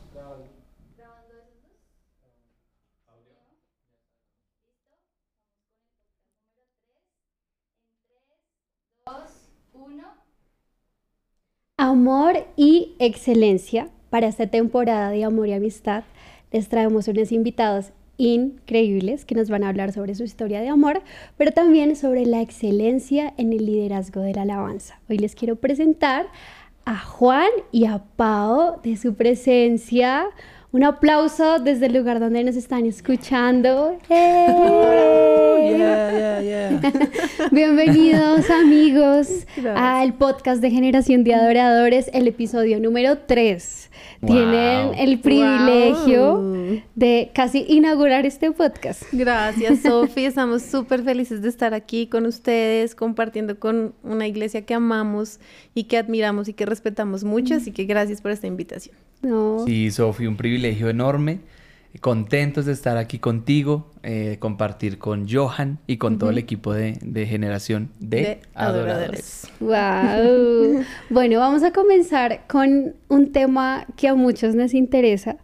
Amor 11.78 12.47
y 12.56 12.97
excelencia. 12.98 13.89
Para 14.11 14.27
esta 14.27 14.47
temporada 14.47 15.09
de 15.09 15.25
Amor 15.25 15.48
y 15.48 15.55
Amistad 15.55 16.05
les 16.50 16.69
traemos 16.69 17.09
unos 17.09 17.33
invitados 17.33 17.92
increíbles 18.23 19.25
que 19.25 19.34
nos 19.34 19.51
van 19.51 19.65
a 19.65 19.69
hablar 19.69 19.92
sobre 19.92 20.15
su 20.15 20.23
historia 20.23 20.61
de 20.61 20.69
amor, 20.69 21.03
pero 21.37 21.51
también 21.51 21.97
sobre 21.97 22.25
la 22.25 22.41
excelencia 22.41 23.34
en 23.37 23.53
el 23.53 23.67
liderazgo 23.67 24.20
de 24.20 24.33
la 24.34 24.42
alabanza. 24.42 25.01
Hoy 25.09 25.19
les 25.19 25.34
quiero 25.34 25.56
presentar 25.56 26.27
a 26.84 26.98
Juan 26.98 27.50
y 27.73 27.87
a 27.87 28.03
Pau 28.17 28.81
de 28.83 28.97
su 28.97 29.15
presencia. 29.15 30.27
Un 30.70 30.84
aplauso 30.84 31.59
desde 31.59 31.87
el 31.87 31.95
lugar 31.95 32.20
donde 32.20 32.45
nos 32.45 32.56
están 32.56 32.87
escuchando. 32.87 33.98
¡Hey! 34.09 35.39
Yeah, 35.58 36.41
yeah, 36.41 36.41
yeah. 36.41 36.92
Bienvenidos 37.53 38.48
amigos 38.50 39.28
Gracias. 39.56 39.75
al 39.77 40.14
podcast 40.14 40.62
de 40.62 40.70
Generación 40.70 41.25
de 41.25 41.34
Adoradores, 41.34 42.11
el 42.14 42.27
episodio 42.27 42.81
número 42.81 43.19
3. 43.19 43.91
Tienen 44.27 44.94
el 44.97 45.19
privilegio 45.20 46.36
Wow. 46.41 46.83
de 46.94 47.31
casi 47.34 47.64
inaugurar 47.69 48.25
este 48.25 48.50
podcast. 48.53 49.03
Gracias, 49.12 49.81
Sofi. 49.83 50.25
Estamos 50.25 50.62
súper 50.62 51.03
felices 51.03 51.42
de 51.42 51.48
estar 51.48 51.75
aquí 51.75 52.06
con 52.06 52.25
ustedes, 52.27 52.94
compartiendo 52.94 53.59
con 53.59 53.94
una 54.03 54.27
iglesia 54.27 54.62
que 54.64 54.75
amamos 54.75 55.39
y 55.75 55.84
que 55.84 55.98
admiramos 55.98 56.48
y 56.48 56.55
que 56.55 56.64
respetamos 56.66 57.25
mucho. 57.25 57.55
Así 57.56 57.72
que 57.72 57.84
gracias 57.84 58.20
por 58.22 58.31
esta 58.31 58.47
invitación. 58.47 58.97
No. 59.20 59.64
Sí, 59.66 59.91
Sofi, 59.91 60.27
un 60.27 60.37
privilegio 60.37 60.89
enorme. 60.89 61.41
Contentos 62.01 62.65
de 62.67 62.73
estar 62.73 62.97
aquí 62.97 63.19
contigo, 63.19 63.91
eh, 64.03 64.37
compartir 64.41 64.98
con 64.98 65.29
Johan 65.29 65.79
y 65.87 65.99
con 65.99 66.19
todo 66.19 66.31
el 66.31 66.39
equipo 66.39 66.73
de, 66.73 66.99
de 67.03 67.27
generación 67.27 67.91
de, 68.01 68.17
De 68.17 68.41
adoradores. 68.55 69.49
adoradores. 69.61 70.73
Wow. 70.79 70.84
Bueno, 71.11 71.39
vamos 71.39 71.62
a 71.62 71.73
comenzar 71.73 72.47
con 72.49 72.95
un 73.09 73.33
tema 73.33 73.87
que 73.97 74.09
a 74.09 74.15
muchos 74.15 74.55
nos 74.55 74.75
interesa. 74.75 75.37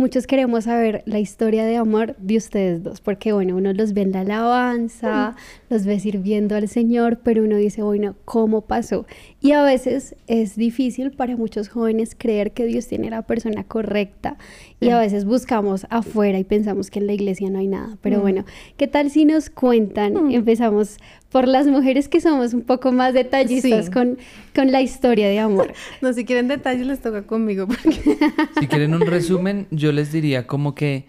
Muchos 0.00 0.26
queremos 0.26 0.64
saber 0.64 1.02
la 1.04 1.18
historia 1.18 1.66
de 1.66 1.76
amor 1.76 2.16
de 2.16 2.38
ustedes 2.38 2.82
dos, 2.82 3.02
porque 3.02 3.34
bueno, 3.34 3.54
uno 3.54 3.74
los 3.74 3.92
ve 3.92 4.00
en 4.00 4.12
la 4.12 4.22
alabanza, 4.22 5.36
los 5.68 5.84
ve 5.84 6.00
sirviendo 6.00 6.56
al 6.56 6.68
Señor, 6.68 7.18
pero 7.22 7.44
uno 7.44 7.56
dice, 7.56 7.82
bueno, 7.82 8.16
¿cómo 8.24 8.62
pasó? 8.62 9.04
Y 9.42 9.52
a 9.52 9.62
veces 9.62 10.16
es 10.26 10.56
difícil 10.56 11.10
para 11.10 11.36
muchos 11.36 11.68
jóvenes 11.68 12.16
creer 12.16 12.52
que 12.52 12.64
Dios 12.64 12.86
tiene 12.86 13.10
la 13.10 13.20
persona 13.20 13.62
correcta 13.64 14.38
y 14.80 14.88
a 14.88 14.98
veces 14.98 15.26
buscamos 15.26 15.86
afuera 15.90 16.38
y 16.38 16.44
pensamos 16.44 16.90
que 16.90 17.00
en 17.00 17.06
la 17.06 17.12
iglesia 17.12 17.50
no 17.50 17.58
hay 17.58 17.66
nada. 17.66 17.98
Pero 18.00 18.20
Mm. 18.20 18.22
bueno, 18.22 18.44
¿qué 18.78 18.86
tal 18.86 19.10
si 19.10 19.26
nos 19.26 19.50
cuentan? 19.50 20.32
Empezamos 20.32 20.96
por 21.30 21.46
las 21.48 21.66
mujeres 21.66 22.08
que 22.08 22.20
somos 22.20 22.54
un 22.54 22.62
poco 22.62 22.90
más 22.92 23.14
detallistas 23.14 23.86
Sí. 23.86 23.90
con, 23.92 24.18
con 24.54 24.72
la 24.72 24.80
historia 24.82 25.28
de 25.28 25.38
amor. 25.38 25.72
No, 26.00 26.12
si 26.12 26.24
quieren 26.24 26.48
detalles 26.48 26.86
les 26.86 27.00
toca 27.00 27.22
conmigo. 27.22 27.66
Porque... 27.66 28.18
Si 28.60 28.66
quieren 28.66 28.94
un 28.94 29.02
resumen, 29.02 29.66
yo 29.70 29.92
les 29.92 30.10
diría 30.12 30.46
como 30.46 30.74
que 30.74 31.06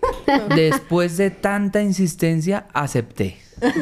después 0.56 1.16
de 1.16 1.30
tanta 1.30 1.82
insistencia, 1.82 2.66
acepté. 2.72 3.36
Ay, 3.62 3.74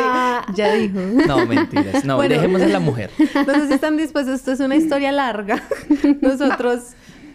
ya, 0.00 0.44
ya 0.54 0.74
dijo. 0.74 0.98
No, 1.26 1.46
mentiras. 1.46 2.04
No, 2.04 2.16
Bueno. 2.16 2.34
dejemos 2.34 2.62
a 2.62 2.66
la 2.68 2.80
mujer. 2.80 3.10
No 3.46 3.52
sé 3.54 3.66
si 3.68 3.74
están 3.74 3.96
dispuestos. 3.96 4.36
Esto 4.36 4.52
es 4.52 4.60
una 4.60 4.76
historia 4.76 5.12
larga. 5.12 5.62
Nosotros, 6.22 6.80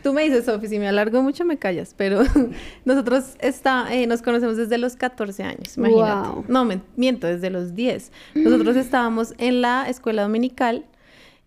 tú 0.04 0.14
me 0.14 0.24
dices, 0.24 0.46
Sofi, 0.46 0.68
si 0.68 0.80
me 0.80 0.88
alargo 0.88 1.22
mucho 1.22 1.46
me 1.46 1.58
callas, 1.58 1.94
pero 1.96 2.22
nosotros 2.86 3.36
está, 3.40 3.94
eh, 3.94 4.08
nos 4.08 4.22
conocemos 4.22 4.58
desde 4.58 4.78
los 4.78 4.96
14 4.96 5.44
años, 5.44 5.78
imagínate. 5.78 6.30
Wow. 6.30 6.46
No, 6.48 6.66
me, 6.66 6.82
miento, 6.96 7.28
desde 7.28 7.50
los 7.50 7.76
10. 7.76 8.12
Nosotros 8.36 8.76
estábamos 8.78 9.34
en 9.38 9.62
la 9.62 9.90
escuela 9.90 10.24
dominical, 10.24 10.86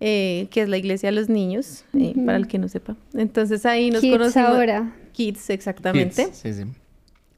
eh, 0.01 0.49
que 0.51 0.63
es 0.63 0.69
la 0.69 0.77
iglesia 0.77 1.09
de 1.11 1.17
los 1.17 1.29
niños, 1.29 1.85
eh, 1.95 2.15
para 2.25 2.37
el 2.37 2.47
que 2.47 2.59
no 2.59 2.69
sepa. 2.69 2.97
Entonces 3.15 3.65
ahí 3.67 3.91
nos 3.91 4.01
Kids 4.01 4.13
conocimos. 4.17 4.49
ahora. 4.49 4.97
Kids, 5.13 5.51
exactamente. 5.51 6.27
Kids, 6.27 6.37
Sí, 6.37 6.53
sí. 6.53 6.65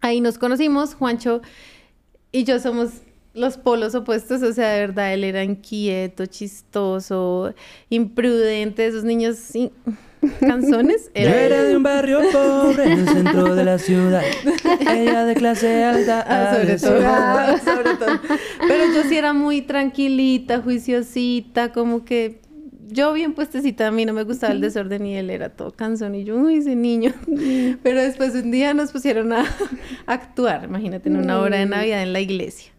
Ahí 0.00 0.21
nos 0.21 0.38
conocimos, 0.38 0.94
Juancho 0.94 1.43
y 2.37 2.44
yo 2.44 2.59
somos 2.60 2.91
los 3.33 3.56
polos 3.56 3.94
opuestos, 3.94 4.43
o 4.43 4.53
sea, 4.53 4.72
de 4.72 4.81
verdad, 4.81 5.12
él 5.12 5.25
era 5.25 5.43
inquieto, 5.43 6.27
chistoso, 6.27 7.54
imprudente, 7.91 8.87
esos 8.87 9.04
niños 9.04 9.37
sin- 10.21 10.49
canzones. 10.49 11.10
Yo 11.15 11.21
era 11.28 11.62
de 11.62 11.77
un 11.77 11.82
barrio 11.82 12.21
pobre 12.32 12.84
en 12.84 12.99
el 13.00 13.09
centro 13.09 13.54
de 13.54 13.65
la 13.65 13.78
ciudad. 13.78 14.22
Ella 14.91 15.25
de 15.25 15.34
clase 15.34 15.84
alta. 15.84 16.25
Ah, 16.28 16.54
sobre 16.54 16.77
todo, 16.78 17.00
ser- 17.00 17.60
sobre 17.75 17.94
todo. 17.97 18.21
Pero 18.69 18.84
yo 18.94 19.03
sí 19.09 19.16
era 19.16 19.32
muy 19.32 19.62
tranquilita, 19.62 20.60
juiciosita, 20.60 21.72
como 21.72 22.04
que 22.04 22.41
yo 22.88 23.12
bien 23.12 23.34
puestecita, 23.34 23.88
a 23.88 23.91
mí 23.91 24.04
no 24.06 24.12
me 24.12 24.22
gustaba 24.22 24.53
el 24.53 24.60
desorden 24.60 25.04
y 25.06 25.16
él 25.16 25.28
era 25.31 25.49
todo 25.50 25.72
cansón 25.72 26.15
y 26.15 26.25
yo, 26.25 26.37
uy, 26.37 26.56
ese 26.59 26.77
niño. 26.77 27.12
Pero 27.83 28.00
después 28.00 28.34
un 28.34 28.50
día 28.50 28.75
nos 28.75 28.93
pusieron 28.93 29.33
a 29.33 29.44
actuar, 30.06 30.65
imagínate, 30.65 31.09
en 31.09 31.16
una 31.16 31.41
hora 31.41 31.59
de. 31.59 31.66
Navidad 31.66 32.03
en 32.03 32.12
la 32.12 32.21
iglesia. 32.21 32.72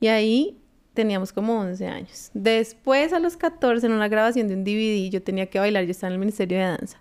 Y 0.00 0.08
ahí 0.08 0.58
teníamos 0.94 1.32
como 1.32 1.60
11 1.60 1.86
años. 1.86 2.30
Después 2.32 3.12
a 3.12 3.18
los 3.18 3.36
14 3.36 3.86
en 3.86 3.92
una 3.92 4.08
grabación 4.08 4.48
de 4.48 4.54
un 4.54 4.64
DVD 4.64 5.10
yo 5.10 5.22
tenía 5.22 5.46
que 5.46 5.58
bailar, 5.58 5.84
yo 5.84 5.90
estaba 5.90 6.08
en 6.08 6.14
el 6.14 6.20
Ministerio 6.20 6.58
de 6.58 6.64
Danza. 6.64 7.00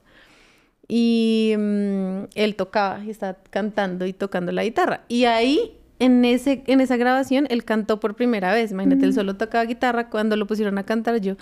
Y 0.87 1.55
mm, 1.57 2.23
él 2.35 2.55
tocaba 2.55 3.03
y 3.03 3.09
estaba 3.09 3.37
cantando 3.49 4.05
y 4.05 4.13
tocando 4.13 4.51
la 4.51 4.63
guitarra. 4.63 5.05
Y 5.07 5.25
ahí, 5.25 5.77
en, 6.03 6.25
ese, 6.25 6.63
en 6.67 6.81
esa 6.81 6.97
grabación, 6.97 7.47
él 7.49 7.63
cantó 7.63 7.99
por 7.99 8.15
primera 8.15 8.53
vez. 8.53 8.71
Imagínate, 8.71 9.05
él 9.05 9.13
solo 9.13 9.35
tocaba 9.35 9.63
guitarra. 9.65 10.09
Cuando 10.09 10.35
lo 10.35 10.45
pusieron 10.47 10.77
a 10.77 10.83
cantar, 10.83 11.17
yo, 11.21 11.35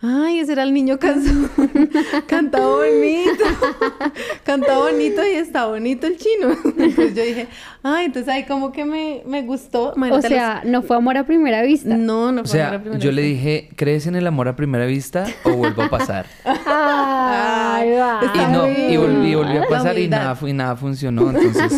ay, 0.00 0.38
ese 0.40 0.52
era 0.52 0.62
el 0.62 0.72
niño 0.74 0.98
cansón. 0.98 1.50
Canta 2.26 2.60
bonito. 2.66 3.44
Canta 4.44 4.78
bonito 4.78 5.22
y 5.26 5.30
está 5.36 5.66
bonito 5.66 6.06
el 6.06 6.16
chino. 6.16 6.48
Entonces 6.64 7.14
yo 7.14 7.22
dije, 7.22 7.48
ay, 7.82 8.06
entonces 8.06 8.32
ahí 8.32 8.44
como 8.44 8.72
que 8.72 8.84
me, 8.84 9.22
me 9.26 9.42
gustó. 9.42 9.92
O 9.92 9.96
los- 9.98 10.22
sea, 10.24 10.62
no 10.64 10.82
fue 10.82 10.96
amor 10.96 11.16
a 11.18 11.24
primera 11.26 11.62
vista. 11.62 11.96
no, 11.96 12.32
no 12.32 12.42
O 12.42 12.44
fue 12.44 12.60
amor 12.62 12.70
sea, 12.70 12.78
a 12.78 12.80
primera 12.82 12.98
yo 13.00 13.12
le 13.12 13.22
vista. 13.22 13.36
dije, 13.36 13.68
¿crees 13.76 14.06
en 14.06 14.14
el 14.16 14.26
amor 14.26 14.48
a 14.48 14.56
primera 14.56 14.86
vista 14.86 15.26
o 15.44 15.52
vuelvo 15.52 15.82
a 15.82 15.90
pasar? 15.90 16.26
Ay, 16.44 17.90
va. 17.92 18.20
Y 18.34 18.52
no, 18.52 18.68
y 18.68 18.96
volví, 18.96 19.28
y 19.30 19.34
volví 19.34 19.56
a 19.56 19.66
pasar 19.66 19.98
y 19.98 20.08
nada, 20.08 20.36
y 20.46 20.52
nada 20.52 20.76
funcionó. 20.76 21.30
Entonces, 21.30 21.76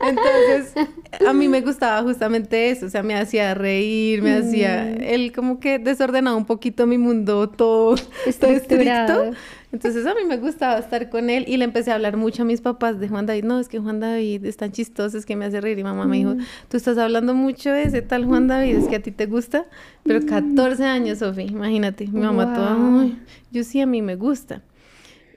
Entonces, 0.00 0.72
a 1.26 1.32
mí 1.32 1.48
me 1.48 1.60
gustaba 1.60 2.02
justamente 2.02 2.70
eso, 2.70 2.86
o 2.86 2.88
sea, 2.90 3.02
me 3.02 3.14
hacía 3.14 3.54
reír, 3.54 4.22
me 4.22 4.34
hacía, 4.34 4.90
él 4.94 5.32
como 5.32 5.60
que 5.60 5.78
desordenaba 5.78 6.36
un 6.36 6.44
poquito 6.46 6.86
mi 6.86 6.98
mundo 6.98 7.48
todo, 7.48 7.96
todo 8.40 8.50
estricto. 8.50 9.30
Entonces 9.70 10.06
a 10.06 10.14
mí 10.14 10.22
me 10.26 10.38
gustaba 10.38 10.78
estar 10.78 11.10
con 11.10 11.28
él 11.28 11.44
y 11.46 11.58
le 11.58 11.64
empecé 11.64 11.90
a 11.90 11.96
hablar 11.96 12.16
mucho 12.16 12.40
a 12.42 12.46
mis 12.46 12.62
papás 12.62 12.98
de 12.98 13.06
Juan 13.08 13.26
David. 13.26 13.44
No, 13.44 13.60
es 13.60 13.68
que 13.68 13.78
Juan 13.78 14.00
David 14.00 14.46
es 14.46 14.56
tan 14.56 14.72
chistoso, 14.72 15.18
es 15.18 15.26
que 15.26 15.36
me 15.36 15.44
hace 15.44 15.60
reír. 15.60 15.78
Y 15.78 15.84
mamá 15.84 16.06
me 16.06 16.16
dijo, 16.16 16.36
tú 16.70 16.78
estás 16.78 16.96
hablando 16.96 17.34
mucho 17.34 17.70
de 17.72 17.82
ese 17.82 18.00
tal 18.00 18.24
Juan 18.24 18.48
David, 18.48 18.76
es 18.76 18.88
que 18.88 18.96
a 18.96 19.02
ti 19.02 19.10
te 19.10 19.26
gusta. 19.26 19.66
Pero 20.04 20.24
14 20.24 20.84
años, 20.86 21.18
Sofía, 21.18 21.44
imagínate. 21.44 22.06
Mi 22.06 22.20
mamá 22.20 22.54
toda, 22.54 22.76
Wow. 22.76 23.00
"Ay, 23.00 23.18
yo 23.52 23.62
sí, 23.62 23.82
a 23.82 23.86
mí 23.86 24.00
me 24.00 24.16
gusta. 24.16 24.62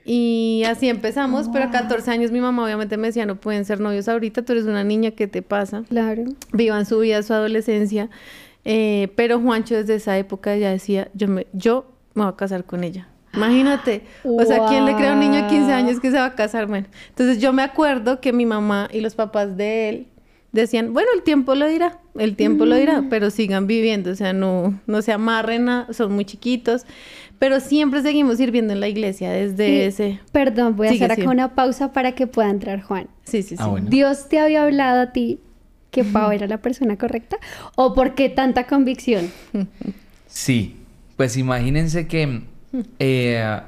Y 0.04 0.62
así 0.66 0.88
empezamos, 0.88 1.48
pero 1.52 1.66
a 1.66 1.70
14 1.70 2.10
años 2.10 2.30
mi 2.32 2.40
mamá 2.40 2.64
obviamente 2.64 2.96
me 2.96 3.06
decía, 3.08 3.24
no 3.26 3.36
pueden 3.36 3.64
ser 3.64 3.78
novios 3.80 4.08
ahorita, 4.08 4.42
tú 4.42 4.52
eres 4.52 4.64
una 4.64 4.82
niña, 4.84 5.12
¿qué 5.12 5.28
te 5.28 5.42
pasa? 5.42 5.84
Claro. 5.88 6.24
Vivan 6.52 6.86
su 6.86 6.98
vida, 6.98 7.22
su 7.22 7.32
adolescencia. 7.32 8.10
Eh, 8.64 9.08
pero 9.16 9.40
Juancho 9.40 9.74
desde 9.76 9.96
esa 9.96 10.16
época 10.18 10.56
ya 10.56 10.70
decía, 10.70 11.08
yo 11.14 11.28
me, 11.28 11.46
yo 11.52 11.92
me 12.14 12.24
voy 12.24 12.32
a 12.32 12.36
casar 12.36 12.64
con 12.64 12.84
ella. 12.84 13.08
Imagínate, 13.34 14.02
o 14.24 14.44
sea, 14.44 14.66
¿quién 14.68 14.84
le 14.84 14.94
cree 14.94 15.08
a 15.08 15.12
un 15.14 15.20
niño 15.20 15.36
de 15.42 15.46
15 15.46 15.72
años 15.72 16.00
que 16.00 16.10
se 16.10 16.18
va 16.18 16.26
a 16.26 16.34
casar? 16.34 16.66
Bueno, 16.66 16.86
entonces 17.08 17.38
yo 17.38 17.52
me 17.54 17.62
acuerdo 17.62 18.20
que 18.20 18.32
mi 18.32 18.44
mamá 18.44 18.88
y 18.92 19.00
los 19.00 19.14
papás 19.14 19.56
de 19.56 19.88
él 19.88 20.06
decían, 20.52 20.92
bueno, 20.92 21.08
el 21.14 21.22
tiempo 21.22 21.54
lo 21.54 21.66
dirá, 21.66 21.98
el 22.18 22.36
tiempo 22.36 22.66
lo 22.66 22.76
dirá, 22.76 23.04
pero 23.08 23.30
sigan 23.30 23.66
viviendo, 23.66 24.10
o 24.10 24.14
sea, 24.14 24.34
no, 24.34 24.78
no 24.86 25.00
se 25.00 25.12
amarren, 25.12 25.66
a- 25.70 25.86
son 25.94 26.12
muy 26.12 26.26
chiquitos, 26.26 26.84
pero 27.42 27.58
siempre 27.58 28.02
seguimos 28.02 28.36
sirviendo 28.36 28.72
en 28.72 28.78
la 28.78 28.86
iglesia 28.86 29.32
desde 29.32 29.68
Y- 29.68 29.80
ese... 29.80 30.20
Perdón, 30.30 30.76
voy 30.76 30.86
a 30.86 30.90
Sigue, 30.92 31.06
hacer 31.06 31.22
acá 31.22 31.28
una 31.32 31.56
pausa 31.56 31.92
para 31.92 32.12
que 32.12 32.28
pueda 32.28 32.48
entrar 32.48 32.80
Juan. 32.82 33.08
Sí, 33.24 33.42
sí, 33.42 33.56
sí. 33.56 33.56
Ah, 33.58 33.66
bueno. 33.66 33.90
¿Dios 33.90 34.28
te 34.28 34.38
había 34.38 34.62
hablado 34.62 35.00
a 35.00 35.10
ti 35.12 35.40
que 35.90 36.04
Pau 36.04 36.30
era 36.30 36.46
la 36.46 36.58
persona 36.58 36.96
correcta? 36.96 37.38
¿O 37.74 37.94
por 37.94 38.14
qué 38.14 38.28
tanta 38.28 38.68
convicción? 38.68 39.32
sí. 40.28 40.76
Pues 41.16 41.36
imagínense 41.36 42.06
que 42.06 42.42
eh, 43.00 43.60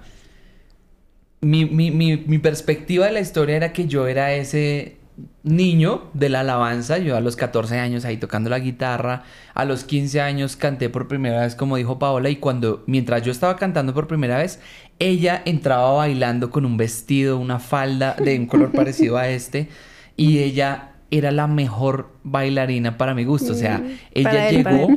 mi, 1.40 1.64
mi, 1.64 1.90
mi, 1.90 2.16
mi 2.16 2.38
perspectiva 2.38 3.06
de 3.06 3.12
la 3.12 3.20
historia 3.20 3.56
era 3.56 3.72
que 3.72 3.88
yo 3.88 4.06
era 4.06 4.32
ese 4.34 4.98
niño 5.44 6.10
de 6.12 6.28
la 6.28 6.40
alabanza, 6.40 6.98
yo 6.98 7.16
a 7.16 7.20
los 7.20 7.36
14 7.36 7.78
años 7.78 8.04
ahí 8.04 8.16
tocando 8.16 8.50
la 8.50 8.58
guitarra, 8.58 9.22
a 9.54 9.64
los 9.64 9.84
15 9.84 10.20
años 10.20 10.56
canté 10.56 10.88
por 10.88 11.06
primera 11.06 11.42
vez 11.42 11.54
como 11.54 11.76
dijo 11.76 11.98
Paola 11.98 12.30
y 12.30 12.36
cuando 12.36 12.82
mientras 12.86 13.22
yo 13.22 13.30
estaba 13.30 13.56
cantando 13.56 13.94
por 13.94 14.06
primera 14.06 14.38
vez, 14.38 14.60
ella 14.98 15.42
entraba 15.44 15.92
bailando 15.92 16.50
con 16.50 16.64
un 16.64 16.76
vestido, 16.76 17.38
una 17.38 17.58
falda 17.58 18.14
de 18.14 18.38
un 18.38 18.46
color 18.46 18.72
parecido 18.76 19.16
a 19.16 19.28
este 19.28 19.68
y 20.16 20.38
ella 20.38 20.90
era 21.10 21.30
la 21.30 21.46
mejor 21.46 22.10
bailarina 22.24 22.98
para 22.98 23.14
mi 23.14 23.24
gusto, 23.24 23.52
o 23.52 23.56
sea, 23.56 23.82
ella 24.12 24.48
él, 24.48 24.56
llegó 24.56 24.88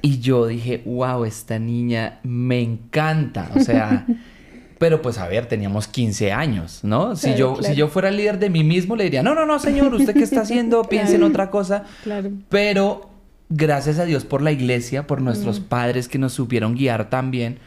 y 0.00 0.20
yo 0.20 0.46
dije, 0.46 0.82
wow, 0.86 1.24
esta 1.24 1.58
niña 1.58 2.20
me 2.22 2.62
encanta, 2.62 3.50
o 3.54 3.60
sea, 3.60 4.06
pero 4.78 5.02
pues 5.02 5.18
a 5.18 5.26
ver, 5.26 5.46
teníamos 5.46 5.88
15 5.88 6.32
años, 6.32 6.80
¿no? 6.82 7.16
Si, 7.16 7.22
Claro, 7.22 7.38
yo, 7.38 7.52
claro. 7.54 7.74
si 7.74 7.78
yo 7.78 7.88
fuera 7.88 8.10
líder 8.10 8.38
de 8.38 8.48
mí 8.48 8.62
mismo, 8.64 8.96
le 8.96 9.04
diría, 9.04 9.22
no, 9.22 9.34
no, 9.34 9.44
no, 9.44 9.58
señor, 9.58 9.92
¿usted 9.94 10.14
qué 10.14 10.22
está 10.22 10.42
haciendo? 10.42 10.82
Piense 10.88 11.16
en 11.16 11.24
otra 11.24 11.50
cosa. 11.50 11.84
Claro. 12.04 12.30
Pero 12.48 13.10
gracias 13.48 13.98
a 13.98 14.04
Dios 14.04 14.24
por 14.24 14.42
la 14.42 14.52
iglesia, 14.52 15.06
por 15.06 15.20
nuestros 15.20 15.60
padres 15.60 16.08
que 16.08 16.18
nos 16.18 16.32
supieron 16.32 16.74
guiar 16.74 17.10
también, 17.10 17.58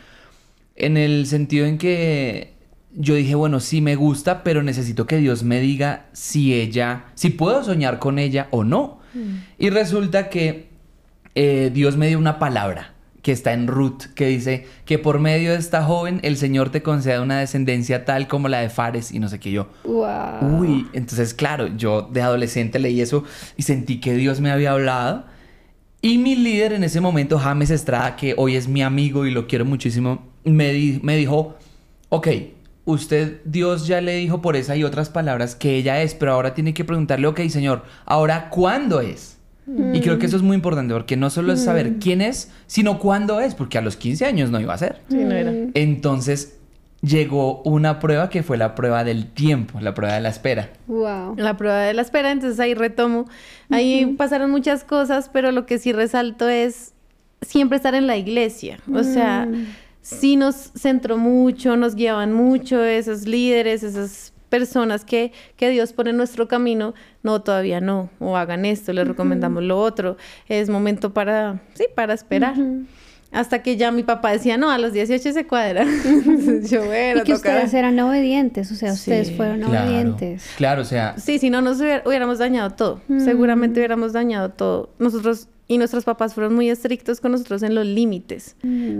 en 0.75 0.97
el 0.97 1.27
sentido 1.27 1.65
en 1.65 1.77
que 1.77 2.53
yo 2.93 3.15
dije, 3.15 3.35
bueno, 3.35 3.59
sí 3.59 3.81
me 3.81 3.95
gusta, 3.95 4.43
pero 4.43 4.63
necesito 4.63 5.05
que 5.05 5.17
Dios 5.17 5.43
me 5.43 5.59
diga 5.59 6.05
si 6.13 6.53
ella, 6.53 7.05
si 7.15 7.29
puedo 7.29 7.63
soñar 7.63 7.99
con 7.99 8.19
ella 8.19 8.47
o 8.51 8.63
no. 8.63 8.99
Y 9.59 9.69
resulta 9.69 10.29
que 10.29 10.69
eh, 11.35 11.69
Dios 11.73 11.97
me 11.97 12.07
dio 12.07 12.17
una 12.17 12.39
palabra 12.39 12.90
que 13.21 13.31
está 13.31 13.53
en 13.53 13.67
Ruth, 13.67 14.05
que 14.15 14.25
dice 14.27 14.65
que 14.85 14.97
por 14.97 15.19
medio 15.19 15.51
de 15.51 15.57
esta 15.57 15.83
joven 15.83 16.19
el 16.23 16.37
Señor 16.37 16.69
te 16.71 16.81
conceda 16.81 17.21
una 17.21 17.39
descendencia 17.39 18.03
tal 18.03 18.27
como 18.27 18.47
la 18.47 18.61
de 18.61 18.69
Fares 18.69 19.11
y 19.11 19.19
no 19.19 19.29
sé 19.29 19.39
qué 19.39 19.51
yo. 19.51 19.67
Wow. 19.83 20.59
Uy, 20.59 20.87
entonces 20.93 21.33
claro, 21.33 21.67
yo 21.77 22.01
de 22.11 22.21
adolescente 22.21 22.79
leí 22.79 22.99
eso 22.99 23.23
y 23.57 23.61
sentí 23.61 23.99
que 23.99 24.15
Dios 24.15 24.41
me 24.41 24.49
había 24.51 24.71
hablado. 24.71 25.25
Y 26.01 26.17
mi 26.17 26.35
líder 26.35 26.73
en 26.73 26.83
ese 26.83 26.99
momento, 26.99 27.37
James 27.37 27.69
Estrada, 27.69 28.15
que 28.15 28.33
hoy 28.35 28.55
es 28.55 28.67
mi 28.67 28.81
amigo 28.81 29.27
y 29.27 29.31
lo 29.31 29.45
quiero 29.45 29.65
muchísimo, 29.65 30.27
me, 30.43 30.71
di- 30.73 30.99
me 31.03 31.15
dijo, 31.15 31.57
ok, 32.09 32.27
usted, 32.85 33.41
Dios 33.45 33.85
ya 33.85 34.01
le 34.01 34.15
dijo 34.15 34.41
por 34.41 34.55
esa 34.55 34.75
y 34.75 34.83
otras 34.83 35.09
palabras 35.11 35.53
que 35.53 35.75
ella 35.75 36.01
es, 36.01 36.15
pero 36.15 36.31
ahora 36.33 36.55
tiene 36.55 36.73
que 36.73 36.83
preguntarle, 36.83 37.27
ok, 37.27 37.41
Señor, 37.49 37.85
ahora 38.05 38.49
cuándo 38.49 38.99
es. 38.99 39.37
Y 39.67 40.01
creo 40.01 40.17
que 40.17 40.25
eso 40.25 40.35
es 40.35 40.41
muy 40.41 40.55
importante, 40.55 40.93
porque 40.93 41.15
no 41.15 41.29
solo 41.29 41.53
es 41.53 41.63
saber 41.63 41.97
quién 41.99 42.21
es, 42.21 42.51
sino 42.67 42.99
cuándo 42.99 43.39
es, 43.39 43.55
porque 43.55 43.77
a 43.77 43.81
los 43.81 43.95
15 43.95 44.25
años 44.25 44.49
no 44.49 44.59
iba 44.59 44.73
a 44.73 44.77
ser. 44.77 45.01
Sí, 45.09 45.17
no 45.17 45.31
era. 45.31 45.53
Entonces 45.73 46.57
llegó 47.01 47.61
una 47.63 47.99
prueba 47.99 48.29
que 48.29 48.43
fue 48.43 48.57
la 48.57 48.75
prueba 48.75 49.03
del 49.03 49.27
tiempo, 49.27 49.79
la 49.79 49.93
prueba 49.93 50.15
de 50.15 50.21
la 50.21 50.29
espera. 50.29 50.69
Wow. 50.87 51.35
La 51.37 51.57
prueba 51.57 51.79
de 51.79 51.93
la 51.93 52.01
espera, 52.01 52.31
entonces 52.31 52.59
ahí 52.59 52.73
retomo. 52.73 53.27
Ahí 53.69 54.05
pasaron 54.17 54.51
muchas 54.51 54.83
cosas, 54.83 55.29
pero 55.31 55.51
lo 55.51 55.65
que 55.65 55.77
sí 55.77 55.93
resalto 55.93 56.49
es 56.49 56.93
siempre 57.41 57.77
estar 57.77 57.95
en 57.95 58.07
la 58.07 58.17
iglesia. 58.17 58.79
O 58.93 59.03
sea, 59.03 59.47
sí 60.01 60.35
nos 60.35 60.71
centró 60.75 61.17
mucho, 61.17 61.77
nos 61.77 61.95
guiaban 61.95 62.33
mucho 62.33 62.83
esos 62.83 63.27
líderes, 63.27 63.83
esas 63.83 64.33
personas 64.51 65.03
que, 65.05 65.31
que 65.55 65.69
Dios 65.71 65.93
pone 65.93 66.11
en 66.11 66.17
nuestro 66.17 66.47
camino. 66.47 66.93
No, 67.23 67.41
todavía 67.41 67.81
no. 67.81 68.11
O 68.19 68.37
hagan 68.37 68.65
esto, 68.65 68.93
les 68.93 69.07
recomendamos 69.07 69.63
lo 69.63 69.79
otro. 69.79 70.17
Es 70.47 70.69
momento 70.69 71.11
para, 71.13 71.61
sí, 71.73 71.85
para 71.95 72.13
esperar. 72.13 72.53
Hasta 73.31 73.63
que 73.63 73.77
ya 73.77 73.91
mi 73.91 74.03
papá 74.03 74.31
decía, 74.33 74.57
no, 74.57 74.69
a 74.69 74.77
los 74.77 74.91
18 74.91 75.31
se 75.31 75.47
cuadra. 75.47 75.85
Yo, 76.69 76.83
bueno, 76.85 77.21
Y 77.21 77.23
que 77.23 77.33
tocará". 77.33 77.55
ustedes 77.63 77.73
eran 77.73 77.97
obedientes, 78.01 78.69
o 78.73 78.75
sea, 78.75 78.91
ustedes 78.91 79.29
Sí, 79.29 79.35
fueron 79.35 79.61
Claro, 79.61 79.87
obedientes. 79.89 80.45
claro, 80.57 80.81
o 80.81 80.85
sea, 80.85 81.15
Sí, 81.17 81.39
si 81.39 81.49
no 81.49 81.61
nos 81.61 81.79
hubiera- 81.79 82.03
hubiéramos 82.05 82.39
dañado 82.39 82.71
todo. 82.71 83.01
Seguramente 83.19 83.79
hubiéramos 83.79 84.11
dañado 84.11 84.49
todo. 84.49 84.89
Nosotros 84.99 85.47
y 85.69 85.77
nuestros 85.77 86.03
papás 86.03 86.33
fueron 86.33 86.53
muy 86.53 86.69
estrictos 86.69 87.21
con 87.21 87.31
nosotros 87.31 87.63
en 87.63 87.73
los 87.73 87.85
límites. 87.85 88.57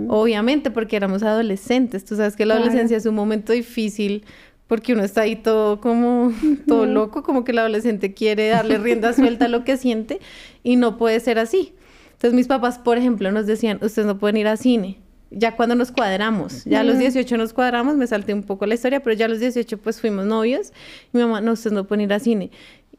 Obviamente 0.08 0.70
porque 0.70 0.96
éramos 0.96 1.22
adolescentes. 1.22 2.02
Tú 2.06 2.16
sabes 2.16 2.34
que 2.34 2.46
la 2.46 2.54
Claro. 2.54 2.64
adolescencia 2.70 2.96
es 2.96 3.04
un 3.04 3.14
momento 3.14 3.52
difícil 3.52 4.24
porque 4.72 4.94
uno 4.94 5.04
está 5.04 5.20
ahí 5.20 5.36
todo 5.36 5.82
como 5.82 6.32
todo 6.66 6.86
loco, 6.86 7.22
como 7.22 7.44
que 7.44 7.52
el 7.52 7.58
adolescente 7.58 8.14
quiere 8.14 8.48
darle 8.48 8.78
rienda 8.78 9.12
suelta 9.12 9.44
a 9.44 9.48
lo 9.48 9.64
que 9.64 9.76
siente 9.76 10.18
y 10.62 10.76
no 10.76 10.96
puede 10.96 11.20
ser 11.20 11.38
así. 11.38 11.74
Entonces 12.12 12.32
mis 12.32 12.46
papás, 12.46 12.78
por 12.78 12.96
ejemplo, 12.96 13.30
nos 13.32 13.46
decían, 13.46 13.78
ustedes 13.82 14.06
no 14.06 14.16
pueden 14.16 14.38
ir 14.38 14.48
al 14.48 14.56
cine. 14.56 14.98
Ya 15.30 15.56
cuando 15.56 15.74
nos 15.74 15.92
cuadramos, 15.92 16.64
ya 16.64 16.80
a 16.80 16.84
los 16.84 16.98
18 16.98 17.36
nos 17.36 17.52
cuadramos, 17.52 17.96
me 17.96 18.06
salté 18.06 18.32
un 18.32 18.44
poco 18.44 18.64
la 18.64 18.72
historia, 18.72 19.02
pero 19.02 19.14
ya 19.14 19.26
a 19.26 19.28
los 19.28 19.40
18 19.40 19.76
pues 19.76 20.00
fuimos 20.00 20.24
novios. 20.24 20.72
Y 21.12 21.18
mi 21.18 21.22
mamá, 21.22 21.42
no, 21.42 21.52
ustedes 21.52 21.74
no 21.74 21.86
pueden 21.86 22.06
ir 22.06 22.12
al 22.14 22.22
cine. 22.22 22.50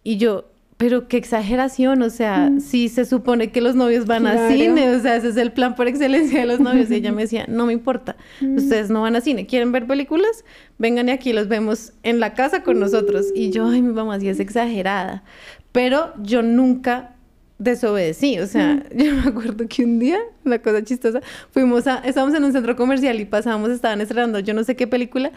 Y 0.04 0.18
yo, 0.18 0.46
pero 0.84 1.08
qué 1.08 1.16
exageración, 1.16 2.02
o 2.02 2.10
sea, 2.10 2.52
si 2.60 2.90
se 2.90 3.06
supone 3.06 3.52
que 3.52 3.62
los 3.62 3.74
novios 3.74 4.06
van 4.06 4.24
Claro. 4.24 4.54
cine, 4.54 4.94
o 4.94 5.00
sea, 5.00 5.16
ese 5.16 5.30
es 5.30 5.38
el 5.38 5.54
plan 5.54 5.76
por 5.78 5.88
excelencia 5.88 6.42
de 6.42 6.46
los 6.46 6.60
novios. 6.60 6.92
Y 6.92 6.96
ella 6.96 7.14
me 7.14 7.22
decía, 7.22 7.46
no 7.48 7.66
me 7.66 7.72
importa, 7.72 8.18
ustedes 8.42 8.90
no 8.90 9.04
van 9.04 9.16
al 9.16 9.22
cine, 9.22 9.46
¿quieren 9.46 9.72
ver 9.72 9.88
películas? 9.88 10.44
Vengan 10.78 11.08
y 11.08 11.14
aquí 11.14 11.32
los 11.32 11.48
vemos 11.48 11.94
en 12.04 12.20
la 12.20 12.34
casa 12.34 12.64
con 12.64 12.82
nosotros. 12.82 13.28
Y 13.34 13.50
yo, 13.50 13.66
ay, 13.66 13.82
mi 13.82 13.94
mamá 13.94 14.20
sí 14.20 14.28
es 14.28 14.42
exagerada. 14.42 15.24
Pero 15.72 16.12
yo 16.22 16.42
nunca 16.44 17.12
desobedecí, 17.60 18.40
o 18.40 18.46
sea, 18.48 18.84
yo 18.94 19.14
me 19.14 19.30
acuerdo 19.30 19.66
que 19.70 19.86
un 19.86 20.00
día, 20.00 20.20
una 20.44 20.60
cosa 20.60 20.84
chistosa, 20.84 21.22
fuimos 21.52 21.88
a, 21.88 22.00
estábamos 22.00 22.36
en 22.36 22.44
un 22.44 22.52
centro 22.52 22.76
comercial 22.76 23.18
y 23.22 23.26
pasábamos, 23.26 23.70
estaban 23.70 24.02
estrenando 24.02 24.40
yo 24.40 24.54
no 24.54 24.66
sé 24.66 24.76
qué 24.76 24.86
película, 24.86 25.32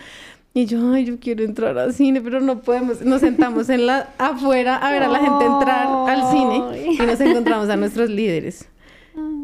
y 0.57 0.65
yo, 0.65 0.91
ay, 0.91 1.05
yo 1.05 1.21
quiero 1.21 1.45
entrar 1.45 1.77
al 1.77 1.93
cine, 1.93 2.23
pero 2.23 2.41
no 2.41 2.63
podemos, 2.63 3.03
nos 3.03 3.21
sentamos 3.21 3.69
en 3.69 3.85
la, 3.85 4.09
afuera 4.19 4.77
a 4.77 4.91
ver 4.91 5.03
a 5.03 5.09
la 5.09 5.19
gente 5.19 5.45
entrar 5.45 5.87
al 6.09 6.31
cine 6.31 6.95
y 6.95 7.07
nos 7.07 7.21
encontramos 7.21 7.69
a 7.69 7.77
nuestros 7.77 8.09
líderes. 8.09 8.67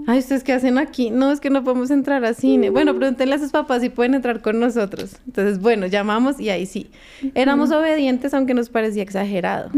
Ay, 0.06 0.20
¿ustedes 0.20 0.42
qué 0.42 0.54
hacen 0.54 0.78
aquí? 0.78 1.10
No, 1.10 1.30
es 1.30 1.38
que 1.38 1.50
no 1.50 1.62
podemos 1.64 1.90
entrar 1.90 2.24
al 2.24 2.34
cine. 2.34 2.70
Bueno, 2.70 2.96
pregúntenle 2.96 3.34
a 3.34 3.38
sus 3.38 3.50
papás 3.50 3.82
si 3.82 3.90
pueden 3.90 4.14
entrar 4.14 4.40
con 4.40 4.58
nosotros. 4.58 5.16
Entonces, 5.26 5.60
bueno, 5.60 5.86
llamamos 5.86 6.40
y 6.40 6.48
ahí 6.48 6.64
sí. 6.64 6.90
Éramos 7.34 7.70
obedientes, 7.72 8.32
aunque 8.32 8.54
nos 8.54 8.70
parecía 8.70 9.02
exagerado. 9.02 9.70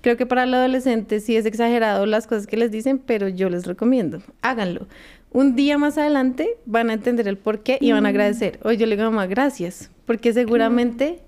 Creo 0.00 0.16
que 0.16 0.24
para 0.24 0.44
el 0.44 0.54
adolescente 0.54 1.20
sí 1.20 1.36
es 1.36 1.44
exagerado 1.44 2.06
las 2.06 2.26
cosas 2.26 2.46
que 2.46 2.56
les 2.56 2.70
dicen, 2.70 2.98
pero 2.98 3.28
yo 3.28 3.50
les 3.50 3.66
recomiendo, 3.66 4.22
háganlo. 4.40 4.86
Un 5.32 5.54
día 5.54 5.78
más 5.78 5.96
adelante 5.96 6.56
van 6.66 6.90
a 6.90 6.94
entender 6.94 7.28
el 7.28 7.38
por 7.38 7.62
qué 7.62 7.78
y 7.80 7.92
van 7.92 8.04
a 8.04 8.08
agradecer. 8.08 8.58
Hoy 8.64 8.76
yo 8.76 8.86
le 8.86 8.96
digo, 8.96 9.10
mamá, 9.10 9.26
gracias, 9.26 9.90
porque 10.04 10.32
seguramente, 10.32 11.20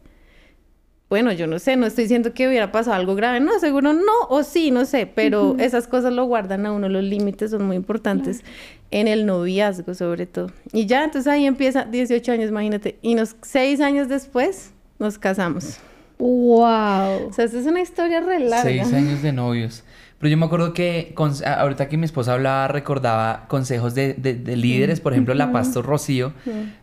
bueno, 1.09 1.31
yo 1.31 1.47
no 1.47 1.61
sé, 1.61 1.77
no 1.77 1.87
estoy 1.87 2.05
diciendo 2.05 2.35
que 2.35 2.49
hubiera 2.49 2.73
pasado 2.73 2.97
algo 2.97 3.15
grave, 3.15 3.39
no, 3.39 3.61
seguro 3.61 3.93
no, 3.93 4.27
o 4.29 4.43
sí, 4.43 4.73
no 4.73 4.87
sé, 4.87 5.07
pero 5.07 5.57
esas 5.61 5.87
cosas 5.87 6.13
lo 6.13 6.25
guardan 6.25 6.67
a 6.67 6.73
uno, 6.73 6.89
los 6.89 7.05
límites 7.05 7.53
son 7.53 7.65
muy 7.65 7.77
importantes 7.77 8.43
en 8.91 9.07
el 9.07 9.25
noviazgo 9.25 9.95
sobre 9.95 10.27
todo. 10.27 10.51
Y 10.73 10.87
ya, 10.87 11.05
entonces 11.05 11.33
ahí 11.33 11.47
empieza, 11.47 11.85
18 11.85 12.33
años, 12.33 12.51
imagínate, 12.51 12.99
y 13.03 13.15
nos, 13.15 13.37
seis 13.43 13.81
años 13.81 14.09
después 14.09 14.73
nos 14.99 15.17
casamos. 15.17 15.79
Wow. 16.19 17.29
O 17.29 17.33
sea, 17.33 17.45
esta 17.45 17.59
es 17.59 17.67
una 17.67 17.81
historia 17.81 18.21
re 18.21 18.41
larga. 18.41 18.63
seis 18.63 18.93
años 18.93 19.23
de 19.23 19.33
novios. 19.33 19.85
Pero 20.23 20.31
yo 20.31 20.37
me 20.39 20.47
acuerdo 20.47 20.73
que 20.73 21.11
con- 21.17 21.33
ahorita 21.45 21.89
que 21.89 21.97
mi 21.97 22.05
esposa 22.05 22.35
hablaba, 22.35 22.69
recordaba 22.69 23.47
consejos 23.49 23.93
de, 23.97 24.15
de- 24.15 24.35
de 24.35 24.57
líderes. 24.57 25.01
Por 25.01 25.15
ejemplo, 25.15 25.35
la 25.35 25.51
pastor 25.51 25.85
Rocío, 25.85 26.33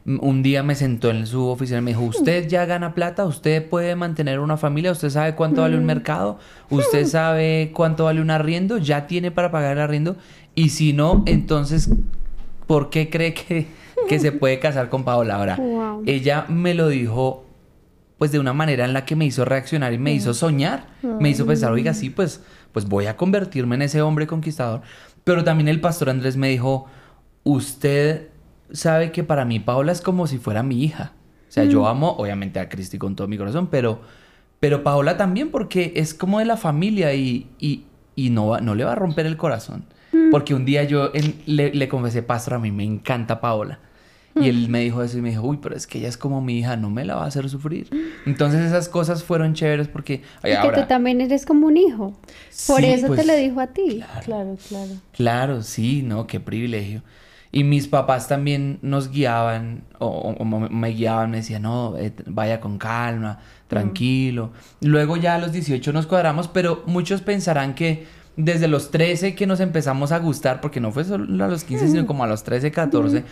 un 0.06 0.44
día 0.44 0.62
me 0.62 0.76
sentó 0.76 1.10
en 1.10 1.26
su 1.26 1.48
oficina 1.48 1.78
y 1.80 1.82
me 1.82 1.92
dijo, 1.92 2.02
usted 2.04 2.50
ya 2.50 2.66
gana 2.66 2.94
plata, 2.94 3.24
usted 3.26 3.66
puede 3.70 3.96
mantener 3.96 4.42
una 4.42 4.58
familia, 4.58 4.92
usted 4.92 5.10
sabe 5.10 5.36
cuánto 5.36 5.62
vale 5.62 5.78
un 5.78 5.86
mercado, 5.86 6.38
usted 6.70 7.06
sabe 7.08 7.72
cuánto 7.74 8.04
vale 8.04 8.20
un 8.22 8.30
arriendo, 8.30 8.78
ya 8.78 9.08
tiene 9.08 9.32
para 9.32 9.52
pagar 9.52 9.78
el 9.78 9.84
arriendo. 9.84 10.18
Y 10.54 10.68
si 10.72 10.92
no, 10.92 11.24
entonces, 11.26 11.90
¿por 12.68 12.90
qué 12.90 13.10
cree 13.10 13.34
que, 13.34 13.68
que 14.10 14.20
se 14.20 14.34
puede 14.34 14.60
casar 14.60 14.90
con 14.90 15.06
Paola? 15.06 15.36
Ahora, 15.36 15.56
Wow. 15.56 16.04
ella 16.06 16.44
me 16.50 16.74
lo 16.74 16.90
dijo 16.90 17.46
pues 18.18 18.34
de 18.34 18.40
una 18.40 18.52
manera 18.52 18.84
en 18.84 18.92
la 18.92 19.06
que 19.06 19.16
me 19.16 19.24
hizo 19.26 19.46
reaccionar 19.46 19.94
y 19.94 19.98
me 19.98 20.12
hizo 20.12 20.34
soñar, 20.34 20.88
me 21.22 21.30
hizo 21.30 21.46
pensar, 21.46 21.72
oiga, 21.72 21.94
sí, 21.94 22.10
pues, 22.10 22.42
pues 22.72 22.88
voy 22.88 23.06
a 23.08 23.16
convertirme 23.18 23.76
en 23.76 23.82
ese 23.84 24.02
hombre 24.02 24.28
conquistador. 24.28 24.82
Pero 25.24 25.44
también 25.44 25.68
el 25.68 25.82
pastor 25.82 26.10
Andrés 26.10 26.38
me 26.38 26.50
dijo, 26.50 26.86
usted 27.44 28.28
sabe 28.72 29.12
que 29.12 29.24
para 29.24 29.46
mí 29.46 29.60
Paola 29.60 29.92
es 29.92 30.02
como 30.02 30.28
si 30.28 30.38
fuera 30.38 30.64
mi 30.64 30.84
hija. 30.84 31.14
O 31.48 31.52
sea, 31.52 31.64
yo 31.66 31.88
amo 31.88 32.12
obviamente 32.18 32.60
a 32.60 32.70
Cristi 32.70 32.98
con 33.00 33.16
todo 33.16 33.28
mi 33.28 33.38
corazón, 33.38 33.68
pero, 33.72 34.02
pero 34.60 34.84
Paola 34.84 35.18
también 35.18 35.50
porque 35.50 35.94
es 35.96 36.14
como 36.14 36.40
de 36.40 36.46
la 36.46 36.58
familia 36.58 37.14
y, 37.16 37.48
y, 37.58 37.86
y 38.16 38.30
no, 38.30 38.48
va- 38.50 38.62
no 38.62 38.76
le 38.76 38.84
va 38.84 38.92
a 38.92 38.96
romper 38.96 39.26
el 39.26 39.36
corazón. 39.38 39.86
Porque 40.32 40.54
un 40.54 40.66
día 40.66 40.84
yo 40.84 41.10
en- 41.14 41.42
le, 41.48 41.74
le 41.74 41.88
confesé, 41.90 42.22
pastor, 42.22 42.56
a 42.56 42.60
mí 42.60 42.72
me 42.72 42.84
encanta 42.84 43.42
Paola. 43.42 43.80
Y 44.36 44.48
él 44.48 44.70
me 44.70 44.80
dijo 44.82 45.04
eso 45.04 45.18
y 45.18 45.22
me 45.22 45.30
dijo, 45.30 45.42
uy, 45.48 45.60
pero 45.62 45.76
es 45.76 45.86
que 45.88 45.98
ella 45.98 46.08
es 46.08 46.18
como 46.18 46.40
mi 46.42 46.60
hija, 46.60 46.78
no 46.78 46.90
me 46.90 47.04
la 47.04 47.16
va 47.16 47.24
a 47.26 47.28
hacer 47.28 47.50
sufrir. 47.50 47.90
Entonces 48.26 48.62
esas 48.62 48.88
cosas 48.88 49.24
fueron 49.24 49.54
chéveres 49.54 49.88
porque... 49.88 50.22
ay, 50.44 50.52
Y 50.52 50.54
que 50.56 50.58
ahora- 50.60 50.82
tú 50.84 50.88
también 50.88 51.20
eres 51.20 51.46
como 51.46 51.68
un 51.68 51.76
hijo. 51.78 52.14
Por 52.68 52.82
Sí, 52.82 52.86
eso 52.86 53.08
pues, 53.08 53.22
te 53.22 53.26
lo 53.28 53.36
dijo 53.36 53.60
a 53.60 53.68
ti. 53.68 54.04
Claro, 54.24 54.58
claro. 54.70 54.92
Claro, 55.14 55.64
sí, 55.64 56.04
no, 56.04 56.26
qué 56.28 56.40
privilegio. 56.40 57.02
Y 57.52 57.64
mis 57.64 57.88
papás 57.88 58.28
también 58.28 58.78
nos 58.84 59.10
guiaban 59.10 59.82
o, 59.98 60.08
o- 60.08 60.46
me 60.46 60.90
guiaban, 60.90 61.32
me 61.32 61.38
decían, 61.38 61.64
no, 61.64 61.98
eh, 61.98 62.14
vaya 62.28 62.60
con 62.62 62.78
calma, 62.78 63.40
tranquilo. 63.68 64.52
Luego 64.82 65.18
ya 65.18 65.36
a 65.36 65.40
los 65.40 65.52
18 65.52 65.92
nos 65.92 66.06
cuadramos, 66.08 66.48
pero 66.48 66.84
muchos 66.86 67.22
pensarán 67.22 67.74
que 67.76 68.06
desde 68.38 68.68
los 68.68 68.92
13 68.92 69.36
que 69.36 69.48
nos 69.48 69.60
empezamos 69.60 70.12
a 70.12 70.20
gustar, 70.20 70.62
porque 70.62 70.80
no 70.80 70.92
fue 70.92 71.04
solo 71.04 71.44
a 71.44 71.48
los 71.48 71.64
15, 71.64 71.88
sino 71.90 72.06
como 72.08 72.24
a 72.24 72.28
los 72.28 72.44
13, 72.44 72.72
14, 72.72 73.24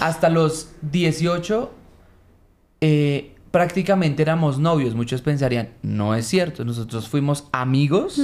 hasta 0.00 0.28
los 0.28 0.70
18 0.82 1.70
eh, 2.80 3.34
prácticamente 3.50 4.22
éramos 4.22 4.58
novios. 4.58 4.94
Muchos 4.94 5.22
pensarían, 5.22 5.70
no 5.82 6.14
es 6.14 6.26
cierto, 6.26 6.64
nosotros 6.64 7.08
fuimos 7.08 7.48
amigos 7.52 8.20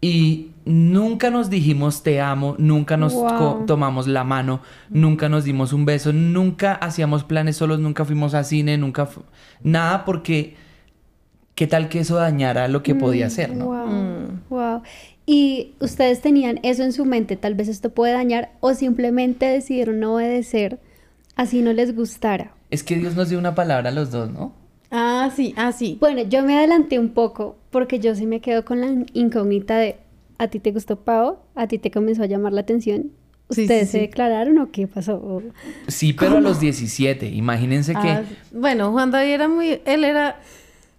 y 0.00 0.50
nunca 0.64 1.30
nos 1.30 1.50
dijimos 1.50 2.02
te 2.04 2.20
amo, 2.20 2.54
nunca 2.58 2.96
nos 2.96 3.14
Wow. 3.14 3.66
tomamos 3.66 4.06
la 4.06 4.22
mano, 4.24 4.60
nunca 4.90 5.28
nos 5.28 5.44
dimos 5.44 5.72
un 5.72 5.84
beso, 5.84 6.12
nunca 6.12 6.74
hacíamos 6.74 7.24
planes 7.24 7.56
solos, 7.56 7.80
nunca 7.80 8.04
fuimos 8.04 8.34
a 8.34 8.44
cine, 8.44 8.78
nunca... 8.78 9.08
Nada 9.62 10.04
porque... 10.04 10.56
¿Qué 11.56 11.66
tal 11.66 11.88
que 11.88 11.98
eso 11.98 12.14
dañara 12.14 12.68
lo 12.68 12.84
que 12.84 12.94
podía 12.94 13.28
ser, 13.30 13.52
no? 13.56 13.64
Wow, 13.64 13.86
Mm. 13.88 14.40
wow. 14.48 14.82
Y 15.30 15.74
ustedes 15.78 16.22
tenían 16.22 16.58
eso 16.62 16.84
en 16.84 16.94
su 16.94 17.04
mente, 17.04 17.36
tal 17.36 17.54
vez 17.54 17.68
esto 17.68 17.90
puede 17.90 18.14
dañar, 18.14 18.52
o 18.60 18.72
simplemente 18.72 19.44
decidieron 19.44 20.00
no 20.00 20.14
obedecer, 20.14 20.80
así 21.36 21.60
no 21.60 21.74
les 21.74 21.94
gustara. 21.94 22.54
Es 22.70 22.82
que 22.82 22.96
Dios 22.96 23.14
nos 23.14 23.28
dio 23.28 23.38
una 23.38 23.54
palabra 23.54 23.90
a 23.90 23.92
los 23.92 24.10
dos, 24.10 24.30
¿no? 24.30 24.54
Ah, 24.90 25.30
sí, 25.36 25.52
ah, 25.58 25.72
sí. 25.72 25.98
Bueno, 26.00 26.22
yo 26.22 26.42
me 26.44 26.56
adelanté 26.56 26.98
un 26.98 27.10
poco 27.10 27.58
porque 27.68 28.00
yo 28.00 28.14
sí 28.14 28.24
me 28.24 28.40
quedo 28.40 28.64
con 28.64 28.80
la 28.80 29.04
incógnita 29.12 29.76
de 29.76 29.96
¿a 30.38 30.48
ti 30.48 30.60
te 30.60 30.72
gustó 30.72 30.96
Pau? 30.96 31.40
¿A 31.54 31.66
ti 31.66 31.76
te 31.76 31.90
comenzó 31.90 32.22
a 32.22 32.26
llamar 32.26 32.54
la 32.54 32.62
atención? 32.62 33.10
¿Ustedes 33.48 33.88
sí, 33.88 33.92
se 33.92 33.98
sí. 33.98 33.98
declararon 33.98 34.56
o 34.56 34.70
qué 34.70 34.86
pasó? 34.86 35.42
Sí, 35.88 36.14
pero 36.14 36.38
a 36.38 36.40
los 36.40 36.58
17. 36.58 37.28
Imagínense 37.28 37.92
que... 37.92 38.08
Ah, 38.08 38.24
bueno, 38.50 38.92
Juan 38.92 39.10
David 39.10 39.32
era 39.32 39.48
muy, 39.48 39.82
él 39.84 40.04
era 40.04 40.40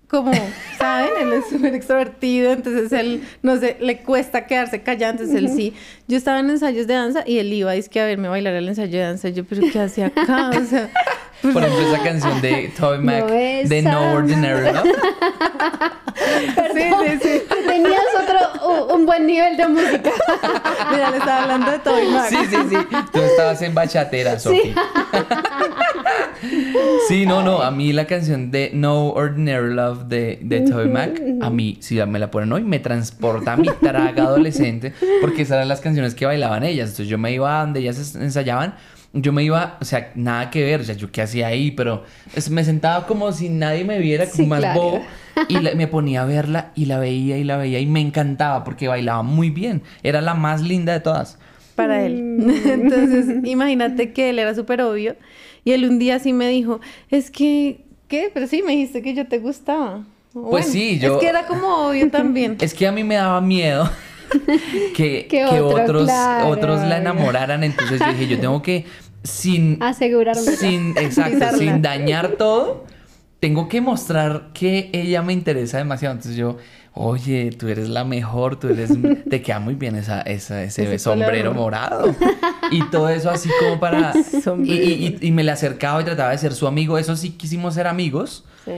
como, 0.10 0.32
¿saben? 0.78 1.10
Él 1.22 1.34
es 1.34 1.50
súper 1.50 1.76
extrovertido, 1.76 2.52
entonces 2.52 2.92
él, 2.92 3.24
no 3.44 3.58
sé, 3.58 3.78
le 3.80 4.00
cuesta 4.00 4.48
quedarse 4.48 4.82
callado, 4.82 5.12
entonces 5.12 5.36
él 5.36 5.50
sí. 5.50 5.74
Yo 6.08 6.18
estaba 6.18 6.40
en 6.40 6.50
ensayos 6.50 6.88
de 6.88 6.96
danza 6.96 7.24
y 7.26 7.38
él 7.38 7.54
iba, 7.54 7.76
es 7.76 7.90
que 7.90 8.02
a 8.02 8.06
verme 8.06 8.28
bailar 8.28 8.56
el 8.56 8.68
ensayo 8.68 8.98
de 8.98 9.04
danza, 9.04 9.30
yo, 9.30 9.46
pero 9.46 9.62
¿qué 9.72 9.80
hacía 9.80 10.08
acá? 10.08 10.50
O 10.50 10.66
sea, 10.66 10.90
Por 11.42 11.64
ejemplo, 11.64 11.94
esa 11.94 12.04
canción 12.04 12.42
de 12.42 12.72
Toby 12.78 12.98
Mac, 13.04 13.26
de 13.28 13.62
esa. 13.80 13.92
No 13.92 14.14
Ordinary 14.14 14.74
Love. 14.74 14.84
sí, 16.74 16.92
sí, 17.06 17.20
sí. 17.22 17.42
Tenías 17.68 18.02
otro, 18.22 18.96
un 18.96 19.06
buen 19.06 19.26
nivel 19.26 19.56
de 19.56 19.68
música. 19.68 20.12
Mira, 20.92 21.12
le 21.12 21.18
estaba 21.18 21.44
hablando 21.44 21.72
de 21.72 21.80
Toby 21.80 22.08
Mac. 22.08 22.30
Sí, 22.30 22.38
sí, 22.50 22.58
sí. 22.70 22.76
Tú 23.12 23.20
estabas 23.20 23.62
en 23.62 23.74
bachatera, 23.74 24.40
Sofi. 24.40 24.74
Sí. 27.08 27.26
no, 27.26 27.42
no. 27.44 27.62
A 27.62 27.72
mí 27.72 27.94
la 27.94 28.06
canción 28.06 28.52
de 28.52 28.72
No 28.74 29.10
Ordinary 29.10 29.74
Love 29.74 30.06
de, 30.06 30.40
de 30.42 30.62
Toby 30.62 30.90
Mac, 30.90 31.22
a 31.42 31.50
mí, 31.50 31.78
si 31.82 31.96
me 32.06 32.20
la 32.20 32.32
ponen 32.32 32.52
hoy, 32.52 32.64
me 32.64 32.80
transporta 32.80 33.54
a 33.54 33.58
mi 33.58 33.70
traga 33.70 34.24
adolescente, 34.24 34.94
porque 35.22 35.44
esas 35.44 35.56
eran 35.56 35.68
las 35.68 35.82
canciones 35.82 36.16
que 36.16 36.26
bailaban 36.26 36.64
ellas. 36.64 36.90
Entonces 36.90 37.08
yo 37.08 37.18
me 37.18 37.32
iba 37.32 37.60
a 37.60 37.62
donde 37.62 37.80
ellas 37.80 38.16
ensayaban. 38.16 38.76
Yo 39.14 39.34
me 39.34 39.44
iba, 39.44 39.78
o 39.82 39.86
sea, 39.86 40.12
nada 40.16 40.52
que 40.52 40.64
ver, 40.64 40.82
o 40.82 40.84
sea, 40.84 40.94
yo 40.96 41.12
qué 41.12 41.24
hacía 41.24 41.48
ahí, 41.48 41.72
pero 41.72 42.04
es- 42.36 42.50
me 42.52 42.64
sentaba 42.64 43.08
como 43.08 43.32
si 43.32 43.50
nadie 43.50 43.84
me 43.84 43.98
viera, 43.98 44.26
como 44.26 44.44
Sí, 44.44 44.46
más 44.50 44.60
claro. 44.60 44.80
bobo, 44.80 45.02
y 45.48 45.60
la- 45.62 45.74
me 45.74 45.88
ponía 45.88 46.22
a 46.22 46.26
verla 46.26 46.72
y 46.76 46.86
la 46.86 47.00
veía 47.00 47.38
y 47.40 47.44
la 47.44 47.58
veía 47.58 47.80
y 47.80 47.88
me 47.88 48.02
encantaba 48.02 48.64
porque 48.64 48.88
bailaba 48.88 49.24
muy 49.24 49.50
bien, 49.50 49.82
era 50.04 50.22
la 50.22 50.36
más 50.36 50.62
linda 50.62 50.94
de 50.94 51.00
todas. 51.00 51.40
para 51.76 52.04
él. 52.06 52.38
Entonces, 52.66 53.38
imagínate 53.46 54.12
que 54.12 54.30
él 54.32 54.40
era 54.40 54.54
súper 54.54 54.82
obvio. 54.82 55.16
Y 55.64 55.72
él 55.72 55.86
un 55.86 55.98
día 55.98 56.20
sí 56.20 56.34
me 56.34 56.50
dijo, 56.50 56.82
es 57.10 57.32
que, 57.32 57.86
¿qué? 58.10 58.30
Pero 58.34 58.48
sí 58.48 58.62
me 58.62 58.74
dijiste 58.74 59.02
que 59.02 59.14
yo 59.14 59.28
te 59.28 59.40
gustaba. 59.40 60.04
Pues 60.34 60.68
sí, 60.68 61.00
yo- 61.00 61.16
Es 61.16 61.22
que 61.24 61.30
era 61.30 61.48
como 61.48 61.88
obvio 61.88 62.10
también. 62.12 62.58
Es 62.62 62.74
que 62.74 62.86
a 62.86 62.92
mí 62.92 63.04
me 63.06 63.16
daba 63.16 63.40
miedo 63.42 63.90
que, 64.96 65.28
Que 65.28 65.28
que 65.28 65.44
otro, 65.62 65.84
otros, 65.84 66.04
claro. 66.06 66.48
otros 66.50 66.82
la 66.82 66.98
enamoraran. 66.98 67.64
Entonces 67.64 68.00
yo 68.00 68.08
dije, 68.08 68.28
yo 68.28 68.40
tengo 68.40 68.62
que, 68.62 68.86
sin, 69.24 69.82
Asegurarme. 69.82 70.42
sin, 70.42 70.98
exacto, 70.98 71.58
sin 71.58 71.82
dañar 71.82 72.32
todo, 72.38 72.86
tengo 73.40 73.68
que 73.70 73.82
mostrar 73.82 74.50
que 74.54 74.90
ella 74.94 75.22
me 75.22 75.34
interesa 75.34 75.78
demasiado. 75.78 76.14
Entonces 76.16 76.38
yo, 76.38 76.58
oye, 76.94 77.52
tú 77.52 77.68
eres 77.70 77.88
la 77.90 78.04
mejor, 78.04 78.58
tú 78.60 78.68
eres, 78.70 78.92
te 79.30 79.42
queda 79.42 79.60
muy 79.60 79.76
bien 79.76 79.96
esa, 79.96 80.22
esa- 80.22 80.64
ese, 80.64 80.84
Ese 80.84 81.00
sombrero 81.00 81.52
color. 81.52 81.56
morado. 81.56 82.16
Y 82.72 82.84
todo 82.90 83.10
eso 83.10 83.30
así 83.30 83.50
como 83.60 83.80
para... 83.80 84.14
Y- 84.66 84.74
y- 84.74 85.18
y 85.22 85.32
me 85.32 85.44
le 85.44 85.52
acercaba 85.52 86.02
y 86.02 86.06
trataba 86.06 86.32
de 86.32 86.38
ser 86.38 86.54
su 86.54 86.68
amigo. 86.68 86.98
Eso 86.98 87.16
sí 87.16 87.32
quisimos 87.32 87.74
ser 87.76 87.88
amigos. 87.88 88.44
Sí. 88.66 88.72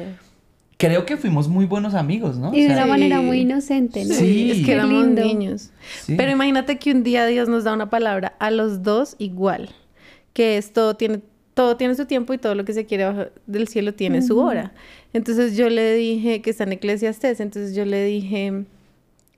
Creo 0.82 1.06
que 1.06 1.16
fuimos 1.16 1.48
muy 1.48 1.66
buenos 1.66 1.94
amigos, 1.94 2.38
¿no? 2.38 2.54
Y 2.54 2.62
de 2.62 2.66
O 2.66 2.70
sea, 2.70 2.78
una 2.86 2.88
manera 2.88 3.20
sí. 3.20 3.24
muy 3.24 3.40
inocente, 3.42 4.04
¿no? 4.04 4.16
Sí. 4.16 4.52
Es 4.52 4.66
que 4.66 4.74
éramos 4.74 5.06
lindo. 5.06 5.22
niños. 5.24 5.70
Sí. 6.06 6.16
Pero 6.18 6.32
imagínate 6.32 6.78
que 6.80 6.92
un 6.92 7.04
día 7.04 7.26
Dios 7.28 7.48
nos 7.48 7.64
da 7.64 7.74
una 7.74 7.90
palabra 7.90 8.34
a 8.40 8.50
los 8.50 8.82
dos 8.82 9.16
igual. 9.20 9.70
Que 10.34 10.58
es 10.58 10.74
todo 10.74 10.96
tiene, 10.96 11.22
todo 11.54 11.78
tiene 11.78 11.94
su 11.96 12.06
tiempo 12.06 12.34
y 12.34 12.38
todo 12.40 12.56
lo 12.56 12.66
que 12.66 12.74
se 12.74 12.86
quiere 12.86 13.06
bajo 13.06 13.26
del 13.46 13.68
cielo 13.68 13.94
tiene 13.94 14.22
su 14.22 14.40
hora. 14.40 14.74
Entonces 15.14 15.56
yo 15.56 15.70
le 15.70 15.94
dije, 15.94 16.42
que 16.42 16.50
está 16.50 16.64
en 16.64 16.72
Eclesiastés, 16.74 17.40
entonces 17.42 17.76
yo 17.76 17.86
le 17.86 18.04
dije, 18.06 18.64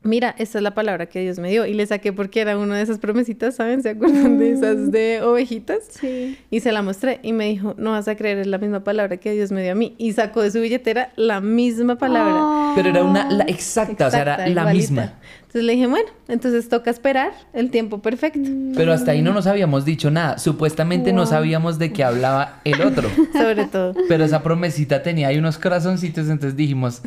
mira, 0.04 0.36
esta 0.38 0.60
es 0.60 0.64
la 0.64 0.74
palabra 0.74 1.08
que 1.08 1.22
Dios 1.22 1.40
me 1.40 1.50
dio. 1.50 1.66
Y 1.66 1.74
le 1.74 1.86
saqué 1.86 2.14
porque 2.14 2.42
era 2.42 2.58
una 2.58 2.78
de 2.78 2.84
esas 2.84 3.00
promesitas, 3.00 3.56
¿saben? 3.56 3.82
¿Se 3.82 3.90
acuerdan 3.90 4.38
de 4.38 4.52
esas 4.52 4.92
de 4.92 5.22
ovejitas? 5.22 5.80
Sí. 5.90 6.38
Y 6.50 6.60
se 6.60 6.72
la 6.72 6.82
mostré 6.82 7.20
y 7.24 7.34
me 7.34 7.46
dijo, 7.48 7.76
no 7.78 7.92
vas 7.92 8.08
a 8.08 8.16
creer, 8.16 8.40
es 8.40 8.48
la 8.48 8.58
misma 8.58 8.84
palabra 8.84 9.18
que 9.18 9.32
Dios 9.32 9.52
me 9.52 9.64
dio 9.64 9.72
a 9.72 9.76
mí. 9.76 9.96
Y 9.98 10.14
sacó 10.14 10.42
de 10.42 10.52
su 10.52 10.60
billetera 10.60 11.12
la 11.16 11.42
misma 11.42 11.98
palabra. 11.98 12.74
Pero 12.76 12.90
era 12.90 13.04
una, 13.04 13.32
la 13.32 13.44
exacta, 13.46 14.08
o 14.08 14.12
sea, 14.12 14.22
era 14.22 14.38
la 14.38 14.50
igualita. 14.50 14.74
misma. 14.74 15.14
Entonces 15.54 15.68
le 15.68 15.74
dije, 15.74 15.88
bueno, 15.88 16.10
entonces 16.28 16.68
toca 16.68 16.90
esperar 16.90 17.32
el 17.54 17.70
tiempo 17.70 18.02
perfecto. 18.02 18.50
Pero 18.76 18.92
hasta 18.92 19.12
ahí 19.12 19.22
no 19.22 19.34
nos 19.34 19.46
habíamos 19.46 19.86
dicho 19.86 20.10
nada. 20.10 20.40
Supuestamente 20.40 21.14
no 21.14 21.28
sabíamos 21.28 21.78
de 21.78 21.94
qué 21.94 22.04
hablaba 22.04 22.60
el 22.64 22.82
otro. 22.82 23.08
Sobre 23.34 23.66
todo. 23.66 23.94
Pero 24.10 24.24
esa 24.24 24.42
promesita 24.42 25.04
tenía 25.04 25.28
ahí 25.28 25.38
unos 25.38 25.60
corazoncitos, 25.60 26.28
entonces 26.30 26.58
dijimos, 26.58 27.04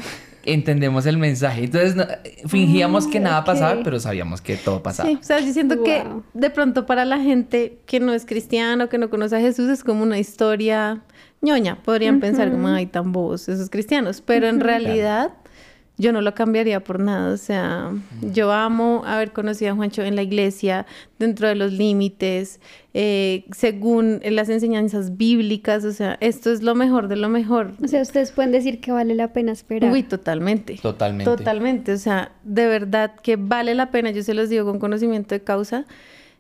entendemos 0.46 1.04
el 1.06 1.18
mensaje. 1.18 1.64
Entonces 1.64 1.94
no- 1.96 2.06
fingíamos 2.48 3.06
que 3.06 3.20
nada 3.20 3.40
ok. 3.40 3.46
pasaba, 3.46 3.80
pero 3.82 4.00
sabíamos 4.00 4.40
que 4.40 4.56
todo 4.56 4.82
pasaba. 4.82 5.08
Sí, 5.08 5.18
o 5.20 5.22
sea, 5.22 5.40
yo 5.40 5.52
siento 5.52 5.82
que 5.82 6.04
de 6.34 6.50
pronto 6.50 6.86
para 6.86 7.04
la 7.04 7.18
gente 7.18 7.78
que 7.86 8.00
no 8.00 8.12
es 8.14 8.24
cristiano, 8.24 8.88
que 8.88 8.98
no 8.98 9.10
conoce 9.10 9.36
a 9.36 9.40
Jesús, 9.40 9.68
es 9.68 9.84
como 9.84 10.02
una 10.02 10.18
historia 10.18 11.02
ñoña. 11.42 11.82
Podrían 11.82 12.20
pensar 12.20 12.50
como, 12.50 12.68
ay, 12.68 12.86
tan 12.86 13.12
bobos 13.12 13.48
esos 13.48 13.68
cristianos. 13.70 14.22
Pero 14.24 14.46
en 14.48 14.60
realidad 14.60 15.32
yo 15.98 16.12
no 16.12 16.20
lo 16.20 16.34
cambiaría 16.34 16.80
por 16.80 17.00
nada. 17.00 17.32
O 17.32 17.36
sea, 17.36 17.90
yo 18.20 18.52
amo 18.52 19.02
haber 19.06 19.32
conocido 19.32 19.72
a 19.72 19.74
Juancho 19.74 20.02
en 20.02 20.16
la 20.16 20.22
iglesia, 20.22 20.86
dentro 21.18 21.48
de 21.48 21.54
los 21.54 21.72
límites, 21.72 22.60
eh, 22.92 23.44
según 23.52 24.20
las 24.24 24.48
enseñanzas 24.48 25.16
bíblicas. 25.16 25.84
O 25.84 25.92
sea, 25.92 26.18
esto 26.20 26.50
es 26.50 26.62
lo 26.62 26.74
mejor 26.74 27.08
de 27.08 27.16
lo 27.16 27.28
mejor. 27.28 27.72
O 27.82 27.88
sea, 27.88 28.02
ustedes 28.02 28.32
pueden 28.32 28.52
decir 28.52 28.80
que 28.80 28.92
vale 28.92 29.14
la 29.14 29.32
pena 29.32 29.52
esperar. 29.52 29.90
Uy, 29.90 30.02
totalmente. 30.02 30.78
Totalmente. 30.82 31.24
Totalmente, 31.24 31.92
o 31.92 31.98
sea, 31.98 32.32
de 32.44 32.66
verdad 32.66 33.14
que 33.22 33.36
vale 33.36 33.74
la 33.74 33.90
pena, 33.90 34.10
yo 34.10 34.22
se 34.22 34.34
los 34.34 34.48
digo 34.48 34.64
con 34.64 34.78
conocimiento 34.78 35.34
de 35.34 35.42
causa, 35.42 35.86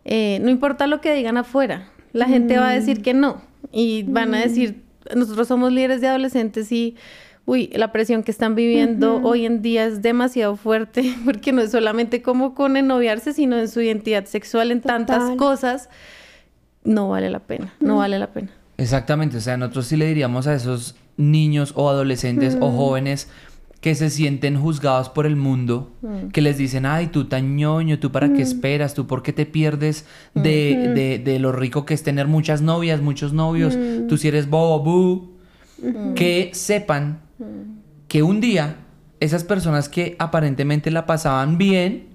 eh, 0.04 0.38
no 0.42 0.50
importa 0.50 0.86
lo 0.86 1.00
que 1.00 1.14
digan 1.14 1.36
afuera, 1.36 1.88
la 2.12 2.26
gente 2.26 2.58
va 2.58 2.70
a 2.70 2.72
decir 2.72 3.02
que 3.02 3.14
no 3.14 3.42
y 3.72 4.04
van 4.04 4.34
a 4.34 4.40
decir, 4.40 4.82
nosotros 5.14 5.48
somos 5.48 5.72
líderes 5.72 6.00
de 6.00 6.08
adolescentes 6.08 6.70
y, 6.72 6.96
uy, 7.46 7.70
la 7.74 7.92
presión 7.92 8.22
que 8.22 8.30
están 8.32 8.54
viviendo 8.54 9.20
hoy 9.22 9.46
en 9.46 9.62
día 9.62 9.86
es 9.86 10.02
demasiado 10.02 10.56
fuerte, 10.56 11.14
porque 11.24 11.52
no 11.52 11.62
es 11.62 11.70
solamente 11.70 12.20
como 12.20 12.54
con 12.54 12.76
ennoviarse, 12.76 13.32
sino 13.32 13.56
en 13.56 13.68
su 13.68 13.80
identidad 13.80 14.26
sexual, 14.26 14.70
en 14.72 14.80
tantas 14.82 15.22
cosas, 15.36 15.88
no 16.84 17.08
vale 17.08 17.30
la 17.30 17.40
pena, 17.40 17.72
no 17.80 17.96
vale 17.98 18.18
la 18.18 18.28
pena. 18.32 18.50
Exactamente, 18.78 19.38
o 19.38 19.40
sea, 19.40 19.56
nosotros 19.56 19.86
sí 19.86 19.96
le 19.96 20.06
diríamos 20.06 20.46
a 20.46 20.54
esos 20.54 20.96
niños 21.16 21.72
o 21.76 21.88
adolescentes 21.88 22.58
o 22.60 22.70
jóvenes 22.70 23.28
que 23.80 23.94
se 23.94 24.10
sienten 24.10 24.60
juzgados 24.60 25.08
por 25.08 25.26
el 25.26 25.36
mundo, 25.36 25.92
que 26.32 26.40
les 26.40 26.58
dicen, 26.58 26.84
ay, 26.86 27.06
tú 27.06 27.26
tan 27.26 27.56
ñoño, 27.56 27.98
tú 28.00 28.10
para 28.10 28.32
qué 28.32 28.42
esperas, 28.42 28.94
tú 28.94 29.06
por 29.06 29.22
qué 29.22 29.32
te 29.32 29.46
pierdes 29.46 30.04
de, 30.34 30.92
de- 30.94 31.18
de 31.18 31.38
lo 31.38 31.52
rico 31.52 31.84
que 31.86 31.94
es 31.94 32.02
tener 32.02 32.26
muchas 32.26 32.60
novias, 32.62 33.00
muchos 33.00 33.32
novios, 33.32 33.78
tú 34.08 34.16
si 34.16 34.28
eres 34.28 34.50
bobo, 34.50 34.80
boo", 34.80 35.30
que 36.14 36.50
sepan 36.52 37.20
que 38.08 38.22
un 38.22 38.40
día 38.40 38.76
esas 39.20 39.44
personas 39.44 39.88
que 39.88 40.16
aparentemente 40.18 40.90
la 40.90 41.06
pasaban 41.06 41.58
bien 41.58 42.08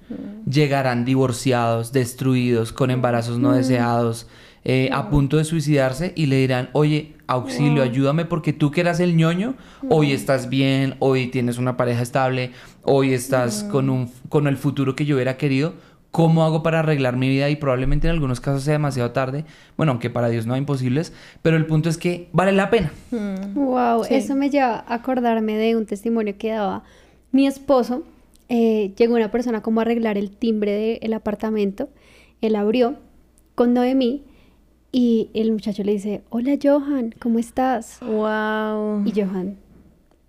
llegarán 0.50 1.06
divorciados, 1.06 1.92
destruidos, 1.92 2.74
con 2.74 2.92
embarazos 2.92 3.40
no 3.40 3.54
deseados, 3.54 4.28
eh, 4.64 4.90
a 4.94 5.10
punto 5.10 5.38
de 5.38 5.44
suicidarse 5.44 6.14
y 6.16 6.28
le 6.28 6.36
dirán, 6.36 6.70
oye, 6.74 7.16
auxilio, 7.26 7.82
ayúdame 7.82 8.26
porque 8.26 8.54
tú 8.54 8.70
que 8.70 8.82
eras 8.82 9.00
el 9.00 9.16
ñoño, 9.16 9.56
hoy 9.90 10.12
estás 10.12 10.50
bien, 10.50 10.96
hoy 11.00 11.28
tienes 11.28 11.58
una 11.58 11.78
pareja 11.78 12.04
estable, 12.04 12.52
hoy 12.84 13.14
estás 13.14 13.64
con, 13.64 13.90
un, 13.90 14.12
con 14.30 14.48
el 14.48 14.58
futuro 14.58 14.96
que 14.96 15.06
yo 15.06 15.16
hubiera 15.16 15.38
querido. 15.38 15.74
¿Cómo 16.12 16.44
hago 16.44 16.62
para 16.62 16.80
arreglar 16.80 17.16
mi 17.16 17.30
vida? 17.30 17.50
Y 17.50 17.56
probablemente 17.56 18.08
en 18.08 18.14
algunos 18.14 18.42
casos 18.42 18.64
sea 18.64 18.74
demasiado 18.74 19.12
tarde. 19.12 19.46
Bueno, 19.78 19.94
aunque 19.94 20.10
para 20.10 20.28
Dios 20.30 20.46
no 20.46 20.54
hay 20.54 20.60
imposibles. 20.60 21.14
Pero 21.42 21.56
el 21.56 21.66
punto 21.66 21.88
es 21.88 21.98
que 21.98 22.28
vale 22.34 22.52
la 22.52 22.70
pena. 22.70 22.92
Wow, 23.56 24.04
Sí. 24.04 24.16
eso 24.16 24.36
me 24.36 24.50
lleva 24.50 24.84
a 24.88 24.96
acordarme 24.96 25.56
de 25.56 25.76
un 25.78 25.86
testimonio 25.86 26.36
que 26.38 26.50
daba 26.52 26.84
mi 27.32 27.48
esposo. 27.48 28.04
Eh, 28.50 28.94
llegó 28.98 29.16
una 29.16 29.32
persona 29.32 29.62
como 29.62 29.80
a 29.80 29.84
arreglar 29.84 30.18
el 30.18 30.32
timbre 30.32 31.00
del 31.02 31.14
apartamento. 31.14 31.88
Él 32.42 32.58
abrió 32.58 32.96
con 33.56 33.74
Noemí 33.74 34.24
y 34.92 35.30
el 35.34 35.54
muchacho 35.54 35.84
le 35.86 35.94
dice, 35.94 36.24
hola 36.30 36.58
Johan, 36.62 37.16
¿cómo 37.22 37.40
estás? 37.40 38.00
Wow. 38.02 39.04
Y 39.06 39.14
Johan 39.16 39.56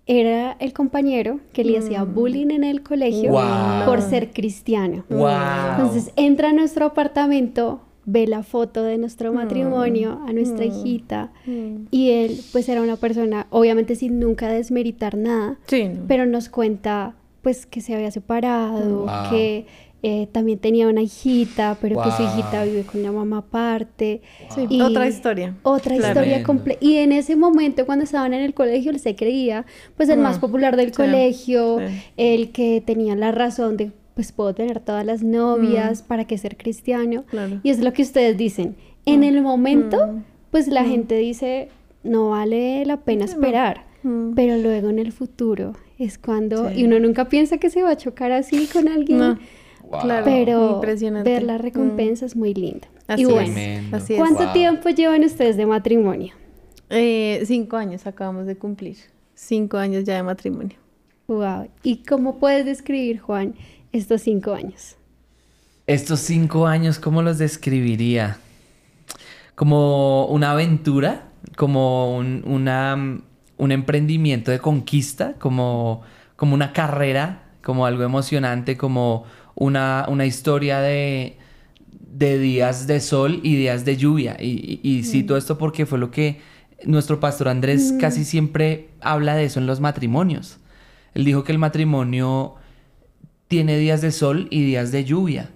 era 0.05 0.57
el 0.59 0.73
compañero 0.73 1.39
que 1.53 1.63
le 1.63 1.77
hacía 1.77 2.03
bullying 2.03 2.51
en 2.51 2.63
el 2.63 2.83
colegio 2.83 3.31
Wow. 3.31 3.85
por 3.85 4.01
ser 4.01 4.31
cristiano. 4.31 5.05
¡Wow! 5.09 5.29
Entonces 5.71 6.11
entra 6.17 6.49
a 6.49 6.53
nuestro 6.53 6.85
apartamento, 6.87 7.81
ve 8.05 8.27
la 8.27 8.43
foto 8.43 8.83
de 8.83 8.97
nuestro 8.97 9.31
matrimonio, 9.31 10.19
a 10.27 10.33
nuestra 10.33 10.65
hijita, 10.65 11.31
Mm. 11.45 11.85
y 11.89 12.09
él 12.11 12.41
pues 12.51 12.67
era 12.67 12.81
una 12.81 12.97
persona, 12.97 13.47
obviamente 13.49 13.95
sin 13.95 14.19
nunca 14.19 14.49
desmeritar 14.49 15.15
nada, 15.17 15.57
Sí, 15.67 15.89
pero 16.07 16.25
nos 16.25 16.49
cuenta 16.49 17.15
pues 17.41 17.65
que 17.65 17.79
se 17.81 17.95
había 17.95 18.11
separado, 18.11 19.05
Wow. 19.05 19.29
que 19.29 19.65
eh, 20.05 20.27
también 20.31 20.59
tenía 20.59 20.87
una 20.89 21.01
hijita, 21.01 21.77
pero 21.81 22.01
que 22.03 22.11
su 22.11 22.23
Wow. 22.23 22.31
hijita 22.33 22.63
vive 22.65 22.83
con 22.83 23.01
la 23.03 23.11
mamá 23.13 23.37
aparte. 23.37 24.21
Sí, 24.53 24.81
otra 24.81 25.07
historia. 25.07 25.55
Otra 25.63 25.95
historia 25.95 26.43
completa. 26.43 26.79
Y 26.85 26.97
en 26.97 27.13
ese 27.13 27.35
momento, 27.37 27.85
cuando 27.85 28.03
estaban 28.03 28.33
en 28.33 28.41
el 28.41 28.53
colegio, 28.53 28.91
él 28.91 28.99
se 28.99 29.15
creía 29.15 29.65
pues 29.95 30.09
el 30.09 30.19
más 30.19 30.37
Mm. 30.37 30.41
popular 30.41 30.75
del 30.75 30.87
Sí, 30.89 30.97
colegio, 30.97 31.79
sí. 31.79 31.85
el 32.17 32.51
que 32.51 32.83
tenía 32.85 33.15
la 33.15 33.31
razón 33.31 33.77
de 33.77 33.91
pues 34.15 34.31
puedo 34.31 34.53
tener 34.53 34.79
todas 34.79 35.03
las 35.05 35.23
novias, 35.23 36.03
para 36.03 36.25
qué 36.25 36.37
ser 36.37 36.55
cristiano. 36.55 37.21
Mm. 37.21 37.29
Claro. 37.31 37.59
Y 37.63 37.69
es 37.71 37.79
lo 37.79 37.93
que 37.93 38.03
ustedes 38.03 38.37
dicen. 38.37 38.75
En 39.07 39.23
el 39.23 39.41
momento, 39.41 40.05
Mm. 40.05 40.23
pues 40.51 40.67
la 40.67 40.83
gente 40.83 41.15
dice, 41.17 41.69
no 42.03 42.29
vale 42.29 42.85
la 42.85 42.97
pena 42.97 43.25
esperar. 43.25 43.85
Mm. 44.03 44.33
Pero 44.35 44.57
luego 44.57 44.89
en 44.89 44.99
el 44.99 45.11
futuro 45.13 45.73
es 45.97 46.17
cuando, 46.19 46.69
Sí. 46.69 46.81
y 46.81 46.83
uno 46.83 46.99
nunca 46.99 47.27
piensa 47.29 47.57
que 47.57 47.69
se 47.71 47.81
va 47.81 47.91
a 47.91 47.97
chocar 47.97 48.31
así 48.33 48.67
con 48.71 48.87
alguien, 48.87 49.17
No. 49.17 49.39
Wow. 49.93 50.01
Claro. 50.01 50.25
pero 50.25 50.71
Impresionante. 50.75 51.29
ver 51.29 51.43
la 51.43 51.57
recompensa 51.57 52.25
es 52.25 52.35
muy 52.35 52.53
linda. 52.53 52.87
Así 53.07 53.21
y 53.21 53.25
es. 53.25 53.31
bueno. 53.31 53.53
Así 53.97 54.13
es. 54.13 54.19
¿cuánto 54.19 54.43
Wow. 54.43 54.53
tiempo 54.53 54.89
llevan 54.89 55.23
ustedes 55.23 55.57
de 55.57 55.65
matrimonio? 55.65 56.33
Eh, 56.89 57.43
cinco 57.45 57.77
años 57.77 58.05
acabamos 58.05 58.45
de 58.45 58.55
cumplir. 58.55 58.97
Cinco 59.35 59.77
años 59.77 60.03
ya 60.03 60.15
de 60.15 60.23
matrimonio. 60.23 60.77
Wow. 61.27 61.67
¿Y 61.83 62.03
cómo 62.03 62.37
puedes 62.37 62.65
describir, 62.65 63.19
Juan, 63.19 63.55
estos 63.91 64.21
cinco 64.21 64.53
años? 64.53 64.95
Estos 65.87 66.19
cinco 66.21 66.67
años, 66.67 66.99
¿cómo 66.99 67.21
los 67.21 67.37
describiría? 67.37 68.37
Como 69.55 70.25
una 70.27 70.51
aventura, 70.51 71.25
como 71.57 72.15
un, 72.17 72.43
una, 72.45 73.21
un 73.57 73.71
emprendimiento 73.71 74.51
de 74.51 74.59
conquista, 74.59 75.33
como, 75.39 76.01
como 76.35 76.53
una 76.55 76.73
carrera, 76.73 77.43
como 77.63 77.85
algo 77.85 78.03
emocionante, 78.03 78.77
como 78.77 79.25
una, 79.55 80.05
una 80.09 80.25
historia 80.25 80.79
de, 80.79 81.37
de 81.89 82.39
días 82.39 82.87
de 82.87 82.99
sol 82.99 83.39
y 83.43 83.55
días 83.55 83.85
de 83.85 83.97
lluvia. 83.97 84.37
Y, 84.39 84.79
y, 84.83 84.89
y 84.89 85.03
cito 85.03 85.37
esto 85.37 85.57
porque 85.57 85.85
fue 85.85 85.99
lo 85.99 86.11
que 86.11 86.39
nuestro 86.85 87.19
pastor 87.19 87.47
Andrés 87.47 87.93
casi 87.99 88.25
siempre 88.25 88.89
habla 89.01 89.35
de 89.35 89.45
eso 89.45 89.59
en 89.59 89.67
los 89.67 89.79
matrimonios. 89.79 90.59
Él 91.13 91.25
dijo 91.25 91.43
que 91.43 91.51
el 91.51 91.59
matrimonio 91.59 92.55
tiene 93.47 93.77
días 93.77 94.01
de 94.01 94.11
sol 94.11 94.47
y 94.49 94.63
días 94.63 94.91
de 94.91 95.03
lluvia, 95.05 95.51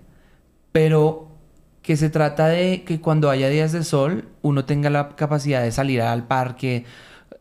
pero 0.72 1.28
que 1.82 1.98
se 1.98 2.10
trata 2.10 2.48
de 2.48 2.84
que 2.84 3.00
cuando 3.00 3.30
haya 3.30 3.50
días 3.50 3.72
de 3.72 3.84
sol 3.84 4.26
uno 4.42 4.66
tenga 4.66 4.90
la 4.90 5.16
capacidad 5.16 5.64
de 5.64 5.72
salir 5.72 6.02
al 6.02 6.28
parque, 6.28 6.86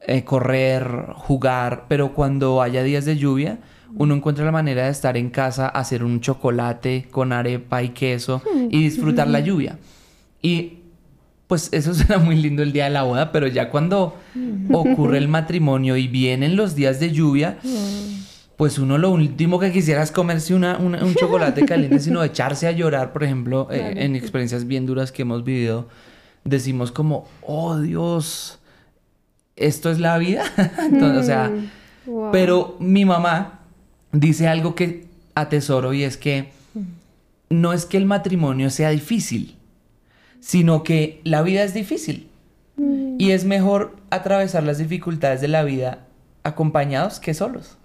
eh, 0.07 0.25
correr, 0.25 1.09
jugar, 1.15 1.87
pero 1.89 2.15
cuando 2.15 2.63
haya 2.63 2.83
días 2.83 3.05
de 3.05 3.17
lluvia 3.17 3.59
uno 3.97 4.15
encuentra 4.15 4.45
la 4.45 4.53
manera 4.53 4.85
de 4.85 4.91
estar 4.91 5.17
en 5.17 5.31
casa, 5.31 5.69
hacer 5.69 6.05
un 6.05 6.21
chocolate 6.21 7.09
con 7.11 7.33
arepa 7.33 7.83
y 7.83 7.91
queso 7.91 8.43
y 8.71 8.83
disfrutar 8.85 9.27
la 9.29 9.41
lluvia. 9.41 9.79
Y 10.43 10.75
pues 11.47 11.69
eso 11.73 11.95
suena 11.95 12.19
muy 12.19 12.37
lindo 12.37 12.63
el 12.63 12.73
día 12.73 12.85
de 12.85 12.91
la 12.91 13.03
boda, 13.05 13.33
pero 13.33 13.47
ya 13.47 13.71
cuando 13.71 14.17
ocurre 14.73 15.19
el 15.19 15.29
matrimonio 15.29 15.97
y 15.97 16.09
vienen 16.09 16.57
los 16.57 16.75
días 16.75 17.01
de 17.01 17.11
lluvia, 17.13 17.59
pues 18.57 18.79
uno 18.79 18.97
lo 18.99 19.11
último 19.11 19.59
que 19.59 19.71
quisiera 19.73 20.03
es 20.03 20.11
comerse 20.11 20.55
una, 20.55 20.79
una- 20.79 21.05
un 21.05 21.15
chocolate 21.15 21.65
caliente, 21.67 21.99
sino 22.01 22.23
echarse 22.25 22.67
a 22.67 22.73
llorar, 22.73 23.13
por 23.13 23.23
ejemplo, 23.25 23.69
eh, 23.71 23.95
en 23.97 24.17
experiencias 24.17 24.67
bien 24.67 24.87
duras 24.87 25.13
que 25.13 25.23
hemos 25.23 25.45
vivido, 25.45 25.89
decimos 26.45 26.91
como, 26.93 27.27
oh 27.43 27.79
Dios, 27.79 28.59
esto 29.57 29.91
es 29.91 29.99
la 30.01 30.17
vida. 30.19 30.45
Entonces, 30.79 31.23
o 31.23 31.25
sea, 31.25 31.51
Mm, 31.51 32.11
wow. 32.11 32.31
pero 32.33 32.77
mi 32.81 33.05
mamá 33.05 33.56
dice 34.21 34.49
algo 34.49 34.75
que 34.75 35.05
atesoro 35.35 35.93
y 35.93 36.03
es 36.03 36.17
que 36.17 36.49
no 37.49 37.73
es 37.73 37.87
que 37.87 37.97
el 37.97 38.07
matrimonio 38.07 38.71
sea 38.71 38.91
difícil, 38.91 39.55
sino 40.41 40.83
que 40.83 41.21
la 41.25 41.43
vida 41.43 41.63
es 41.63 41.75
difícil. 41.75 42.29
Y 43.19 43.31
es 43.31 43.45
mejor 43.47 43.97
atravesar 44.11 44.63
las 44.63 44.77
dificultades 44.77 45.41
de 45.41 45.49
la 45.49 45.65
vida 45.65 46.05
acompañados 46.43 47.21
que 47.21 47.33
solos. 47.33 47.79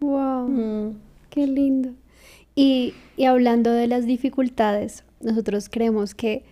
Wow. 0.00 0.48
Mm. 0.48 0.96
Qué 1.30 1.46
lindo. 1.46 1.90
Y, 2.54 2.92
y 3.16 3.24
hablando 3.24 3.70
de 3.72 3.86
las 3.86 4.04
dificultades, 4.04 5.02
nosotros 5.22 5.68
creemos 5.70 6.14
que 6.14 6.44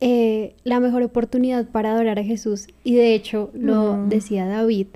eh, 0.00 0.56
la 0.64 0.80
mejor 0.80 1.02
oportunidad 1.02 1.66
para 1.66 1.92
adorar 1.92 2.18
a 2.18 2.24
Jesús, 2.24 2.66
y 2.82 2.94
de 2.96 3.14
hecho 3.14 3.50
lo 3.54 3.96
Mm. 3.96 4.08
decía 4.08 4.46
David, 4.46 4.88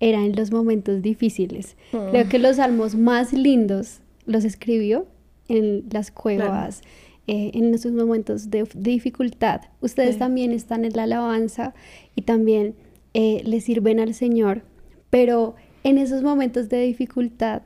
era 0.00 0.24
en 0.24 0.36
los 0.36 0.50
momentos 0.52 1.02
difíciles. 1.02 1.76
Mm. 1.92 2.10
Creo 2.10 2.28
que 2.28 2.38
los 2.38 2.56
salmos 2.56 2.94
más 2.94 3.32
lindos 3.32 4.00
los 4.26 4.44
escribió 4.44 5.06
en 5.48 5.84
las 5.90 6.10
cuevas, 6.10 6.82
eh, 7.28 7.50
en 7.54 7.72
esos 7.74 7.92
momentos 7.92 8.50
de, 8.50 8.66
dificultad. 8.74 9.62
Ustedes 9.80 10.14
Sí. 10.14 10.18
también 10.18 10.52
están 10.52 10.84
en 10.84 10.92
la 10.94 11.04
alabanza 11.04 11.74
y 12.14 12.22
también 12.22 12.74
eh, 13.14 13.40
le 13.44 13.60
sirven 13.60 13.98
al 14.00 14.12
Señor, 14.14 14.62
pero 15.10 15.54
en 15.84 15.96
esos 15.98 16.22
momentos 16.22 16.68
de 16.68 16.82
dificultad, 16.82 17.62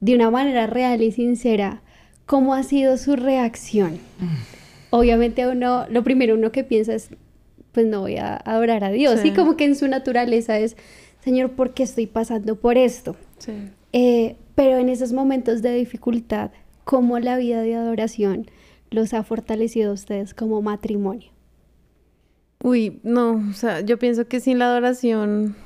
de 0.00 0.14
una 0.16 0.30
manera 0.30 0.66
real 0.66 1.02
y 1.02 1.12
sincera, 1.12 1.82
¿cómo 2.26 2.54
ha 2.54 2.62
sido 2.64 2.96
su 2.96 3.14
reacción? 3.14 3.98
Obviamente 4.90 5.46
uno, 5.46 5.86
lo 5.88 6.02
primero 6.02 6.34
uno 6.34 6.50
que 6.50 6.64
piensa 6.64 6.94
es, 6.94 7.10
pues 7.72 7.86
no 7.86 8.00
voy 8.00 8.16
a 8.16 8.36
adorar 8.36 8.82
a 8.84 8.90
Dios, 8.90 9.20
Sí. 9.20 9.28
y 9.28 9.30
como 9.32 9.56
que 9.56 9.64
en 9.64 9.76
su 9.76 9.86
naturaleza 9.88 10.58
es, 10.58 10.76
Señor, 11.22 11.52
¿por 11.52 11.72
qué 11.72 11.84
estoy 11.84 12.06
pasando 12.06 12.56
por 12.56 12.76
esto? 12.76 13.16
Sí. 13.38 13.52
Eh, 13.92 14.36
pero 14.54 14.78
en 14.78 14.88
esos 14.88 15.12
momentos 15.12 15.62
de 15.62 15.74
dificultad, 15.74 16.50
¿cómo 16.84 17.18
la 17.18 17.36
vida 17.36 17.62
de 17.62 17.74
adoración 17.74 18.46
los 18.90 19.14
ha 19.14 19.22
fortalecido 19.22 19.90
a 19.90 19.94
ustedes 19.94 20.34
como 20.34 20.60
matrimonio? 20.62 21.30
Uy, 22.62 23.00
no, 23.02 23.42
o 23.50 23.54
sea, 23.54 23.80
yo 23.80 23.98
pienso 23.98 24.26
que 24.26 24.40
sin 24.40 24.58
la 24.58 24.66
adoración, 24.66 25.56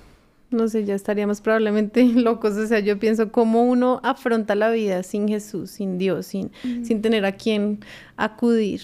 no 0.51 0.69
sé, 0.69 0.85
ya 0.85 0.95
estaríamos 0.95 1.41
probablemente 1.41 2.05
locos. 2.15 2.57
O 2.57 2.67
sea, 2.67 2.81
yo 2.81 2.99
pienso 2.99 3.33
cómo 3.33 3.65
uno 3.65 4.01
afronta 4.03 4.55
la 4.55 4.71
vida 4.71 5.03
sin 5.03 5.29
Jesús, 5.29 5.71
sin 5.71 5.99
Dios, 5.99 6.27
sin, 6.27 6.51
sin 6.83 7.03
tener 7.03 7.25
a 7.25 7.33
quien 7.33 7.81
acudir. 8.17 8.81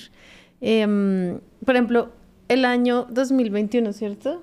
Em, 0.60 1.38
por 1.64 1.74
ejemplo, 1.74 2.12
el 2.48 2.64
año 2.64 3.06
2021, 3.10 3.92
¿cierto? 3.92 4.42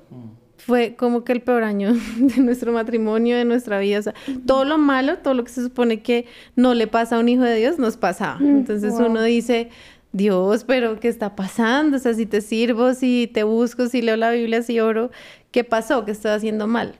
Fue 0.69 0.95
como 0.95 1.23
que 1.23 1.31
el 1.31 1.41
peor 1.41 1.63
año 1.63 1.93
de 2.17 2.41
nuestro 2.43 2.71
matrimonio, 2.71 3.35
de 3.35 3.43
nuestra 3.43 3.79
vida. 3.79 3.97
O 3.97 4.01
sea, 4.03 4.13
todo 4.45 4.65
lo 4.65 4.77
malo, 4.77 5.17
todo 5.17 5.33
lo 5.33 5.43
que 5.43 5.49
se 5.49 5.63
supone 5.63 6.03
que 6.03 6.27
no 6.55 6.75
le 6.75 6.85
pasa 6.85 7.15
a 7.15 7.19
un 7.19 7.27
hijo 7.27 7.41
de 7.41 7.55
Dios, 7.55 7.79
nos 7.79 7.97
pasaba. 7.97 8.39
Mm, 8.39 8.57
Entonces 8.57 8.93
wow. 8.93 9.07
uno 9.07 9.23
dice, 9.23 9.69
Dios, 10.11 10.65
pero 10.65 10.99
¿qué 10.99 11.07
está 11.07 11.35
pasando? 11.35 11.97
O 11.97 11.99
sea, 11.99 12.13
si 12.13 12.27
te 12.27 12.41
sirvo, 12.41 12.93
si 12.93 13.27
te 13.33 13.41
busco, 13.41 13.87
si 13.87 14.03
leo 14.03 14.15
la 14.15 14.29
Biblia, 14.29 14.61
si 14.61 14.79
oro, 14.79 15.09
¿qué 15.49 15.63
pasó? 15.63 16.05
¿Qué 16.05 16.11
estoy 16.11 16.31
haciendo 16.31 16.67
mal? 16.67 16.95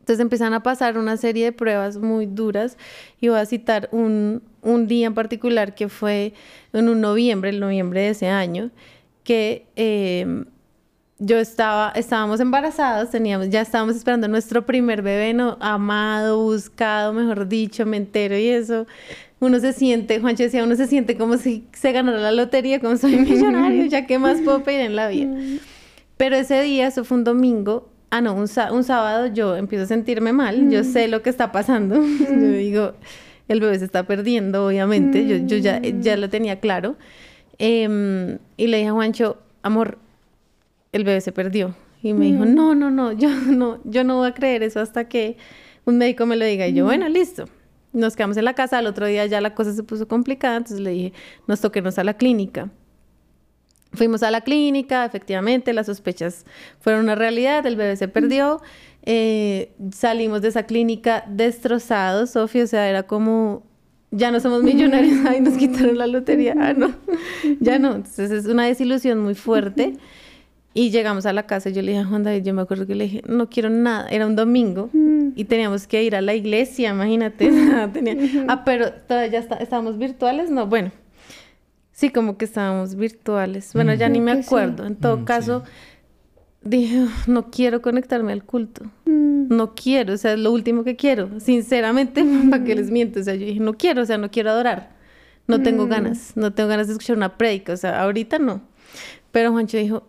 Entonces 0.00 0.20
empiezan 0.20 0.52
a 0.52 0.64
pasar 0.64 0.98
una 0.98 1.16
serie 1.16 1.44
de 1.44 1.52
pruebas 1.52 1.98
muy 1.98 2.26
duras 2.26 2.76
y 3.20 3.28
voy 3.28 3.38
a 3.38 3.46
citar 3.46 3.88
un, 3.92 4.42
un 4.60 4.88
día 4.88 5.06
en 5.06 5.14
particular 5.14 5.76
que 5.76 5.88
fue 5.88 6.34
en 6.72 6.88
un 6.88 7.00
noviembre, 7.00 7.50
el 7.50 7.60
noviembre 7.60 8.00
de 8.00 8.08
ese 8.08 8.26
año, 8.26 8.72
que 9.22 9.66
eh, 9.76 10.44
yo 11.24 11.38
estaba, 11.38 11.92
estábamos 11.94 12.40
embarazados, 12.40 13.10
teníamos, 13.10 13.48
ya 13.48 13.60
estábamos 13.60 13.94
esperando 13.94 14.26
nuestro 14.26 14.66
primer 14.66 15.02
bebé, 15.02 15.32
no, 15.32 15.56
amado, 15.60 16.42
buscado, 16.42 17.12
mejor 17.12 17.46
dicho, 17.46 17.86
me 17.86 17.96
entero 17.96 18.36
y 18.36 18.48
eso. 18.48 18.86
Uno 19.38 19.60
se 19.60 19.72
siente, 19.72 20.20
Juancho 20.20 20.42
decía, 20.42 20.64
uno 20.64 20.74
se 20.74 20.88
siente 20.88 21.16
como 21.16 21.36
si 21.36 21.64
se 21.72 21.92
ganara 21.92 22.18
la 22.18 22.32
lotería, 22.32 22.80
como 22.80 22.96
soy 22.96 23.16
millonario, 23.16 23.86
ya 23.86 24.06
qué 24.06 24.18
más 24.18 24.40
puedo 24.40 24.64
pedir 24.64 24.80
en 24.80 24.96
la 24.96 25.08
vida. 25.08 25.30
Pero 26.16 26.34
ese 26.34 26.60
día, 26.60 26.88
eso 26.88 27.04
fue 27.04 27.18
un 27.18 27.24
domingo, 27.24 27.88
ah, 28.10 28.20
no, 28.20 28.34
un, 28.34 28.48
un 28.72 28.84
sábado 28.84 29.26
yo 29.28 29.56
empiezo 29.56 29.84
a 29.84 29.88
sentirme 29.88 30.32
mal, 30.32 30.70
yo 30.70 30.82
sé 30.82 31.06
lo 31.06 31.22
que 31.22 31.30
está 31.30 31.52
pasando. 31.52 31.96
yo 32.18 32.52
digo, 32.52 32.94
el 33.46 33.60
bebé 33.60 33.78
se 33.78 33.84
está 33.84 34.08
perdiendo, 34.08 34.66
obviamente, 34.66 35.24
yo, 35.26 35.36
yo 35.36 35.56
ya, 35.58 35.80
ya 35.80 36.16
lo 36.16 36.28
tenía 36.28 36.58
claro. 36.58 36.96
Em, 37.58 38.38
y 38.56 38.66
le 38.66 38.78
dije 38.78 38.88
a 38.88 38.92
Juancho, 38.92 39.38
amor, 39.62 39.98
el 40.92 41.04
bebé 41.04 41.20
se 41.20 41.32
perdió. 41.32 41.74
Y 42.02 42.14
me 42.14 42.26
dijo, 42.26 42.44
no, 42.44 42.74
no, 42.74 42.90
no, 42.90 43.12
yo 43.12 43.28
no, 43.46 43.80
yo 43.84 44.04
no 44.04 44.18
voy 44.18 44.28
a 44.28 44.34
creer 44.34 44.62
eso 44.62 44.80
hasta 44.80 45.08
que 45.08 45.36
un 45.84 45.98
médico 45.98 46.26
me 46.26 46.36
lo 46.36 46.44
diga. 46.44 46.66
Y 46.68 46.74
yo, 46.74 46.84
bueno, 46.84 47.08
listo. 47.08 47.46
Nos 47.92 48.16
quedamos 48.16 48.38
en 48.38 48.46
la 48.46 48.54
casa, 48.54 48.78
al 48.78 48.86
otro 48.86 49.06
día 49.06 49.26
ya 49.26 49.40
la 49.42 49.54
cosa 49.54 49.74
se 49.74 49.82
puso 49.82 50.08
complicada, 50.08 50.56
entonces 50.56 50.80
le 50.80 50.90
dije, 50.92 51.12
nos 51.46 51.60
toquemos 51.60 51.98
a 51.98 52.04
la 52.04 52.14
clínica. 52.14 52.70
Fuimos 53.92 54.22
a 54.22 54.30
la 54.30 54.40
clínica, 54.40 55.04
efectivamente, 55.04 55.74
las 55.74 55.86
sospechas 55.86 56.46
fueron 56.80 57.02
una 57.02 57.14
realidad, 57.14 57.66
el 57.66 57.76
bebé 57.76 57.96
se 57.96 58.08
perdió. 58.08 58.62
Eh, 59.02 59.74
salimos 59.92 60.40
de 60.40 60.48
esa 60.48 60.62
clínica 60.62 61.24
destrozados, 61.28 62.30
Sofía, 62.30 62.64
o 62.64 62.66
sea, 62.66 62.88
era 62.88 63.02
como, 63.02 63.66
ya 64.10 64.30
no 64.30 64.40
somos 64.40 64.62
millonarios, 64.62 65.18
ay, 65.28 65.42
nos 65.42 65.58
quitaron 65.58 65.98
la 65.98 66.06
lotería, 66.06 66.54
ah, 66.58 66.72
no, 66.72 66.94
ya 67.60 67.78
no. 67.78 67.96
Entonces 67.96 68.30
es 68.30 68.46
una 68.46 68.64
desilusión 68.64 69.18
muy 69.18 69.34
fuerte. 69.34 69.98
Y 70.74 70.90
llegamos 70.90 71.26
a 71.26 71.32
la 71.32 71.46
casa 71.46 71.68
y 71.68 71.74
yo 71.74 71.82
le 71.82 71.92
dije 71.92 72.02
a 72.02 72.06
Juan 72.06 72.22
David, 72.22 72.44
yo 72.44 72.54
me 72.54 72.62
acuerdo 72.62 72.86
que 72.86 72.94
le 72.94 73.04
dije, 73.04 73.22
no 73.26 73.50
quiero 73.50 73.68
nada, 73.68 74.08
era 74.08 74.26
un 74.26 74.36
domingo 74.36 74.88
y 75.34 75.44
teníamos 75.44 75.86
que 75.86 76.02
ir 76.02 76.16
a 76.16 76.22
la 76.22 76.34
iglesia, 76.34 76.90
imagínate. 76.90 77.50
Tenía, 77.92 78.16
ah, 78.48 78.64
pero 78.64 78.92
todavía 78.92 79.38
está, 79.38 79.56
estábamos 79.56 79.98
virtuales, 79.98 80.50
no, 80.50 80.66
bueno, 80.66 80.90
sí, 81.92 82.10
como 82.10 82.38
que 82.38 82.46
estábamos 82.46 82.94
virtuales. 82.94 83.72
Bueno, 83.74 83.92
ya 83.94 84.08
ni 84.08 84.20
me 84.20 84.32
acuerdo. 84.32 84.86
En 84.86 84.96
todo 84.96 85.24
caso, 85.24 85.62
dije, 86.62 87.06
no 87.26 87.50
quiero 87.50 87.82
conectarme 87.82 88.32
al 88.32 88.44
culto. 88.44 88.90
No 89.04 89.74
quiero, 89.74 90.14
o 90.14 90.16
sea, 90.16 90.32
es 90.32 90.38
lo 90.38 90.52
último 90.52 90.84
que 90.84 90.96
quiero. 90.96 91.38
Sinceramente, 91.38 92.24
para 92.50 92.64
que 92.64 92.74
les 92.74 92.90
miento, 92.90 93.20
o 93.20 93.22
sea, 93.22 93.34
yo 93.34 93.46
dije, 93.46 93.60
no 93.60 93.74
quiero, 93.74 94.02
o 94.02 94.06
sea, 94.06 94.16
no 94.16 94.30
quiero 94.30 94.50
adorar. 94.50 94.90
No 95.46 95.60
tengo 95.60 95.86
ganas, 95.86 96.32
no 96.34 96.54
tengo 96.54 96.70
ganas 96.70 96.86
de 96.86 96.94
escuchar 96.94 97.16
una 97.16 97.36
predica, 97.36 97.74
o 97.74 97.76
sea, 97.76 98.00
ahorita 98.02 98.38
no. 98.38 98.62
Pero 99.32 99.50
Juancho 99.50 99.76
dijo, 99.76 100.04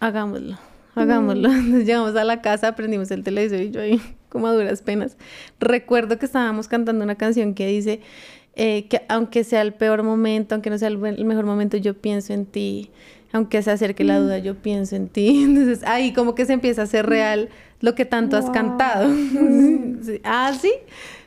hagámoslo, 0.00 0.58
hagámoslo. 0.94 1.48
Entonces 1.50 1.86
llegamos 1.86 2.16
a 2.16 2.24
la 2.24 2.40
casa, 2.40 2.74
prendimos 2.74 3.10
el 3.10 3.22
televisor 3.22 3.60
y 3.60 3.70
yo 3.70 3.80
ahí, 3.80 4.00
como 4.28 4.46
a 4.46 4.52
duras 4.52 4.82
penas. 4.82 5.16
Recuerdo 5.60 6.18
que 6.18 6.26
estábamos 6.26 6.68
cantando 6.68 7.04
una 7.04 7.16
canción 7.16 7.54
que 7.54 7.66
dice 7.66 8.00
eh, 8.56 8.88
que 8.88 9.02
aunque 9.08 9.44
sea 9.44 9.62
el 9.62 9.72
peor 9.72 10.02
momento, 10.02 10.54
aunque 10.54 10.68
no 10.68 10.78
sea 10.78 10.88
el, 10.88 10.98
mejor 10.98 11.44
momento, 11.44 11.76
yo 11.76 11.94
pienso 11.94 12.32
en 12.32 12.46
ti. 12.46 12.90
Aunque 13.30 13.62
se 13.62 13.70
acerque 13.70 14.04
la 14.04 14.18
duda, 14.18 14.38
yo 14.38 14.54
pienso 14.56 14.96
en 14.96 15.08
ti. 15.08 15.42
Entonces 15.44 15.84
ahí 15.84 16.12
como 16.12 16.34
que 16.34 16.44
se 16.44 16.54
empieza 16.54 16.80
a 16.80 16.84
hacer 16.84 17.06
real 17.06 17.50
lo 17.80 17.94
que 17.94 18.04
tanto 18.04 18.36
has 18.36 18.50
cantado. 18.50 19.08
ah, 20.24 20.52
sí. 20.60 20.72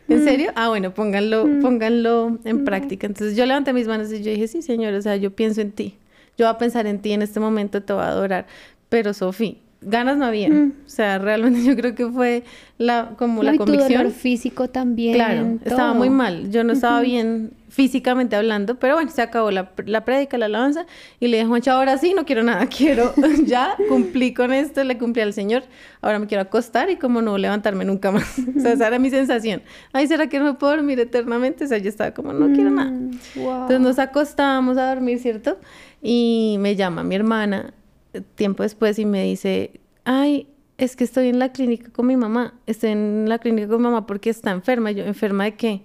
¿En 0.09 0.25
serio? 0.25 0.51
Ah, 0.55 0.67
bueno, 0.67 0.93
pónganlo, 0.93 1.47
pónganlo 1.61 2.37
en 2.43 2.65
práctica. 2.65 3.07
Entonces 3.07 3.37
yo 3.37 3.45
levanté 3.45 3.71
mis 3.71 3.87
manos 3.87 4.11
y 4.11 4.21
yo 4.21 4.31
dije, 4.31 4.49
sí, 4.49 4.61
señor, 4.61 4.93
o 4.93 5.01
sea, 5.01 5.15
yo 5.15 5.31
pienso 5.31 5.61
en 5.61 5.71
ti 5.71 5.95
yo 6.37 6.45
voy 6.45 6.55
a 6.55 6.57
pensar 6.57 6.87
en 6.87 6.99
ti 6.99 7.11
en 7.11 7.21
este 7.21 7.39
momento, 7.39 7.81
te 7.83 7.93
voy 7.93 8.03
a 8.03 8.07
adorar. 8.07 8.47
Pero 8.89 9.13
Sofi, 9.13 9.59
ganas 9.81 10.17
no 10.17 10.25
había. 10.25 10.49
Mm. 10.49 10.73
O 10.85 10.89
sea, 10.89 11.17
realmente 11.17 11.63
yo 11.65 11.75
creo 11.75 11.95
que 11.95 12.07
fue 12.07 12.43
la 12.77 13.11
como 13.17 13.43
la 13.43 13.55
convicción. 13.57 14.03
Tu 14.03 14.11
físico 14.11 14.69
también. 14.69 15.15
Claro, 15.15 15.59
estaba 15.63 15.93
muy 15.93 16.09
mal. 16.09 16.51
Yo 16.51 16.63
no 16.63 16.73
estaba 16.73 17.01
bien 17.01 17.53
físicamente 17.71 18.35
hablando, 18.35 18.75
pero 18.75 18.95
bueno, 18.95 19.09
se 19.11 19.21
acabó 19.21 19.49
la, 19.49 19.71
la 19.85 20.03
prédica, 20.03 20.37
la 20.37 20.47
alabanza, 20.47 20.85
y 21.21 21.29
le 21.29 21.37
dije, 21.37 21.47
Juancho, 21.47 21.71
ahora 21.71 21.97
sí, 21.97 22.13
no 22.13 22.25
quiero 22.25 22.43
nada, 22.43 22.65
quiero, 22.77 23.13
ya 23.45 23.77
cumplí 23.87 24.33
con 24.33 24.51
esto, 24.51 24.83
le 24.83 24.97
cumplí 24.97 25.21
al 25.21 25.31
Señor, 25.31 25.63
ahora 26.01 26.19
me 26.19 26.27
quiero 26.27 26.41
acostar 26.41 26.89
y 26.89 26.97
como 26.97 27.21
no 27.21 27.37
levantarme 27.37 27.85
nunca 27.85 28.11
más. 28.11 28.39
o 28.39 28.59
sea, 28.59 28.73
esa 28.73 28.87
era 28.87 28.99
mi 28.99 29.09
sensación. 29.09 29.61
Ay, 29.93 30.07
¿será 30.07 30.27
que 30.27 30.37
no 30.37 30.45
me 30.45 30.53
puedo 30.55 30.75
dormir 30.75 30.99
eternamente? 30.99 31.63
O 31.63 31.67
sea, 31.67 31.77
yo 31.77 31.87
estaba 31.87 32.11
como, 32.11 32.33
no 32.33 32.53
quiero 32.53 32.71
nada. 32.71 32.91
Mm, 32.91 33.11
Entonces 33.37 33.79
nos 33.79 33.99
acostábamos 33.99 34.77
a 34.77 34.89
dormir, 34.93 35.19
¿cierto? 35.19 35.57
Y 36.01 36.57
me 36.59 36.75
llama 36.75 37.03
mi 37.03 37.15
hermana 37.15 37.73
eh, 38.13 38.21
tiempo 38.35 38.63
después 38.63 38.97
y 38.99 39.05
me 39.05 39.23
dice, 39.23 39.79
ay, 40.03 40.47
es 40.77 40.95
que 40.95 41.03
estoy 41.03 41.29
en 41.29 41.39
la 41.39 41.51
clínica 41.51 41.91
con 41.91 42.07
mi 42.07 42.17
mamá, 42.17 42.55
estoy 42.65 42.91
en 42.91 43.29
la 43.29 43.37
clínica 43.39 43.67
con 43.67 43.77
mi 43.77 43.83
mamá 43.83 44.07
porque 44.07 44.29
está 44.29 44.51
enferma. 44.51 44.91
yo, 44.91 45.03
¿enferma 45.05 45.45
de 45.45 45.55
qué? 45.55 45.83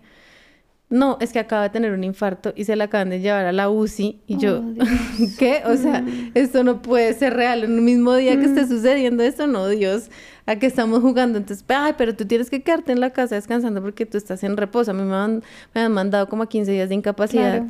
No, 0.89 1.19
es 1.21 1.33
que 1.33 1.41
acaba 1.41 1.65
de 1.65 1.71
tener 1.71 1.93
un 1.93 2.05
infarto 2.05 2.53
y 2.55 2.65
se 2.65 2.77
la 2.77 2.85
acaban 2.85 3.11
de 3.11 3.19
llevar 3.19 3.45
a 3.45 3.51
la 3.51 3.69
UCI. 3.69 4.21
Y 4.29 4.37
yo, 4.39 4.61
oh, 4.61 4.75
¿qué? 5.39 5.63
O 5.67 5.77
sea, 5.77 6.05
esto 6.35 6.63
no 6.63 6.81
puede 6.81 7.13
ser 7.15 7.35
real. 7.35 7.65
En 7.65 7.73
un 7.73 7.85
mismo 7.85 8.15
día 8.15 8.39
que 8.39 8.45
esté 8.45 8.63
mm. 8.63 8.69
sucediendo 8.69 9.25
esto, 9.25 9.49
no, 9.49 9.67
Dios, 9.69 10.11
¿a 10.47 10.57
qué 10.57 10.67
estamos 10.67 11.01
jugando? 11.01 11.39
Entonces, 11.39 11.65
ay, 11.69 11.95
pero 11.99 12.15
tú 12.15 12.25
tienes 12.25 12.51
que 12.51 12.63
quedarte 12.63 12.93
en 12.93 13.01
la 13.01 13.11
casa 13.11 13.35
descansando 13.35 13.83
porque 13.83 14.07
tú 14.07 14.17
estás 14.17 14.45
en 14.45 14.57
reposo. 14.57 14.93
A 14.93 14.95
mí 14.95 15.03
me 15.03 15.17
han, 15.17 15.43
me 15.75 15.81
han 15.81 15.93
mandado 15.93 16.29
como 16.29 16.45
a 16.45 16.49
15 16.49 16.71
días 16.71 16.89
de 16.89 16.95
incapacidad. 16.95 17.65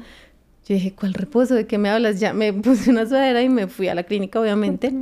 Yo 0.67 0.75
dije, 0.75 0.93
¿cuál 0.93 1.15
reposo? 1.15 1.55
¿De 1.55 1.67
qué 1.67 1.79
me 1.79 1.89
hablas? 1.89 2.19
Ya 2.19 2.33
me 2.33 2.53
puse 2.53 2.91
una 2.91 3.07
sudadera 3.07 3.43
y 3.43 3.49
me 3.49 3.69
fui 3.69 3.89
a 3.89 3.95
la 3.95 4.03
clínica, 4.03 4.41
obviamente. 4.41 4.93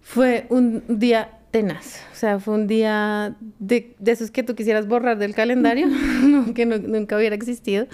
Fue 0.00 0.46
un 0.48 0.82
día 0.88 1.38
tenaz. 1.50 2.02
O 2.12 2.16
sea, 2.16 2.38
fue 2.38 2.54
un 2.54 2.66
día 2.68 3.36
de, 3.58 3.94
de 3.98 4.12
esos 4.12 4.30
que 4.30 4.42
tú 4.44 4.54
quisieras 4.54 4.86
borrar 4.86 5.18
del 5.18 5.34
calendario, 5.34 5.88
que 6.54 6.66
nunca 6.66 7.16
hubiera 7.16 7.34
existido. 7.34 7.86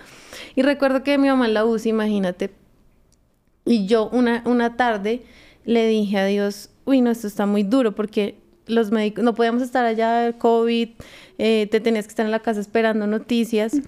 Y 0.55 0.63
recuerdo 0.63 1.03
que 1.03 1.17
mi 1.17 1.29
mamá 1.29 1.47
en 1.47 1.55
la 1.55 1.65
UCI, 1.65 1.89
imagínate, 1.91 2.51
y 3.65 3.87
yo 3.87 4.09
una, 4.11 4.43
una 4.47 4.77
tarde 4.77 5.23
le 5.65 5.89
dije 5.89 6.19
a 6.19 6.27
Dios, 6.27 6.71
uy, 6.85 7.01
no, 7.01 7.11
esto 7.11 7.27
está 7.27 7.47
muy 7.47 7.65
duro 7.65 7.95
porque 7.95 8.37
los 8.67 8.91
médicos, 8.91 9.25
no 9.25 9.35
podíamos 9.35 9.63
estar 9.63 9.85
allá, 9.85 10.33
COVID, 10.39 10.91
eh, 11.39 11.69
te 11.71 11.81
tenías 11.81 12.07
que 12.07 12.11
estar 12.11 12.27
en 12.27 12.33
la 12.33 12.41
casa 12.41 12.61
esperando 12.61 13.07
noticias. 13.07 13.81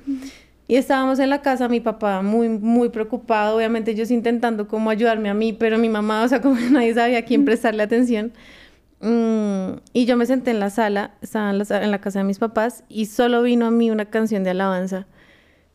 Y 0.70 0.76
estábamos 0.76 1.18
en 1.18 1.31
la 1.31 1.40
casa, 1.40 1.66
mi 1.66 1.81
papá 1.81 2.20
muy, 2.20 2.50
muy 2.50 2.90
preocupado, 2.90 3.57
obviamente 3.57 3.92
ellos 3.92 4.11
intentando 4.11 4.68
como 4.68 4.90
ayudarme 4.90 5.31
a 5.31 5.35
mí, 5.35 5.54
pero 5.54 5.78
mi 5.78 5.88
mamá, 5.88 6.22
o 6.22 6.28
sea, 6.28 6.40
como 6.42 6.61
nadie 6.61 6.92
sabía 6.92 7.18
a 7.18 7.22
quién 7.22 7.46
prestarle 7.46 7.83
atención. 7.83 8.33
Mm, 9.00 9.78
y 9.94 10.04
yo 10.04 10.18
me 10.18 10.26
senté 10.26 10.50
en 10.50 10.61
la 10.61 10.68
sala, 10.68 11.14
estaba 11.22 11.50
en 11.50 11.59
la, 11.59 11.83
en 11.83 11.90
la, 11.90 12.00
casa 12.02 12.18
de 12.18 12.26
mis 12.26 12.38
papás, 12.38 12.85
y 12.90 13.07
solo 13.07 13.42
vino 13.42 13.64
a 13.64 13.70
mí 13.70 13.90
una 13.90 14.04
canción 14.04 14.44
de 14.44 14.50
alabanza 14.50 15.07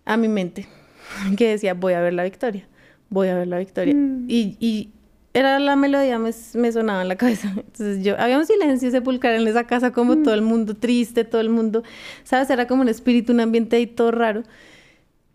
a 0.06 0.16
mi 0.16 0.28
mente, 0.28 0.68
que 1.38 1.50
decía, 1.50 1.74
voy 1.74 1.94
a 1.94 2.02
ver 2.02 2.14
la 2.14 2.24
victoria, 2.24 2.68
voy 3.10 3.30
a 3.30 3.36
ver 3.36 3.48
la 3.48 3.58
victoria. 3.58 3.96
Mm. 3.96 4.26
Y, 4.28 4.58
y, 4.60 4.92
era 5.36 5.58
la 5.58 5.76
melodía, 5.76 6.20
me, 6.20 6.30
me, 6.54 6.72
sonaba 6.72 7.02
en 7.02 7.08
la 7.08 7.16
cabeza. 7.16 7.52
Entonces 7.56 8.04
yo, 8.04 8.16
había 8.20 8.38
un 8.38 8.46
silencio 8.46 8.92
sepulcral 8.92 9.42
en 9.42 9.48
esa 9.48 9.64
casa, 9.64 9.92
como 9.92 10.18
todo 10.18 10.36
el 10.36 10.44
mundo 10.44 10.76
triste, 10.76 11.24
todo 11.24 11.42
el 11.42 11.50
mundo, 11.50 11.82
¿sabes? 12.24 12.52
Era 12.52 12.68
como 12.68 12.84
un 12.84 12.90
espíritu, 12.90 13.34
un 13.34 13.40
ambiente 13.40 13.78
ahí 13.78 13.88
todo 13.88 14.12
raro. 14.12 14.44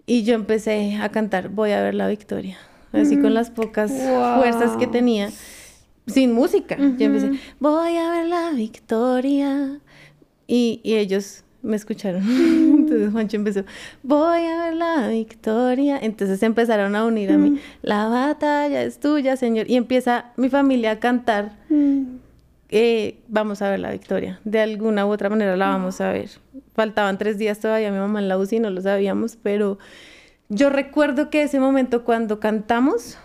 Y 0.09 0.23
yo 0.23 0.35
empecé 0.35 0.97
a 0.97 1.11
cantar, 1.11 1.51
voy 1.51 1.73
a 1.73 1.83
ver 1.83 1.95
la 1.95 2.09
victoria, 2.09 2.57
así 2.93 3.19
con 3.19 3.35
las 3.35 3.51
pocas 3.51 3.93
fuerzas 3.93 4.75
que 4.79 4.87
tenía, 4.87 5.29
sin 6.07 6.33
música. 6.33 6.79
Yo 6.79 7.07
empecé, 7.07 7.33
voy 7.61 7.95
a 7.99 8.11
ver 8.11 8.27
la 8.27 8.51
victoria. 8.53 9.81
Y, 10.47 10.81
y 10.83 10.95
ellos 10.95 11.45
me 11.61 11.77
escucharon. 11.77 12.23
Entonces 12.27 13.13
Juancho 13.13 13.37
empezó, 13.37 13.65
voy 14.03 14.47
a 14.47 14.65
ver 14.65 14.75
la 14.77 15.09
victoria. 15.09 15.99
Entonces 16.01 16.43
empezaron 16.43 16.97
a 16.97 17.05
unir 17.05 17.31
a 17.31 17.37
mí, 17.37 17.61
la 17.83 18.09
batalla 18.09 18.83
es 18.83 19.01
tuya, 19.01 19.37
Señor. 19.37 19.71
Y 19.71 19.77
empieza 19.77 20.33
mi 20.39 20.49
familia 20.49 20.93
a 20.93 20.99
cantar 21.01 21.53
eh, 22.71 23.21
vamos 23.29 23.63
a 23.63 23.71
ver 23.71 23.81
la 23.81 23.91
victoria. 23.91 24.41
De 24.45 24.61
alguna 24.61 25.07
u 25.07 25.11
otra 25.11 25.31
manera 25.31 25.57
la 25.57 25.69
vamos 25.69 26.01
a 26.01 26.13
ver. 26.13 26.29
Faltaban 26.75 27.19
tres 27.19 27.39
días 27.39 27.61
todavía 27.61 27.91
mi 27.91 27.99
mamá 27.99 28.21
en 28.21 28.29
la 28.29 28.39
UCI, 28.39 28.61
no 28.61 28.71
lo 28.71 28.81
sabíamos, 28.81 29.37
pero 29.43 29.79
yo 30.49 30.71
recuerdo 30.71 31.31
que 31.31 31.43
ese 31.43 31.61
momento 31.61 32.05
cuando 32.05 32.41
cantamos, 32.41 33.19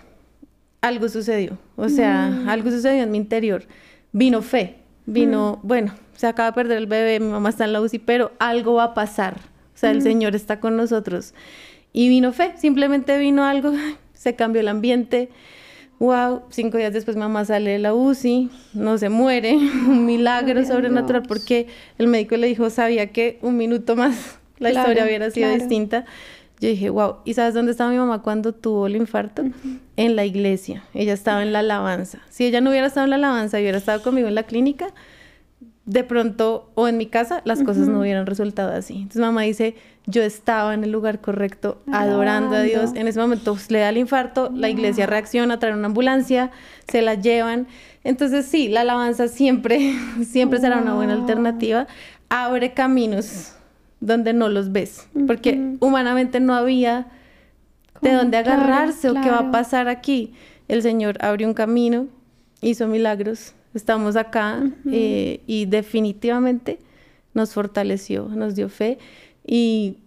algo 0.81 1.09
sucedió. 1.09 1.57
O 1.75 1.89
sea, 1.89 2.29
mm. 2.29 2.49
algo 2.49 2.71
sucedió 2.71 3.03
en 3.03 3.11
mi 3.11 3.17
interior. 3.17 3.63
Vino 4.11 4.41
fe, 4.41 4.77
vino, 5.05 5.59
mm. 5.61 5.67
bueno, 5.67 5.93
se 6.15 6.27
acaba 6.27 6.51
de 6.51 6.55
perder 6.55 6.77
el 6.77 6.87
bebé, 6.87 7.19
mi 7.19 7.31
mamá 7.31 7.49
está 7.49 7.65
en 7.65 7.73
la 7.73 7.81
UCI, 7.81 7.99
pero 7.99 8.31
algo 8.39 8.75
va 8.75 8.83
a 8.85 8.93
pasar. 8.93 9.35
O 9.75 9.77
sea, 9.77 9.91
el. 9.91 10.01
Señor 10.01 10.35
está 10.35 10.59
con 10.59 10.77
nosotros. 10.77 11.33
Y 11.91 12.09
vino 12.09 12.31
fe, 12.31 12.53
simplemente 12.57 13.17
vino 13.17 13.43
algo, 13.43 13.73
se 14.13 14.35
cambió 14.35 14.61
el 14.61 14.67
ambiente 14.67 15.29
wow, 16.03 16.41
cinco 16.49 16.77
días 16.77 16.91
después 16.91 17.15
mamá 17.15 17.45
sale 17.45 17.71
de 17.71 17.79
la 17.79 17.93
UCI, 17.93 18.49
no 18.73 18.97
se 18.97 19.07
muere, 19.07 19.55
un 19.87 20.05
milagro 20.05 20.65
sobrenatural 20.65 21.23
porque 21.23 21.67
el 21.97 22.07
médico 22.07 22.35
le 22.35 22.47
dijo, 22.47 22.69
sabía 22.69 23.11
que 23.11 23.39
un 23.41 23.55
minuto 23.55 23.95
más 23.95 24.37
la 24.59 24.71
historia 24.71 25.05
hubiera 25.05 25.31
sido 25.31 25.49
distinta. 25.51 26.05
Yo 26.59 26.69
dije, 26.69 26.89
wow, 26.89 27.17
¿y 27.25 27.33
sabes 27.33 27.53
dónde 27.53 27.71
estaba 27.71 27.89
mi 27.89 27.97
mamá 27.97 28.21
cuando 28.21 28.53
tuvo 28.53 28.87
el 28.87 28.95
infarto? 28.95 29.43
En 29.97 30.15
la 30.15 30.23
iglesia. 30.23 30.83
Ella 30.93 31.11
estaba 31.11 31.41
en 31.41 31.51
la 31.51 31.59
alabanza. 31.59 32.19
Si 32.29 32.45
ella 32.45 32.61
no 32.61 32.69
hubiera 32.69 32.87
estado 32.87 33.05
en 33.05 33.09
la 33.09 33.15
alabanza 33.17 33.59
y 33.59 33.63
hubiera 33.63 33.77
estado 33.77 34.01
conmigo 34.01 34.29
en 34.29 34.35
la 34.35 34.43
clínica, 34.43 34.93
de 35.85 36.05
pronto, 36.05 36.71
o 36.75 36.87
en 36.87 36.97
mi 36.97 37.07
casa, 37.07 37.41
las 37.43 37.63
cosas 37.63 37.89
no 37.89 37.99
hubieran 37.99 38.25
resultado 38.25 38.71
así. 38.71 38.93
Entonces 38.93 39.21
mamá 39.21 39.41
dice, 39.41 39.75
yo 40.05 40.21
estaba 40.21 40.73
en 40.73 40.83
el 40.83 40.91
lugar 40.91 41.21
correcto, 41.21 41.81
adorando 41.91 42.57
a 42.57 42.61
Dios. 42.61 42.91
En 42.95 43.07
ese 43.07 43.19
momento 43.19 43.57
le 43.69 43.79
da 43.79 43.89
el 43.89 43.97
infarto, 43.97 44.51
la 44.53 44.69
iglesia 44.69 45.05
reacciona, 45.05 45.59
trae 45.59 45.73
una 45.73 45.87
ambulancia, 45.87 46.51
se 46.87 47.01
la 47.01 47.15
llevan. 47.15 47.67
Entonces 48.03 48.45
sí, 48.45 48.67
la 48.67 48.81
alabanza 48.81 49.29
siempre, 49.29 49.95
siempre 50.25 50.59
será 50.59 50.77
una 50.77 50.93
buena 50.93 51.13
alternativa. 51.13 51.87
Abre 52.29 52.73
caminos 52.73 53.53
donde 54.01 54.33
no 54.33 54.49
los 54.49 54.73
ves, 54.73 55.07
porque 55.27 55.77
humanamente 55.79 56.41
no 56.41 56.53
había 56.53 57.07
de 58.01 58.11
dónde 58.11 58.35
agarrarse 58.35 59.09
o 59.09 59.13
qué 59.13 59.29
va 59.29 59.39
a 59.39 59.51
pasar 59.51 59.87
aquí. 59.87 60.33
El 60.67 60.81
Señor 60.81 61.17
abrió 61.23 61.47
un 61.47 61.53
camino, 61.53 62.07
hizo 62.59 62.87
milagros, 62.87 63.53
estamos 63.73 64.17
acá 64.17 64.61
eh, 64.91 65.41
y 65.47 65.65
definitivamente 65.67 66.79
nos 67.33 67.53
fortaleció, 67.53 68.27
nos 68.27 68.55
dio 68.55 68.67
fe 68.67 68.99
y 69.45 69.97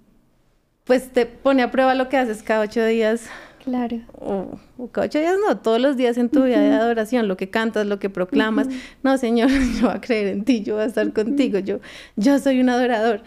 pues 0.85 1.13
te 1.13 1.27
pone 1.27 1.63
a 1.63 1.71
prueba 1.71 1.95
lo 1.95 2.09
que 2.09 2.17
haces 2.17 2.43
cada 2.43 2.61
ocho 2.61 2.85
días. 2.85 3.29
Claro. 3.65 4.01
O, 4.15 4.61
cada 4.93 5.07
ocho 5.09 5.19
días 5.19 5.35
no, 5.45 5.59
todos 5.59 5.81
los 5.81 5.97
días 5.97 6.17
en 6.17 6.29
tu 6.29 6.45
vida 6.45 6.61
de 6.61 6.73
adoración, 6.73 7.27
lo 7.27 7.37
que 7.37 7.51
cantas, 7.51 7.85
lo 7.87 7.99
que 7.99 8.09
proclamas. 8.09 8.69
No, 9.03 9.19
Señor, 9.19 9.51
yo 9.81 9.89
voy 9.89 9.97
a 9.97 10.01
creer 10.01 10.29
en 10.29 10.45
ti, 10.45 10.63
yo 10.63 10.75
voy 10.75 10.85
a 10.85 10.87
estar 10.87 11.13
contigo, 11.13 11.59
yo, 11.59 11.81
yo 12.15 12.39
soy 12.39 12.61
un 12.61 12.69
adorador. 12.69 13.23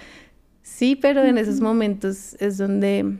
Sí, 0.61 0.95
pero 0.95 1.23
en 1.23 1.37
esos 1.37 1.59
momentos 1.59 2.37
es 2.39 2.57
donde, 2.57 3.17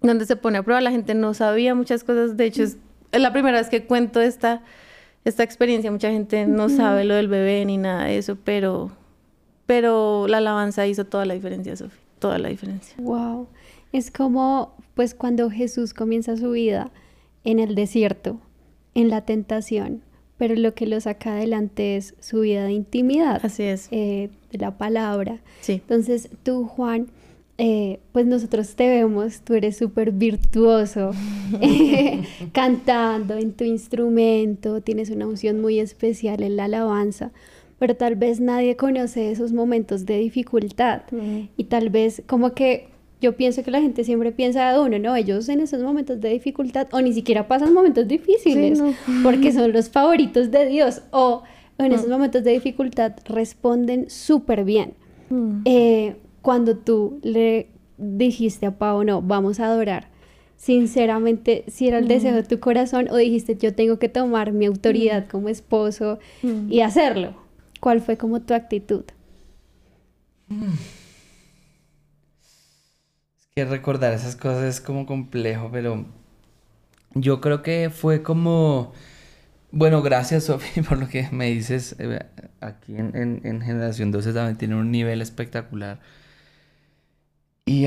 donde 0.00 0.26
se 0.26 0.34
pone 0.34 0.58
a 0.58 0.64
prueba. 0.64 0.80
La 0.80 0.90
gente 0.90 1.14
no 1.14 1.32
sabía 1.32 1.76
muchas 1.76 2.02
cosas. 2.02 2.36
De 2.36 2.46
hecho, 2.46 2.64
es, 2.64 2.78
la 3.12 3.32
primera 3.32 3.58
vez 3.58 3.68
que 3.68 3.84
cuento 3.84 4.20
esta, 4.20 4.62
esta 5.24 5.44
experiencia. 5.44 5.92
Mucha 5.92 6.10
gente 6.10 6.46
no 6.46 6.68
sabe 6.68 7.04
lo 7.04 7.14
del 7.14 7.28
bebé 7.28 7.64
ni 7.64 7.78
nada 7.78 8.06
de 8.06 8.18
eso, 8.18 8.36
pero, 8.42 8.90
pero 9.66 10.26
la 10.26 10.38
alabanza 10.38 10.84
hizo 10.88 11.04
toda 11.04 11.26
la 11.26 11.34
diferencia, 11.34 11.76
Sofía. 11.76 12.01
Toda 12.22 12.38
la 12.38 12.48
diferencia. 12.48 12.94
Wow. 12.98 13.48
Es 13.92 14.12
como, 14.12 14.76
pues, 14.94 15.12
cuando 15.14 15.50
Jesús 15.50 15.92
comienza 15.92 16.36
su 16.36 16.52
vida 16.52 16.92
en 17.42 17.58
el 17.58 17.74
desierto, 17.74 18.38
en 18.94 19.08
la 19.08 19.22
tentación, 19.22 20.02
pero 20.38 20.54
lo 20.54 20.72
que 20.72 20.86
lo 20.86 21.00
saca 21.00 21.32
adelante 21.32 21.96
es 21.96 22.14
su 22.20 22.42
vida 22.42 22.64
de 22.64 22.72
intimidad. 22.74 23.40
Así 23.44 23.64
es. 23.64 23.88
Eh, 23.90 24.30
de 24.52 24.58
la 24.58 24.78
palabra. 24.78 25.40
Sí. 25.62 25.72
Entonces, 25.72 26.28
tú, 26.44 26.64
Juan, 26.64 27.08
eh, 27.58 27.98
pues 28.12 28.24
nosotros 28.24 28.76
te 28.76 28.88
vemos, 28.88 29.40
tú 29.40 29.54
eres 29.54 29.76
súper 29.76 30.12
virtuoso, 30.12 31.10
cantando 32.52 33.36
en 33.36 33.52
tu 33.52 33.64
instrumento, 33.64 34.80
tienes 34.80 35.10
una 35.10 35.26
unción 35.26 35.60
muy 35.60 35.80
especial 35.80 36.42
en 36.44 36.54
la 36.54 36.64
alabanza, 36.64 37.32
pero 37.82 37.96
tal 37.96 38.14
vez 38.14 38.38
nadie 38.38 38.76
conoce 38.76 39.32
esos 39.32 39.52
momentos 39.52 40.06
de 40.06 40.16
dificultad. 40.18 41.02
Y 41.56 41.64
tal 41.64 41.90
vez 41.90 42.22
como 42.28 42.52
que 42.52 42.86
yo 43.20 43.36
pienso 43.36 43.64
que 43.64 43.72
la 43.72 43.80
gente 43.80 44.04
siempre 44.04 44.30
piensa 44.30 44.72
de 44.72 44.78
uno, 44.78 45.00
¿no? 45.00 45.16
Ellos 45.16 45.48
en 45.48 45.58
esos 45.58 45.82
momentos 45.82 46.20
de 46.20 46.28
dificultad 46.28 46.86
o 46.92 47.00
ni 47.00 47.12
siquiera 47.12 47.48
pasan 47.48 47.74
momentos 47.74 48.06
difíciles 48.06 48.80
porque 49.24 49.50
son 49.50 49.72
los 49.72 49.90
favoritos 49.90 50.52
de 50.52 50.66
Dios 50.66 51.02
o 51.10 51.42
en 51.76 51.90
esos 51.90 52.06
momentos 52.06 52.44
de 52.44 52.52
dificultad 52.52 53.14
responden 53.24 54.08
súper 54.08 54.62
bien. 54.62 54.94
Eh, 55.64 56.14
cuando 56.40 56.76
tú 56.76 57.18
le 57.24 57.66
dijiste 57.98 58.66
a 58.66 58.78
Pau, 58.78 59.02
no, 59.02 59.22
vamos 59.22 59.58
a 59.58 59.66
adorar, 59.66 60.06
sinceramente, 60.54 61.64
si 61.66 61.88
era 61.88 61.98
el 61.98 62.06
deseo 62.06 62.36
de 62.36 62.44
tu 62.44 62.60
corazón 62.60 63.08
o 63.10 63.16
dijiste, 63.16 63.56
yo 63.56 63.74
tengo 63.74 63.98
que 63.98 64.08
tomar 64.08 64.52
mi 64.52 64.66
autoridad 64.66 65.26
como 65.26 65.48
esposo 65.48 66.20
y 66.68 66.78
hacerlo, 66.78 67.41
¿cuál 67.82 68.00
fue 68.00 68.16
como 68.16 68.40
tu 68.40 68.54
actitud? 68.54 69.04
que 73.56 73.64
recordar 73.64 74.12
esas 74.12 74.36
cosas 74.36 74.62
es 74.62 74.80
como 74.80 75.04
complejo, 75.04 75.68
pero 75.72 76.06
yo 77.14 77.40
creo 77.40 77.62
que 77.62 77.90
fue 77.90 78.22
como... 78.22 78.92
Bueno, 79.72 80.00
gracias 80.00 80.44
Sofi 80.46 80.80
por 80.82 80.98
lo 80.98 81.08
que 81.08 81.28
me 81.32 81.50
dices. 81.50 81.96
Eh, 81.98 82.20
aquí 82.60 82.94
en, 82.96 83.42
Generación 83.42 84.12
12 84.12 84.32
también 84.32 84.56
tiene 84.58 84.76
un 84.76 84.92
nivel 84.92 85.20
espectacular. 85.20 85.98
Y 87.66 87.86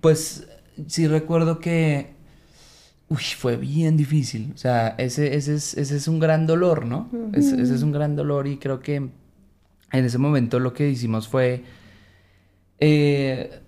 pues 0.00 0.48
sí 0.88 1.06
recuerdo 1.06 1.60
que 1.60 2.17
uy, 3.08 3.22
fue 3.36 3.56
bien 3.56 3.96
difícil. 3.96 4.52
O 4.54 4.58
sea, 4.58 4.94
ese, 4.98 5.34
ese, 5.34 5.54
es, 5.54 5.76
ese 5.76 5.96
es 5.96 6.08
un 6.08 6.18
gran 6.18 6.46
dolor, 6.46 6.84
¿no? 6.84 7.08
ese, 7.32 7.60
es 7.60 7.82
un 7.82 7.92
gran 7.92 8.16
dolor 8.16 8.46
y 8.46 8.58
creo 8.58 8.80
que 8.80 8.96
en 8.96 9.12
ese 9.92 10.18
momento 10.18 10.60
lo 10.60 10.72
que 10.72 10.88
hicimos 10.88 11.28
fue... 11.28 11.64
Eh, 12.80 13.60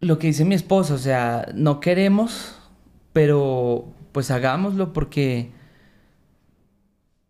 lo 0.00 0.18
que 0.18 0.28
dice 0.28 0.44
mi 0.44 0.54
esposo, 0.54 0.94
o 0.94 0.98
sea, 0.98 1.48
no 1.54 1.80
queremos, 1.80 2.54
pero 3.12 3.92
pues 4.12 4.30
hagámoslo 4.30 4.92
porque, 4.92 5.50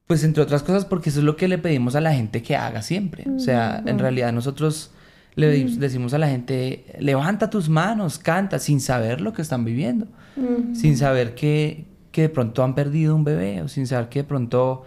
pues 0.06 0.22
entre 0.22 0.42
otras 0.42 0.62
cosas, 0.62 0.84
porque 0.84 1.08
eso 1.08 1.20
es 1.20 1.24
lo 1.24 1.36
que 1.36 1.48
le 1.48 1.56
pedimos 1.56 1.96
a 1.96 2.02
la 2.02 2.12
gente 2.12 2.42
que 2.42 2.56
haga 2.56 2.82
siempre. 2.82 3.24
O 3.34 3.38
sea, 3.38 3.82
en 3.86 3.98
realidad 3.98 4.32
nosotros 4.32 4.90
le 5.38 5.64
decimos 5.64 6.14
a 6.14 6.18
la 6.18 6.28
gente, 6.28 6.84
levanta 6.98 7.48
tus 7.48 7.68
manos, 7.68 8.18
canta, 8.18 8.58
sin 8.58 8.80
saber 8.80 9.20
lo 9.20 9.32
que 9.32 9.40
están 9.40 9.64
viviendo, 9.64 10.08
sin 10.74 10.96
saber 10.96 11.36
que, 11.36 11.86
que, 12.10 12.22
de 12.22 12.28
pronto 12.28 12.64
han 12.64 12.74
perdido 12.74 13.14
un 13.14 13.22
bebé, 13.22 13.62
o 13.62 13.68
sin 13.68 13.86
saber 13.86 14.08
que 14.08 14.20
de 14.20 14.24
pronto 14.24 14.82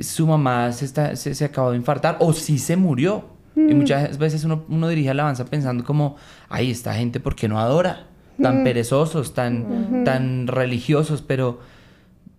su 0.00 0.26
mamá 0.26 0.72
se, 0.72 0.84
está, 0.84 1.14
se, 1.14 1.36
se 1.36 1.44
acabó 1.44 1.70
de 1.70 1.76
infartar, 1.76 2.16
o 2.18 2.32
si 2.32 2.58
se 2.58 2.76
murió. 2.76 3.38
Y 3.54 3.74
muchas 3.74 4.18
veces 4.18 4.42
uno, 4.44 4.64
uno 4.68 4.88
dirige 4.88 5.10
alabanza 5.10 5.44
pensando 5.44 5.84
como, 5.84 6.16
ay, 6.48 6.70
esta 6.70 6.94
gente, 6.94 7.20
¿por 7.20 7.36
qué 7.36 7.46
no 7.46 7.60
adora? 7.60 8.06
Tan 8.42 8.64
perezosos, 8.64 9.34
tan, 9.34 10.02
tan 10.04 10.46
religiosos, 10.46 11.22
pero, 11.22 11.60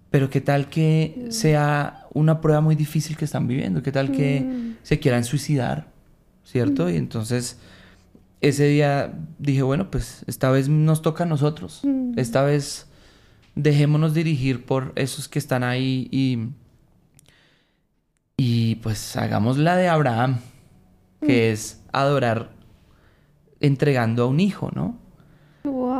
pero 0.09 0.29
qué 0.29 0.41
tal 0.41 0.67
que 0.67 1.27
sea 1.29 2.07
una 2.13 2.41
prueba 2.41 2.59
muy 2.59 2.75
difícil 2.75 3.15
que 3.15 3.25
están 3.25 3.47
viviendo, 3.47 3.83
qué 3.83 3.91
tal 3.91 4.11
que 4.11 4.73
se 4.81 4.99
quieran 4.99 5.23
suicidar, 5.23 5.90
¿cierto? 6.51 6.89
Y 6.89 6.97
entonces 6.97 7.57
ese 8.41 8.65
día 8.65 9.13
dije, 9.39 9.61
bueno, 9.61 9.89
pues 9.89 10.23
esta 10.27 10.49
vez 10.51 10.67
nos 10.67 11.01
toca 11.01 11.23
a 11.23 11.27
nosotros, 11.27 11.81
esta 12.15 12.43
vez 12.43 12.87
dejémonos 13.55 14.13
dirigir 14.13 14.65
por 14.65 14.93
esos 14.95 15.27
que 15.27 15.39
están 15.39 15.63
ahí 15.63 16.07
y, 16.11 16.49
y 18.37 18.75
pues 18.75 19.15
hagamos 19.15 19.57
la 19.57 19.75
de 19.75 19.87
Abraham 19.87 20.39
que 21.21 21.51
es 21.51 21.81
adorar 21.91 22.49
entregando 23.59 24.23
a 24.23 24.27
un 24.27 24.39
hijo, 24.39 24.71
¿no? 24.73 24.99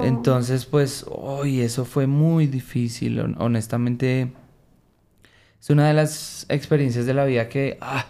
Entonces, 0.02 0.66
pues, 0.66 1.06
hoy 1.08 1.62
eso 1.62 1.86
fue 1.86 2.08
muy 2.08 2.48
difícil, 2.48 3.20
honestamente. 3.38 4.32
Es 5.60 5.70
una 5.70 5.88
de 5.88 5.94
las 5.94 6.48
experiencias 6.50 7.06
de 7.06 7.14
la 7.14 7.26
vida 7.26 7.48
que, 7.50 7.78
ah, 7.82 8.08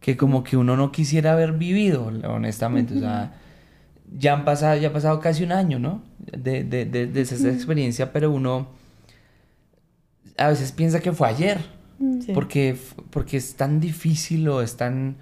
que 0.00 0.16
como 0.16 0.42
que 0.42 0.56
uno 0.56 0.76
no 0.76 0.92
quisiera 0.92 1.32
haber 1.32 1.52
vivido, 1.52 2.06
honestamente. 2.24 2.96
O 2.96 3.00
sea, 3.00 3.34
ya 4.16 4.32
han 4.32 4.44
pasado, 4.44 4.76
ya 4.80 4.88
ha 4.88 4.92
pasado 4.92 5.20
casi 5.20 5.44
un 5.44 5.52
año, 5.52 5.78
¿no? 5.78 6.02
De, 6.18 6.64
de, 6.64 6.84
de, 6.86 7.20
esa 7.20 7.48
experiencia, 7.48 8.12
pero 8.12 8.30
uno 8.30 8.68
a 10.36 10.48
veces 10.48 10.72
piensa 10.72 11.00
que 11.00 11.12
fue 11.12 11.28
ayer. 11.28 11.58
Porque, 12.32 12.78
porque 13.10 13.36
es 13.36 13.56
tan 13.56 13.78
difícil 13.78 14.48
o 14.48 14.62
es 14.62 14.78
tan 14.78 15.16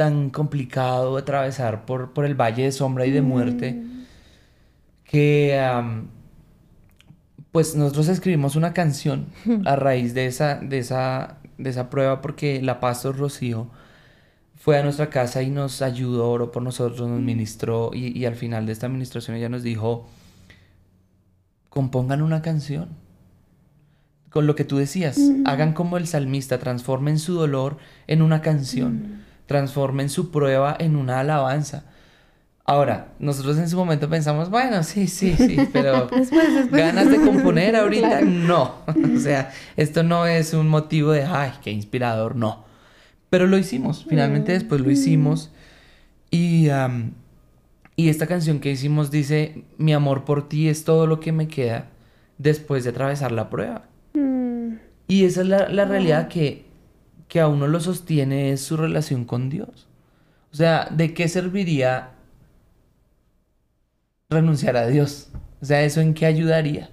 tan 0.00 0.30
complicado 0.30 1.18
atravesar 1.18 1.84
por, 1.84 2.14
por 2.14 2.24
el 2.24 2.34
valle 2.34 2.62
de 2.64 2.72
sombra 2.72 3.04
y 3.04 3.10
de 3.10 3.20
muerte 3.20 3.72
mm. 3.72 4.06
que 5.04 5.60
pues 7.52 7.76
nosotros 7.76 8.08
escribimos 8.08 8.56
una 8.56 8.72
canción 8.72 9.26
a 9.66 9.76
raíz 9.76 10.14
de 10.14 10.24
esa, 10.24 10.54
de 10.54 10.78
esa, 10.78 11.39
de 11.62 11.70
esa 11.70 11.90
prueba 11.90 12.20
porque 12.20 12.60
la 12.62 12.80
pastor 12.80 13.16
Rocío 13.16 13.68
fue 14.56 14.78
a 14.78 14.82
nuestra 14.82 15.10
casa 15.10 15.42
y 15.42 15.50
nos 15.50 15.82
ayudó, 15.82 16.30
oró 16.30 16.52
por 16.52 16.62
nosotros, 16.62 17.08
nos 17.08 17.20
ministró 17.20 17.90
y, 17.94 18.16
y 18.18 18.26
al 18.26 18.34
final 18.34 18.66
de 18.66 18.72
esta 18.72 18.86
administración 18.86 19.36
ella 19.36 19.48
nos 19.48 19.62
dijo, 19.62 20.08
compongan 21.68 22.22
una 22.22 22.42
canción. 22.42 22.88
Con 24.30 24.46
lo 24.46 24.54
que 24.54 24.64
tú 24.64 24.76
decías, 24.76 25.18
mm. 25.18 25.46
hagan 25.46 25.72
como 25.72 25.96
el 25.96 26.06
salmista, 26.06 26.58
transformen 26.58 27.18
su 27.18 27.34
dolor 27.34 27.78
en 28.06 28.22
una 28.22 28.42
canción. 28.42 28.92
Mm 28.92 29.30
transformen 29.50 30.08
su 30.10 30.30
prueba 30.30 30.76
en 30.78 30.94
una 30.94 31.18
alabanza. 31.18 31.82
Ahora, 32.64 33.08
nosotros 33.18 33.58
en 33.58 33.68
su 33.68 33.76
momento 33.76 34.08
pensamos, 34.08 34.48
bueno, 34.50 34.82
sí, 34.82 35.08
sí, 35.08 35.34
sí, 35.36 35.56
pero 35.72 36.08
ganas 36.70 37.10
de 37.10 37.16
componer 37.20 37.74
ahorita, 37.74 38.20
no. 38.20 38.76
o 39.16 39.18
sea, 39.18 39.50
esto 39.76 40.02
no 40.02 40.26
es 40.26 40.54
un 40.54 40.68
motivo 40.68 41.12
de, 41.12 41.24
ay, 41.24 41.52
qué 41.62 41.70
inspirador, 41.70 42.36
no. 42.36 42.64
Pero 43.28 43.46
lo 43.46 43.58
hicimos, 43.58 44.04
finalmente 44.08 44.52
después 44.52 44.80
lo 44.80 44.90
hicimos. 44.90 45.50
Y, 46.30 46.68
y 47.96 48.08
esta 48.08 48.26
canción 48.26 48.60
que 48.60 48.70
hicimos 48.70 49.10
dice, 49.10 49.64
mi 49.78 49.92
amor 49.92 50.24
por 50.24 50.48
ti 50.48 50.68
es 50.68 50.84
todo 50.84 51.06
lo 51.06 51.20
que 51.20 51.32
me 51.32 51.48
queda 51.48 51.86
después 52.38 52.84
de 52.84 52.90
atravesar 52.90 53.32
la 53.32 53.50
prueba. 53.50 53.84
Mm. 54.14 54.74
Y 55.08 55.24
esa 55.24 55.40
es 55.40 55.46
la, 55.48 55.68
la 55.68 55.84
realidad 55.84 56.28
que 56.28 56.70
que 57.30 57.40
a 57.40 57.46
uno 57.46 57.68
lo 57.68 57.80
sostiene 57.80 58.52
es 58.52 58.60
su 58.60 58.76
relación 58.76 59.24
con 59.24 59.48
Dios. 59.48 59.86
O 60.52 60.56
sea, 60.56 60.88
¿de 60.90 61.14
qué 61.14 61.28
serviría 61.28 62.10
renunciar 64.30 64.76
a 64.76 64.86
Dios? 64.86 65.28
O 65.60 65.64
sea, 65.64 65.82
¿eso 65.82 66.00
en 66.00 66.14
qué 66.14 66.26
ayudaría? 66.26 66.90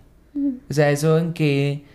O 0.69 0.73
sea, 0.73 0.91
¿eso 0.91 1.17
en 1.17 1.34
qué 1.34 1.86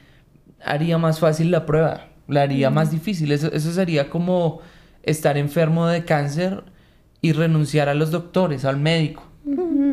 haría 0.64 0.98
más 0.98 1.20
fácil 1.20 1.50
la 1.50 1.66
prueba? 1.66 2.08
¿La 2.28 2.42
haría 2.42 2.70
más 2.70 2.90
difícil? 2.90 3.30
Eso, 3.32 3.52
eso 3.52 3.72
sería 3.72 4.08
como 4.08 4.60
estar 5.02 5.36
enfermo 5.36 5.86
de 5.86 6.04
cáncer 6.04 6.64
y 7.20 7.32
renunciar 7.32 7.88
a 7.88 7.94
los 7.94 8.10
doctores, 8.10 8.64
al 8.64 8.78
médico. 8.78 9.24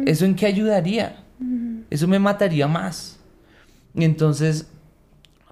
¿Eso 0.06 0.26
en 0.26 0.36
qué 0.36 0.46
ayudaría? 0.46 1.24
Eso 1.90 2.08
me 2.08 2.20
mataría 2.20 2.68
más. 2.68 3.20
Y 3.94 4.04
entonces, 4.04 4.68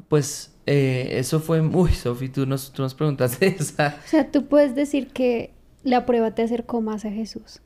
pues 0.08 0.54
eh, 0.66 1.10
eso 1.14 1.40
fue... 1.40 1.62
Uy, 1.62 1.92
Sofi, 1.92 2.30
tú 2.30 2.46
nos, 2.46 2.72
tú 2.72 2.84
nos 2.84 2.94
preguntaste 2.94 3.48
esa. 3.60 3.98
O 4.06 4.08
sea, 4.08 4.32
tú 4.32 4.46
puedes 4.46 4.76
decir 4.76 5.08
que 5.08 5.52
la 5.84 6.06
prueba 6.06 6.32
te 6.32 6.44
acercó 6.44 6.82
más 6.82 7.06
a 7.06 7.12
Jesús. 7.12 7.62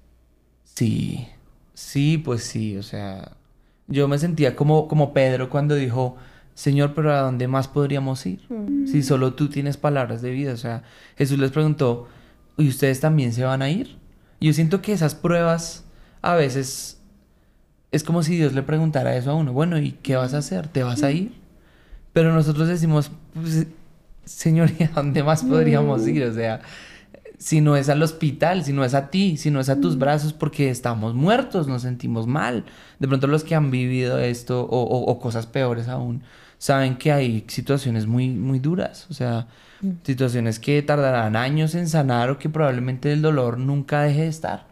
Sí, 0.63 1.27
sí, 1.73 2.17
pues 2.17 2.43
sí, 2.43 2.77
o 2.77 2.83
sea, 2.83 3.31
yo 3.87 4.07
me 4.07 4.17
sentía 4.17 4.55
como, 4.55 4.87
como 4.87 5.13
Pedro 5.13 5.49
cuando 5.49 5.75
dijo, 5.75 6.17
Señor, 6.53 6.93
pero 6.93 7.13
¿a 7.13 7.21
dónde 7.21 7.47
más 7.47 7.67
podríamos 7.67 8.25
ir? 8.25 8.41
Si 8.85 9.03
solo 9.03 9.33
tú 9.33 9.49
tienes 9.49 9.77
palabras 9.77 10.21
de 10.21 10.31
vida, 10.31 10.53
o 10.53 10.57
sea, 10.57 10.83
Jesús 11.17 11.39
les 11.39 11.51
preguntó, 11.51 12.07
¿y 12.57 12.67
ustedes 12.67 12.99
también 12.99 13.33
se 13.33 13.43
van 13.43 13.61
a 13.61 13.69
ir? 13.69 13.97
Yo 14.39 14.53
siento 14.53 14.81
que 14.81 14.93
esas 14.93 15.15
pruebas 15.15 15.85
a 16.21 16.35
veces 16.35 16.99
es 17.91 18.03
como 18.03 18.23
si 18.23 18.37
Dios 18.37 18.53
le 18.53 18.63
preguntara 18.63 19.15
eso 19.15 19.31
a 19.31 19.35
uno, 19.35 19.53
bueno, 19.53 19.77
¿y 19.77 19.91
qué 19.91 20.15
vas 20.15 20.33
a 20.33 20.39
hacer? 20.39 20.67
¿Te 20.67 20.83
vas 20.83 21.03
a 21.03 21.11
ir? 21.11 21.33
Pero 22.13 22.33
nosotros 22.33 22.67
decimos, 22.67 23.11
pues, 23.33 23.67
Señor, 24.25 24.69
¿y 24.77 24.83
a 24.83 24.91
dónde 24.95 25.23
más 25.23 25.43
podríamos 25.43 26.07
ir? 26.07 26.23
O 26.23 26.33
sea, 26.33 26.61
si 27.41 27.59
no 27.59 27.75
es 27.75 27.89
al 27.89 28.03
hospital, 28.03 28.63
si 28.63 28.71
no 28.71 28.85
es 28.85 28.93
a 28.93 29.09
ti, 29.09 29.35
si 29.35 29.49
no 29.49 29.59
es 29.59 29.69
a 29.69 29.81
tus 29.81 29.97
brazos, 29.97 30.31
porque 30.31 30.69
estamos 30.69 31.15
muertos, 31.15 31.67
nos 31.67 31.81
sentimos 31.81 32.27
mal. 32.27 32.65
De 32.99 33.07
pronto 33.07 33.25
los 33.25 33.43
que 33.43 33.55
han 33.55 33.71
vivido 33.71 34.19
esto 34.19 34.61
o, 34.61 34.81
o- 34.83 35.05
o 35.11 35.19
cosas 35.19 35.47
peores 35.47 35.87
aún, 35.87 36.21
saben 36.59 36.97
que 36.97 37.11
hay 37.11 37.43
situaciones 37.47 38.05
muy, 38.05 38.29
muy 38.29 38.59
duras, 38.59 39.07
o 39.09 39.15
sea, 39.15 39.47
situaciones 40.03 40.59
que 40.59 40.83
tardarán 40.83 41.35
años 41.35 41.73
en 41.73 41.89
sanar 41.89 42.29
o 42.29 42.37
que 42.37 42.47
probablemente 42.49 43.11
el 43.11 43.23
dolor 43.23 43.57
nunca 43.57 44.03
deje 44.03 44.21
de 44.21 44.27
estar. 44.27 44.67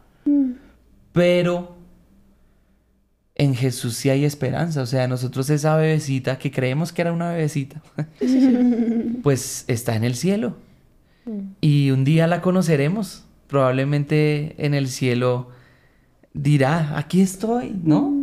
Pero 1.11 1.75
en 3.33 3.55
Jesús 3.55 3.95
sí 3.95 4.11
hay 4.11 4.25
esperanza, 4.25 4.83
o 4.83 4.85
sea, 4.85 5.07
nosotros 5.07 5.49
esa 5.49 5.75
bebecita 5.75 6.37
que 6.37 6.51
creemos 6.51 6.91
que 6.93 7.01
era 7.01 7.13
una 7.13 7.31
bebecita, 7.31 7.81
pues 9.23 9.63
está 9.67 9.95
en 9.95 10.03
el 10.03 10.13
cielo. 10.15 10.55
Y 11.61 11.91
un 11.91 12.03
día 12.03 12.27
la 12.27 12.41
conoceremos. 12.41 13.25
Probablemente 13.47 14.55
en 14.63 14.73
el 14.73 14.87
cielo 14.87 15.49
dirá, 16.33 16.97
aquí 16.97 17.21
estoy, 17.21 17.75
¿no? 17.83 18.13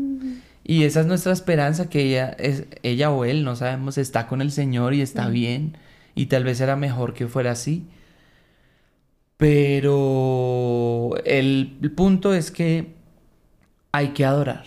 Y 0.64 0.84
esa 0.84 1.00
es 1.00 1.06
nuestra 1.06 1.32
esperanza, 1.32 1.88
que 1.88 2.02
ella, 2.02 2.30
es, 2.38 2.64
ella 2.82 3.10
o 3.10 3.24
él, 3.24 3.44
no 3.44 3.54
sabemos, 3.54 3.98
está 3.98 4.26
con 4.26 4.40
el 4.40 4.50
Señor 4.50 4.94
y 4.94 5.00
está 5.00 5.28
bien. 5.28 5.76
Y 6.14 6.26
tal 6.26 6.44
vez 6.44 6.60
era 6.60 6.76
mejor 6.76 7.14
que 7.14 7.28
fuera 7.28 7.52
así. 7.52 7.86
Pero 9.36 11.14
el, 11.24 11.76
el 11.82 11.90
punto 11.92 12.34
es 12.34 12.50
que 12.50 12.94
hay 13.92 14.08
que 14.08 14.24
adorar. 14.24 14.64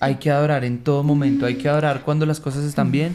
Hay 0.00 0.16
que 0.16 0.30
adorar 0.30 0.64
en 0.64 0.82
todo 0.82 1.02
momento. 1.02 1.46
Hay 1.46 1.56
que 1.56 1.68
adorar 1.68 2.02
cuando 2.02 2.26
las 2.26 2.40
cosas 2.40 2.64
están 2.64 2.90
bien, 2.90 3.14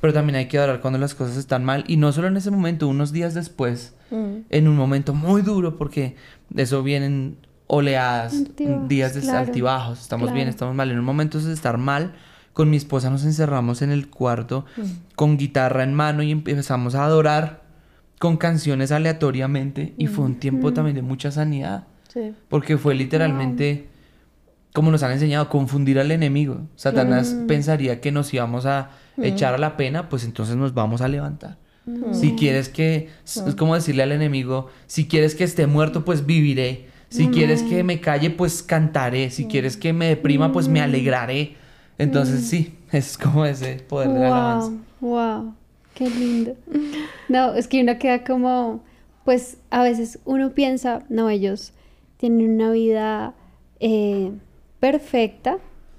pero 0.00 0.12
también 0.12 0.36
hay 0.36 0.46
que 0.46 0.58
adorar 0.58 0.80
cuando 0.80 0.98
las 0.98 1.14
cosas 1.14 1.36
están 1.36 1.64
mal. 1.64 1.84
Y 1.88 1.96
no 1.96 2.12
solo 2.12 2.28
en 2.28 2.36
ese 2.36 2.50
momento, 2.50 2.86
unos 2.88 3.12
días 3.12 3.34
después, 3.34 3.94
en 4.10 4.68
un 4.68 4.76
momento 4.76 5.14
muy 5.14 5.42
duro, 5.42 5.76
porque 5.76 6.16
de 6.50 6.62
eso 6.62 6.82
vienen 6.82 7.38
oleadas, 7.66 8.44
días 8.88 9.14
de 9.14 9.20
claro, 9.20 9.38
altibajos. 9.38 10.00
Estamos 10.00 10.32
bien, 10.32 10.48
estamos 10.48 10.74
mal. 10.74 10.90
En 10.90 10.98
un 10.98 11.04
momento 11.04 11.40
de 11.40 11.52
estar 11.52 11.78
mal, 11.78 12.14
con 12.52 12.70
mi 12.70 12.76
esposa 12.76 13.10
nos 13.10 13.24
encerramos 13.24 13.82
en 13.82 13.90
el 13.90 14.08
cuarto 14.08 14.64
con 15.14 15.36
guitarra 15.36 15.84
en 15.84 15.94
mano 15.94 16.22
y 16.22 16.32
empezamos 16.32 16.94
a 16.94 17.04
adorar 17.04 17.62
con 18.18 18.36
canciones 18.36 18.90
aleatoriamente. 18.90 19.94
Y 19.96 20.06
fue 20.06 20.24
un 20.24 20.36
tiempo 20.36 20.72
también 20.72 20.96
de 20.96 21.02
mucha 21.02 21.30
sanidad. 21.30 21.86
Sí. 22.08 22.32
Porque 22.48 22.78
fue 22.78 22.94
literalmente, 22.94 23.88
como 24.72 24.90
nos 24.90 25.02
han 25.02 25.12
enseñado, 25.12 25.48
confundir 25.48 25.98
al 25.98 26.10
enemigo. 26.10 26.62
Satanás 26.74 27.36
pensaría 27.46 28.00
que 28.00 28.12
nos 28.12 28.32
íbamos 28.32 28.64
a 28.64 28.90
echar 29.22 29.54
a 29.54 29.58
la 29.58 29.76
pena, 29.76 30.08
pues 30.08 30.24
entonces 30.24 30.56
nos 30.56 30.74
vamos 30.74 31.00
a 31.00 31.08
levantar. 31.08 31.56
Si 32.12 32.36
quieres 32.36 32.68
que, 32.68 33.08
es 33.24 33.54
como 33.56 33.74
decirle 33.74 34.02
al 34.02 34.12
enemigo, 34.12 34.68
si 34.86 35.08
quieres 35.08 35.34
que 35.34 35.44
esté 35.44 35.66
muerto, 35.66 36.04
pues 36.04 36.26
viviré. 36.26 36.86
Si 37.08 37.28
quieres 37.28 37.62
que 37.62 37.82
me 37.82 38.00
calle, 38.00 38.28
pues 38.28 38.62
cantaré. 38.62 39.30
Si 39.30 39.46
quieres 39.46 39.78
que 39.78 39.94
me 39.94 40.08
deprima, 40.08 40.52
pues 40.52 40.68
me 40.68 40.82
alegraré. 40.82 41.56
Entonces 41.96 42.44
sí, 42.46 42.76
es 42.92 43.16
como 43.16 43.46
ese 43.46 43.76
poder 43.76 44.10
de 44.10 44.20
la 44.20 44.26
alabanza. 44.26 44.72
Wow, 45.00 45.10
wow, 45.10 45.54
qué 45.94 46.10
lindo. 46.10 46.56
No, 47.28 47.54
es 47.54 47.68
que 47.68 47.80
uno 47.80 47.98
queda 47.98 48.22
como, 48.22 48.84
pues 49.24 49.56
a 49.70 49.82
veces 49.82 50.18
uno 50.26 50.50
piensa, 50.50 51.04
no, 51.08 51.30
ellos 51.30 51.72
tienen 52.18 52.50
una 52.50 52.70
vida 52.70 53.34
eh, 53.80 54.30
perfecta, 54.78 55.58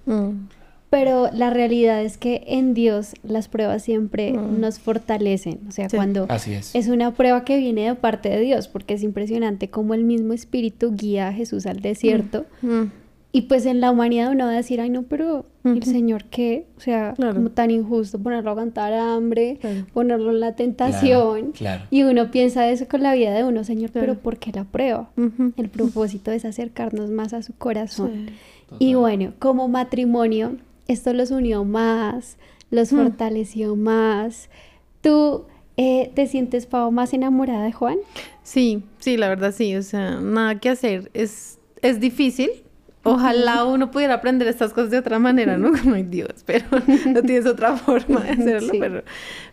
Mm. 0.09 0.47
Pero 0.89 1.29
la 1.33 1.49
realidad 1.51 2.01
es 2.03 2.17
que 2.17 2.43
en 2.47 2.73
Dios 2.73 3.13
las 3.23 3.47
pruebas 3.47 3.83
siempre 3.83 4.31
nos 4.31 4.79
fortalecen. 4.79 5.59
O 5.67 5.71
sea, 5.71 5.89
Sí. 5.89 5.95
cuando 5.95 6.25
Así 6.29 6.53
es. 6.53 6.73
es 6.75 6.87
una 6.87 7.13
prueba 7.13 7.43
que 7.45 7.57
viene 7.57 7.85
de 7.87 7.95
parte 7.95 8.29
de 8.29 8.39
Dios, 8.39 8.67
porque 8.67 8.95
es 8.95 9.03
impresionante 9.03 9.69
cómo 9.69 9.93
el 9.93 10.03
mismo 10.03 10.33
Espíritu 10.33 10.93
guía 10.95 11.27
a 11.27 11.33
Jesús 11.33 11.65
al 11.65 11.79
desierto. 11.81 12.45
Mm. 12.61 12.83
Y 13.31 13.41
pues 13.41 13.67
en 13.67 13.79
la 13.79 13.91
humanidad 13.91 14.31
uno 14.31 14.45
va 14.45 14.53
a 14.53 14.55
decir, 14.55 14.81
ay 14.81 14.89
no, 14.89 15.03
pero 15.03 15.45
el. 15.63 15.83
Señor 15.83 16.23
qué, 16.31 16.65
o 16.77 16.79
sea, 16.81 17.13
Claro. 17.15 17.35
como 17.35 17.51
tan 17.51 17.69
injusto 17.69 18.17
ponerlo 18.17 18.49
a 18.49 18.53
aguantar 18.53 18.91
hambre, 18.91 19.59
Claro. 19.61 19.85
ponerlo 19.93 20.31
en 20.31 20.39
la 20.39 20.55
tentación. 20.55 21.51
claro. 21.51 21.83
Y 21.91 22.01
uno 22.01 22.31
piensa 22.31 22.67
eso 22.67 22.87
con 22.87 23.03
la 23.03 23.13
vida 23.13 23.31
de 23.35 23.43
uno, 23.43 23.63
Señor, 23.63 23.91
Claro. 23.91 24.07
pero 24.07 24.19
¿por 24.19 24.37
qué 24.37 24.51
la 24.51 24.63
prueba? 24.63 25.11
El 25.57 25.69
propósito 25.69 26.31
es 26.31 26.43
acercarnos 26.43 27.11
más 27.11 27.33
a 27.33 27.43
su 27.43 27.53
corazón. 27.53 28.29
Sí. 28.29 28.75
Y 28.79 28.93
bueno, 28.95 29.33
como 29.37 29.67
matrimonio, 29.67 30.55
esto 30.89 31.13
los 31.13 31.31
unió 31.31 31.63
más, 31.63 32.37
los 32.71 32.91
Mm. 32.91 32.97
fortaleció 32.97 33.75
más. 33.77 34.49
¿Tú 35.01 35.45
eh, 35.77 36.11
te 36.13 36.27
sientes, 36.27 36.65
Pau, 36.65 36.91
más 36.91 37.13
enamorada 37.13 37.63
de 37.63 37.71
Juan? 37.71 37.97
Sí, 38.43 38.83
sí, 38.99 39.15
la 39.15 39.29
verdad 39.29 39.53
sí, 39.55 39.75
o 39.77 39.81
sea, 39.81 40.19
nada 40.19 40.59
que 40.59 40.67
hacer. 40.69 41.09
Es, 41.13 41.57
es 41.81 42.01
difícil. 42.01 42.49
Ojalá 43.03 43.63
uno 43.63 43.89
pudiera 43.91 44.15
aprender 44.15 44.47
estas 44.49 44.73
cosas 44.73 44.91
de 44.91 44.97
otra 44.97 45.19
manera, 45.19 45.57
¿no? 45.57 45.71
Como 45.71 45.95
Dios, 46.03 46.43
pero 46.45 46.65
no 47.13 47.21
tienes 47.21 47.45
otra 47.45 47.77
forma 47.77 48.19
de 48.19 48.29
hacerlo, 48.31 48.73
Sí. 48.73 48.77
pero, 48.77 49.03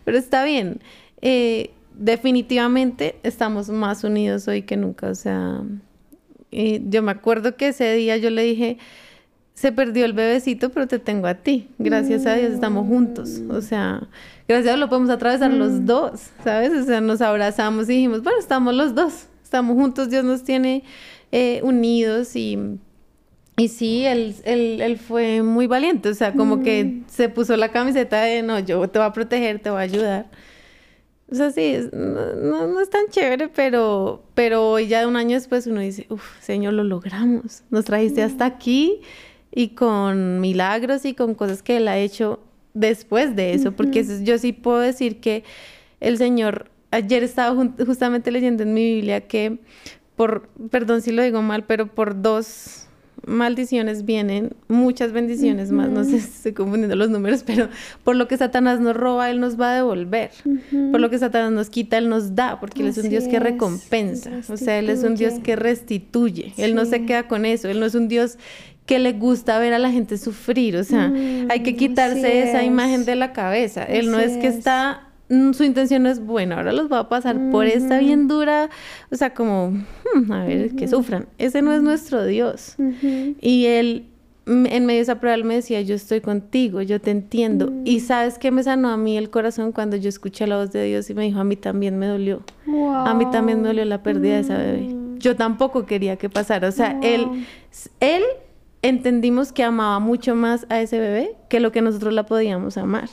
pero 0.03 0.17
está 0.17 0.43
bien. 0.43 0.81
Eh, 1.21 1.69
definitivamente 1.97 3.15
estamos 3.23 3.69
más 3.69 4.03
unidos 4.03 4.47
hoy 4.49 4.63
que 4.63 4.75
nunca, 4.75 5.09
o 5.09 5.15
sea, 5.15 5.61
eh, 6.51 6.81
yo 6.89 7.01
me 7.01 7.11
acuerdo 7.11 7.55
que 7.55 7.69
ese 7.69 7.93
día 7.95 8.17
yo 8.17 8.29
le 8.31 8.43
dije, 8.43 8.77
se 9.57 9.71
perdió 9.71 10.05
el 10.05 10.13
bebecito, 10.13 10.69
pero 10.69 10.85
te 10.87 10.99
tengo 10.99 11.25
a 11.25 11.33
ti. 11.33 11.69
Gracias 11.79 12.27
a 12.27 12.35
Dios 12.35 12.51
estamos 12.51 12.85
juntos. 12.85 13.41
O 13.49 13.59
sea, 13.61 14.07
gracias 14.47 14.67
a 14.67 14.71
Dios 14.75 14.79
lo 14.79 14.87
podemos 14.87 15.09
atravesar 15.09 15.51
los 15.51 15.83
dos, 15.83 16.27
¿sabes? 16.43 16.71
O 16.73 16.83
sea, 16.83 17.01
nos 17.01 17.21
abrazamos 17.21 17.89
y 17.89 17.93
dijimos, 17.93 18.21
bueno, 18.21 18.37
estamos 18.37 18.75
los 18.75 18.93
dos, 18.93 19.25
estamos 19.43 19.75
juntos, 19.75 20.11
Dios 20.11 20.23
nos 20.23 20.43
tiene 20.43 20.83
eh, 21.31 21.59
unidos 21.63 22.35
y, 22.35 22.77
y 23.57 23.67
sí, 23.69 24.05
él, 24.05 24.35
él, 24.43 24.79
él 24.79 24.97
fue 24.99 25.41
muy 25.41 25.65
valiente, 25.65 26.09
o 26.09 26.13
sea, 26.13 26.33
como 26.33 26.61
que 26.61 27.01
se 27.07 27.27
puso 27.27 27.57
la 27.57 27.69
camiseta 27.71 28.21
de, 28.21 28.43
no, 28.43 28.59
yo 28.59 28.87
te 28.87 28.99
voy 28.99 29.07
a 29.07 29.11
proteger, 29.11 29.57
te 29.57 29.71
voy 29.71 29.79
a 29.79 29.81
ayudar. 29.81 30.25
O 31.31 31.35
sea, 31.35 31.49
sí, 31.51 31.61
es- 31.63 31.91
no, 31.91 32.35
no, 32.35 32.67
no 32.67 32.79
es 32.79 32.91
tan 32.91 33.07
chévere, 33.09 33.47
pero, 33.47 34.23
pero 34.35 34.77
ya 34.77 35.07
un 35.07 35.15
año 35.15 35.33
después 35.35 35.65
uno 35.65 35.81
dice, 35.81 36.05
uff, 36.09 36.23
Señor, 36.41 36.73
lo 36.73 36.83
logramos. 36.83 37.63
Nos 37.71 37.85
trajiste 37.85 38.21
hasta 38.21 38.45
aquí 38.45 39.01
y 39.51 39.69
con 39.69 40.39
milagros 40.41 41.05
y 41.05 41.13
con 41.13 41.33
cosas 41.35 41.63
que 41.63 41.77
Él 41.77 41.87
ha 41.87 41.97
hecho 41.97 42.39
después 42.73 43.35
de 43.35 43.53
eso, 43.53 43.71
porque 43.71 44.01
eso- 44.01 44.21
yo 44.23 44.37
sí 44.37 44.53
puedo 44.53 44.79
decir 44.79 45.19
que 45.19 45.43
el 45.99 46.17
Señor, 46.17 46.69
ayer 46.91 47.23
estaba 47.23 47.55
justamente 47.85 48.31
leyendo 48.31 48.63
en 48.63 48.73
mi 48.73 48.83
Biblia 48.95 49.21
que 49.27 49.57
por, 50.15 50.47
perdón 50.71 51.01
si 51.01 51.11
lo 51.11 51.21
digo 51.23 51.41
mal, 51.41 51.63
pero 51.65 51.87
por 51.87 52.21
dos 52.21 52.83
maldiciones 53.25 54.05
vienen 54.05 54.55
muchas 54.67 55.11
bendiciones 55.11 55.71
más. 55.71 55.89
No 55.89 56.03
sé 56.03 56.11
si 56.11 56.27
estoy 56.27 56.53
confundiendo 56.53 56.95
los 56.95 57.09
números, 57.09 57.43
pero 57.45 57.67
por 58.03 58.15
lo 58.15 58.27
que 58.27 58.37
Satanás 58.37 58.79
nos 58.79 58.95
roba, 58.95 59.29
Él 59.31 59.39
nos 59.39 59.59
va 59.59 59.71
a 59.71 59.75
devolver. 59.75 60.31
Por 60.91 60.99
lo 61.01 61.09
que 61.09 61.17
Satanás 61.19 61.51
nos 61.51 61.69
quita, 61.69 61.97
Él 61.97 62.09
nos 62.09 62.35
da, 62.35 62.59
porque 62.59 62.83
Él 62.83 62.87
es 62.89 62.97
un 62.97 63.01
Así 63.01 63.09
Dios 63.09 63.25
que 63.27 63.37
es, 63.37 63.43
recompensa. 63.43 64.31
O 64.49 64.55
sea, 64.57 64.79
Él 64.79 64.89
es 64.89 65.03
un 65.03 65.15
Dios 65.15 65.31
restituye. 65.33 65.43
que 65.43 65.55
restituye. 65.55 66.53
Él 66.57 66.75
no 66.75 66.85
se 66.85 66.99
Sí. 66.99 67.05
queda 67.05 67.27
con 67.27 67.45
eso. 67.45 67.67
Él 67.67 67.79
no 67.79 67.85
es 67.85 67.95
un 67.95 68.07
Dios 68.07 68.37
que 68.87 68.97
le 68.97 69.13
gusta 69.13 69.59
ver 69.59 69.73
a 69.73 69.79
la 69.79 69.91
gente 69.91 70.17
sufrir. 70.17 70.75
O 70.77 70.83
sea, 70.83 71.11
hay 71.49 71.59
que 71.61 71.73
Mm, 71.73 71.77
quitarse 71.77 72.41
esa 72.49 72.61
es. 72.61 72.65
imagen 72.67 73.05
de 73.05 73.15
la 73.15 73.33
cabeza. 73.33 73.83
Él 73.83 74.09
no 74.09 74.17
es 74.19 74.37
que 74.37 74.47
es. 74.47 74.55
está 74.55 75.03
mm, 75.29 75.51
su 75.51 75.63
intención 75.65 76.01
no 76.03 76.09
es 76.09 76.19
buena, 76.25 76.55
ahora 76.55 76.71
los 76.71 76.89
va 76.91 76.99
a 76.99 77.09
pasar 77.09 77.37
por 77.51 77.65
esta 77.65 77.99
bien 77.99 78.27
dura, 78.29 78.69
o 79.11 79.15
sea, 79.17 79.33
como, 79.33 79.71
hmm, 80.15 80.31
a 80.31 80.45
ver, 80.45 80.75
que 80.75 80.87
sufran. 80.87 81.27
Ese 81.37 81.61
no 81.61 81.73
es 81.73 81.81
nuestro 81.83 82.25
Dios. 82.25 82.75
Y 83.41 83.65
él, 83.65 84.05
mm, 84.45 84.67
en 84.67 84.85
medio 84.85 84.99
de 84.99 85.03
esa 85.03 85.19
prueba, 85.19 85.35
él 85.35 85.43
me 85.43 85.55
decía, 85.55 85.81
yo 85.81 85.93
estoy 85.93 86.21
contigo, 86.21 86.81
yo 86.81 87.01
te 87.01 87.11
entiendo. 87.11 87.73
Y 87.83 87.99
sabes 87.99 88.37
qué 88.39 88.51
me 88.51 88.63
sanó 88.63 88.87
a 88.89 88.95
mí 88.95 89.17
el 89.17 89.29
corazón 89.29 89.73
cuando 89.73 89.97
yo 89.97 90.07
escuché 90.07 90.47
la 90.47 90.55
voz 90.55 90.71
de 90.71 90.85
Dios 90.85 91.09
y 91.09 91.13
me 91.13 91.23
dijo, 91.23 91.39
a 91.41 91.43
mí 91.43 91.57
también 91.57 91.99
me 91.99 92.05
dolió. 92.07 92.41
A 93.05 93.13
mí 93.13 93.25
también 93.31 93.61
me 93.61 93.67
dolió 93.67 93.83
la 93.83 94.01
pérdida 94.01 94.35
de 94.35 94.39
esa 94.39 94.57
bebé. 94.57 94.95
yo 95.19 95.35
tampoco 95.35 95.85
quería 95.85 96.15
que 96.15 96.29
pasara. 96.29 96.69
O 96.69 96.71
sea, 96.71 96.97
él, 97.03 97.27
él 97.99 98.23
entendimos 98.81 99.51
que 99.51 99.63
amaba 99.63 99.99
mucho 99.99 100.35
más 100.35 100.65
a 100.69 100.79
ese 100.81 100.99
bebé 100.99 101.35
que 101.49 101.59
lo 101.59 101.71
que 101.71 101.81
nosotros 101.81 102.13
la 102.13 102.25
podíamos 102.25 102.77
amar. 102.77 103.09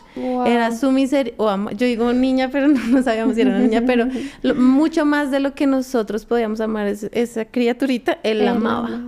Era 0.46 0.72
su 0.72 0.90
miseria, 0.90 1.34
yo 1.36 1.86
digo 1.86 2.12
niña, 2.12 2.50
pero 2.50 2.68
no, 2.68 3.02
sabíamos 3.02 3.34
si 3.34 3.42
era 3.42 3.50
una 3.50 3.60
niña, 3.60 3.82
pero 3.86 4.06
mucho 4.54 5.04
más 5.04 5.30
de 5.30 5.40
lo 5.40 5.54
que 5.54 5.66
nosotros 5.66 6.26
podíamos 6.26 6.60
amar 6.60 6.86
esa 6.86 7.44
criaturita, 7.46 8.18
él 8.22 8.44
la 8.44 8.52
amaba. 8.52 9.00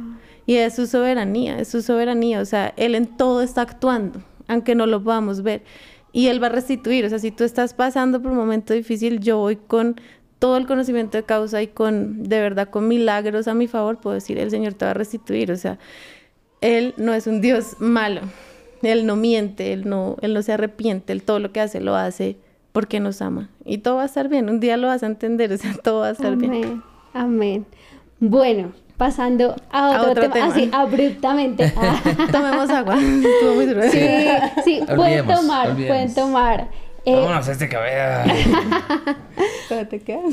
Y 0.47 0.55
es 0.55 0.77
su 0.77 0.87
soberanía, 0.87 1.59
es 1.59 1.69
su 1.69 1.83
soberanía, 1.83 2.41
o 2.41 2.45
sea, 2.45 2.73
él 2.77 2.95
en 2.95 3.07
todo 3.07 3.43
está 3.43 3.63
actuando, 3.63 4.21
aunque 4.47 4.75
no 4.75 4.87
lo 4.87 5.03
podamos 5.03 5.43
ver. 5.43 5.63
Y 6.13 6.29
él 6.29 6.43
va 6.43 6.47
a 6.47 6.51
restituir, 6.51 7.05
o 7.05 7.09
sea, 7.09 7.19
si 7.19 7.31
tú 7.31 7.45
estás 7.45 7.75
pasando 7.75 8.23
por 8.23 8.31
un 8.31 8.39
momento 8.39 8.73
difícil, 8.73 9.21
yo 9.21 9.39
voy 9.39 9.57
con 9.57 10.01
todo 10.39 10.57
el 10.57 10.67
conocimiento 10.67 11.19
de 11.19 11.25
causa 11.25 11.63
y 11.63 11.67
con, 11.67 12.23
de 12.25 12.41
verdad, 12.41 12.69
con 12.71 12.89
milagros 12.89 13.49
a 13.49 13.55
mi 13.55 13.67
favor, 13.67 13.99
puedo 13.99 14.15
decir, 14.15 14.39
el 14.39 14.51
Señor 14.51 14.75
te 14.75 14.85
va 14.85 14.93
a 14.93 14.95
restituir, 14.95 15.51
o 15.51 15.57
sea, 15.57 15.79
él 16.61 16.95
no 16.97 17.15
es 17.15 17.27
un 17.27 17.41
Dios 17.41 17.77
malo. 17.79 18.23
Él 18.83 19.07
no 19.07 19.17
miente, 19.17 19.73
Él 19.73 19.89
no, 19.89 20.17
él 20.21 20.35
no 20.35 20.43
se 20.43 20.53
arrepiente, 20.53 21.13
Él 21.13 21.23
todo 21.23 21.39
lo 21.39 21.53
que 21.53 21.61
hace 21.61 21.81
lo 21.81 21.97
hace 21.97 22.37
porque 22.73 23.01
nos 23.01 23.23
ama. 23.23 23.49
Y 23.65 23.79
todo 23.79 23.97
va 23.97 24.03
a 24.03 24.07
estar 24.07 24.29
bien, 24.29 24.51
un 24.51 24.61
día 24.61 24.77
lo 24.77 24.89
vas 24.89 25.03
a 25.03 25.07
entender, 25.07 25.53
o 25.55 25.57
sea, 25.57 25.75
todo 25.83 26.01
va 26.01 26.09
a 26.09 26.13
estar 26.13 26.37
bien. 26.37 26.83
Amén. 27.15 27.67
Bueno, 28.21 28.73
pasando 28.97 29.57
a 29.71 30.03
otro, 30.03 30.31
tema, 30.31 30.47
así 30.47 30.69
abruptamente. 30.73 31.73
Tomemos 32.33 32.71
agua. 32.71 32.97
Estuvo 33.01 33.55
muy 33.55 33.67
duro. 33.67 33.83
Sí, 33.91 34.07
sí, 34.65 34.81
pueden 34.95 35.27
tomar, 35.27 35.75
pueden 35.75 36.15
tomar. 36.15 36.69
Eh, 37.05 37.15
Vámonos 37.15 37.49
a 37.49 37.53
este 37.53 37.69
cabello. 37.69 38.33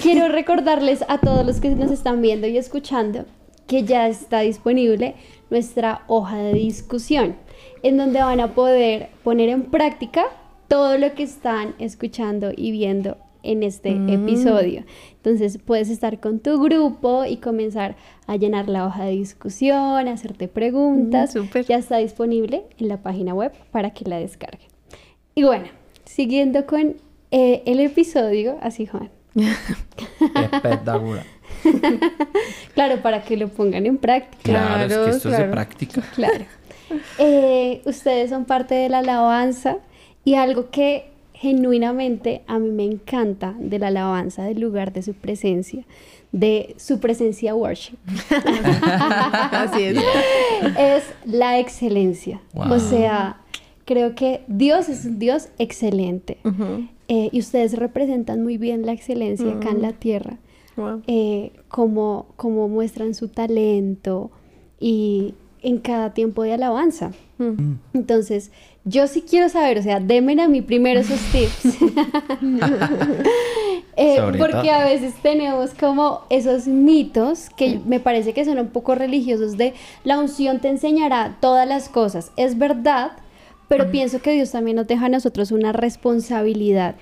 Quiero 0.01 0.27
recordarles 0.27 1.03
a 1.07 1.19
todos 1.19 1.45
los 1.45 1.59
que 1.59 1.69
nos 1.69 1.91
están 1.91 2.21
viendo 2.21 2.47
y 2.47 2.57
escuchando 2.57 3.25
que 3.67 3.83
ya 3.83 4.07
está 4.07 4.41
disponible 4.41 5.15
nuestra 5.49 6.03
hoja 6.07 6.37
de 6.37 6.53
discusión, 6.53 7.35
en 7.83 7.97
donde 7.97 8.19
van 8.19 8.39
a 8.39 8.53
poder 8.53 9.09
poner 9.23 9.49
en 9.49 9.63
práctica 9.63 10.25
todo 10.67 10.97
lo 10.97 11.13
que 11.13 11.23
están 11.23 11.75
escuchando 11.79 12.51
y 12.55 12.71
viendo 12.71 13.17
en 13.43 13.61
este 13.61 13.91
mm. 13.91 14.09
episodio. 14.09 14.83
Entonces 15.17 15.57
puedes 15.57 15.89
estar 15.89 16.19
con 16.19 16.39
tu 16.39 16.61
grupo 16.61 17.25
y 17.25 17.37
comenzar 17.37 17.95
a 18.25 18.37
llenar 18.37 18.69
la 18.69 18.87
hoja 18.87 19.05
de 19.05 19.11
discusión, 19.11 20.07
hacerte 20.07 20.47
preguntas. 20.47 21.35
Mm, 21.35 21.59
ya 21.67 21.77
está 21.77 21.97
disponible 21.97 22.63
en 22.79 22.87
la 22.87 23.03
página 23.03 23.33
web 23.33 23.51
para 23.71 23.91
que 23.91 24.05
la 24.05 24.17
descarguen. 24.17 24.69
Y 25.35 25.43
bueno, 25.43 25.65
siguiendo 26.05 26.65
con 26.65 26.95
eh, 27.31 27.63
el 27.65 27.79
episodio, 27.79 28.57
así 28.61 28.85
Juan. 28.85 29.09
Espectacular. 29.35 31.25
claro, 32.73 33.01
para 33.01 33.23
que 33.23 33.37
lo 33.37 33.47
pongan 33.47 33.85
en 33.85 33.97
práctica. 33.97 34.43
Claro, 34.43 34.83
es 34.83 34.97
que 34.97 35.17
esto 35.17 35.29
es 35.31 35.37
de 35.37 35.45
práctica. 35.45 36.01
Claro. 36.15 36.45
Eh, 37.17 37.81
ustedes 37.85 38.29
son 38.29 38.45
parte 38.45 38.75
de 38.75 38.89
la 38.89 38.99
alabanza 38.99 39.77
y 40.23 40.35
algo 40.35 40.69
que 40.69 41.11
genuinamente 41.33 42.41
a 42.47 42.57
mí 42.59 42.69
me 42.69 42.85
encanta 42.85 43.53
de 43.59 43.77
la 43.79 43.87
alabanza, 43.87 44.43
del 44.43 44.61
lugar 44.61 44.93
de 44.93 45.01
su 45.01 45.13
presencia, 45.13 45.83
de 46.31 46.73
su 46.77 46.99
presencia 46.99 47.53
worship. 47.53 47.97
Así 49.51 49.83
es. 49.83 49.97
Es 50.79 51.03
la 51.25 51.59
excelencia. 51.59 52.39
O 52.53 52.79
sea, 52.79 53.41
creo 53.83 54.15
que 54.15 54.41
Dios 54.47 54.87
es 54.87 55.03
un 55.03 55.19
Dios 55.19 55.49
excelente. 55.57 56.37
Eh, 57.09 57.29
y 57.33 57.39
ustedes 57.39 57.77
representan 57.77 58.41
muy 58.41 58.57
bien 58.57 58.85
la 58.85 58.93
excelencia 58.93 59.51
acá 59.51 59.71
en 59.71 59.81
la 59.81 59.91
tierra. 59.91 60.37
Eh, 61.07 61.51
como, 61.67 62.27
como 62.35 62.67
muestran 62.67 63.13
su 63.13 63.27
talento 63.27 64.31
y 64.79 65.35
en 65.61 65.79
cada 65.79 66.13
tiempo 66.13 66.43
de 66.43 66.53
alabanza. 66.53 67.11
Mm. 67.37 67.75
Entonces, 67.93 68.51
yo 68.85 69.07
sí 69.07 69.21
quiero 69.21 69.49
saber, 69.49 69.77
o 69.79 69.81
sea, 69.81 69.99
denme 69.99 70.41
a 70.41 70.47
mí 70.47 70.61
primero 70.61 70.99
esos 70.99 71.19
tips. 71.31 71.77
Eh, 73.95 74.17
porque 74.39 74.71
a 74.71 74.85
veces 74.85 75.13
tenemos 75.21 75.75
como 75.79 76.21
esos 76.31 76.67
mitos 76.67 77.51
que 77.51 77.79
me 77.85 77.99
parece 77.99 78.33
que 78.33 78.43
son 78.43 78.57
un 78.57 78.69
poco 78.69 78.95
religiosos 78.95 79.55
de 79.55 79.75
la 80.03 80.17
unción 80.17 80.61
te 80.61 80.69
enseñará 80.69 81.37
todas 81.39 81.67
las 81.67 81.89
cosas. 81.89 82.31
Es 82.35 82.57
verdad, 82.57 83.11
pero 83.67 83.91
pienso 83.91 84.19
que 84.19 84.31
Dios 84.31 84.49
también 84.49 84.77
nos 84.77 84.87
deja 84.87 85.05
a 85.05 85.09
nosotros 85.09 85.51
una 85.51 85.73
responsabilidad 85.73 86.95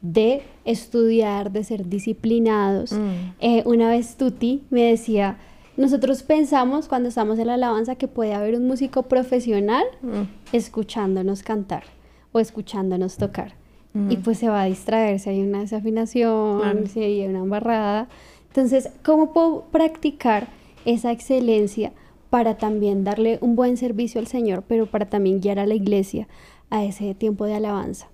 de 0.00 0.42
estudiar, 0.64 1.50
de 1.50 1.64
ser 1.64 1.88
disciplinados. 1.88 2.92
Mm. 2.92 3.34
Eh, 3.40 3.62
una 3.66 3.90
vez 3.90 4.16
Tuti 4.16 4.62
me 4.70 4.82
decía, 4.82 5.38
nosotros 5.76 6.22
pensamos 6.22 6.88
cuando 6.88 7.08
estamos 7.08 7.38
en 7.38 7.48
la 7.48 7.54
alabanza 7.54 7.96
que 7.96 8.08
puede 8.08 8.34
haber 8.34 8.54
un 8.54 8.66
músico 8.66 9.04
profesional 9.04 9.84
mm. 10.02 10.52
escuchándonos 10.52 11.42
cantar 11.42 11.84
o 12.32 12.40
escuchándonos 12.40 13.16
tocar. 13.16 13.54
Y 13.94 14.18
mm. 14.18 14.22
pues 14.22 14.38
se 14.38 14.48
va 14.48 14.62
a 14.62 14.66
distraer 14.66 15.18
si 15.18 15.30
hay 15.30 15.42
una 15.42 15.60
desafinación, 15.60 16.86
si 16.88 17.00
hay 17.00 17.26
una 17.26 17.40
embarrada. 17.40 18.08
Entonces, 18.48 18.90
¿cómo 19.04 19.32
puedo 19.32 19.64
practicar 19.72 20.48
esa 20.84 21.10
excelencia 21.10 21.92
para 22.30 22.58
también 22.58 23.02
darle 23.02 23.38
un 23.40 23.56
buen 23.56 23.76
servicio 23.76 24.20
al 24.20 24.26
Señor, 24.26 24.62
pero 24.68 24.86
para 24.86 25.06
también 25.06 25.40
guiar 25.40 25.58
a 25.58 25.66
la 25.66 25.74
iglesia 25.74 26.28
a 26.70 26.84
ese 26.84 27.14
tiempo 27.14 27.46
de 27.46 27.54
alabanza? 27.54 28.08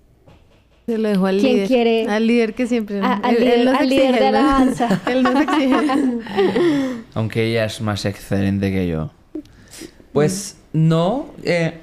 Se 0.87 0.99
lo 0.99 1.09
dejo 1.09 1.27
al 1.27 1.41
líder. 1.41 1.67
quiere? 1.67 2.07
Al 2.09 2.27
líder 2.27 2.55
que 2.55 2.67
siempre... 2.67 3.01
al, 3.01 3.35
líder, 3.89 4.19
de 4.19 4.27
alabanza. 4.27 5.01
él 5.07 5.23
nos 5.23 5.35
exige. 5.43 5.77
Aunque 7.15 7.45
ella 7.45 7.65
es 7.65 7.81
más 7.81 8.05
excelente 8.05 8.71
que 8.71 8.87
yo. 8.87 9.11
Pues 10.13 10.59
no... 10.73 11.29
Eh, 11.43 11.81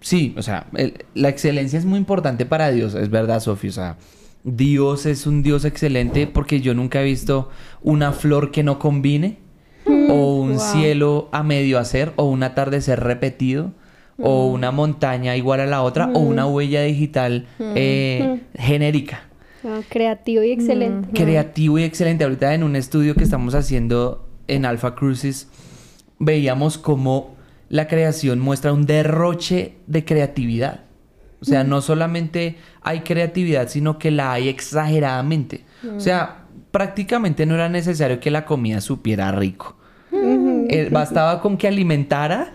sí, 0.00 0.34
o 0.38 0.42
sea, 0.42 0.66
la 1.14 1.28
excelencia 1.28 1.78
es 1.78 1.84
muy 1.84 1.98
importante 1.98 2.46
para 2.46 2.70
Dios, 2.70 2.94
es 2.94 3.10
verdad, 3.10 3.40
Sofía. 3.40 3.70
O 3.70 3.74
sea, 3.74 3.96
Dios 4.44 5.04
es 5.04 5.26
un 5.26 5.42
Dios 5.42 5.64
excelente 5.66 6.26
porque 6.26 6.60
yo 6.60 6.74
nunca 6.74 7.02
he 7.02 7.04
visto 7.04 7.50
una 7.82 8.12
flor 8.12 8.50
que 8.50 8.62
no 8.62 8.78
combine, 8.78 9.38
mm, 9.86 10.10
o 10.10 10.36
un 10.36 10.58
cielo 10.58 11.28
a 11.32 11.42
medio 11.42 11.78
hacer, 11.78 12.12
o 12.16 12.24
un 12.24 12.42
atardecer 12.42 12.98
repetido 13.00 13.72
o 14.18 14.46
una 14.46 14.70
montaña 14.70 15.36
igual 15.36 15.60
a 15.60 15.66
la 15.66 15.82
otra 15.82 16.10
o 16.14 16.20
una 16.20 16.46
huella 16.46 16.82
digital 16.82 17.46
eh, 17.58 18.40
genérica. 18.54 19.24
Ah, 19.64 19.80
creativo 19.88 20.42
y 20.42 20.50
excelente. 20.50 21.08
Creativo 21.12 21.78
y 21.78 21.84
excelente. 21.84 22.24
Ahorita 22.24 22.52
en 22.54 22.64
un 22.64 22.76
estudio 22.76 23.14
que 23.14 23.24
estamos 23.24 23.54
haciendo 23.54 24.28
en 24.48 24.64
Alpha 24.64 24.94
Cruises 24.94 25.48
veíamos 26.18 26.78
cómo 26.78 27.36
la 27.68 27.88
creación 27.88 28.38
muestra 28.38 28.72
un 28.72 28.86
derroche 28.86 29.76
de 29.86 30.04
creatividad. 30.04 30.80
O 31.40 31.44
sea, 31.44 31.64
no 31.64 31.80
solamente 31.80 32.56
hay 32.82 33.00
creatividad, 33.00 33.68
sino 33.68 33.98
que 33.98 34.12
la 34.12 34.32
hay 34.32 34.48
exageradamente. 34.48 35.64
O 35.96 35.98
sea, 35.98 36.44
prácticamente 36.70 37.46
no 37.46 37.54
era 37.54 37.68
necesario 37.68 38.20
que 38.20 38.30
la 38.30 38.44
comida 38.44 38.80
supiera 38.80 39.32
rico. 39.32 39.76
Eh, 40.12 40.88
bastaba 40.90 41.40
con 41.40 41.56
que 41.56 41.66
alimentara 41.66 42.52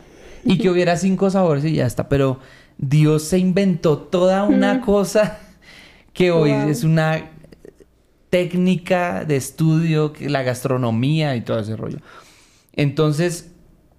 y 0.47 0.57
que 0.57 0.69
hubiera 0.69 0.97
cinco 0.97 1.29
sabores 1.29 1.65
y 1.65 1.73
ya 1.73 1.85
está. 1.85 2.09
Pero 2.09 2.39
Dios 2.77 3.23
se 3.23 3.37
inventó 3.37 3.97
toda 3.97 4.43
una 4.43 4.81
cosa 4.81 5.39
que 6.13 6.31
hoy 6.31 6.51
es 6.51 6.83
una 6.83 7.29
técnica 8.29 9.23
de 9.25 9.35
estudio, 9.35 10.13
la 10.19 10.43
gastronomía 10.43 11.35
y 11.35 11.41
todo 11.41 11.59
ese 11.59 11.75
rollo. 11.75 11.99
Entonces, 12.73 13.51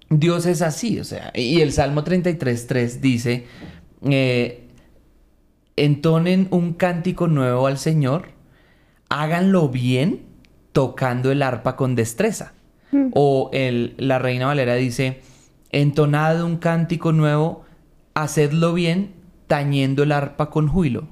Dios 0.09 0.45
es 0.45 0.61
así, 0.61 0.99
o 0.99 1.03
sea, 1.03 1.31
y 1.35 1.61
el 1.61 1.71
Salmo 1.71 2.03
33.3 2.03 2.99
dice, 2.99 3.45
eh, 4.09 4.67
entonen 5.75 6.47
un 6.51 6.73
cántico 6.73 7.27
nuevo 7.27 7.67
al 7.67 7.77
Señor, 7.77 8.29
háganlo 9.09 9.69
bien 9.69 10.25
tocando 10.71 11.31
el 11.31 11.41
arpa 11.41 11.75
con 11.75 11.95
destreza. 11.95 12.53
Mm. 12.91 13.09
O 13.13 13.49
el, 13.53 13.95
la 13.97 14.19
Reina 14.19 14.47
Valera 14.47 14.75
dice, 14.75 15.21
entonad 15.69 16.43
un 16.43 16.57
cántico 16.57 17.11
nuevo, 17.11 17.65
hacedlo 18.13 18.73
bien, 18.73 19.13
tañendo 19.47 20.03
el 20.03 20.11
arpa 20.11 20.49
con 20.49 20.67
júbilo. 20.67 21.07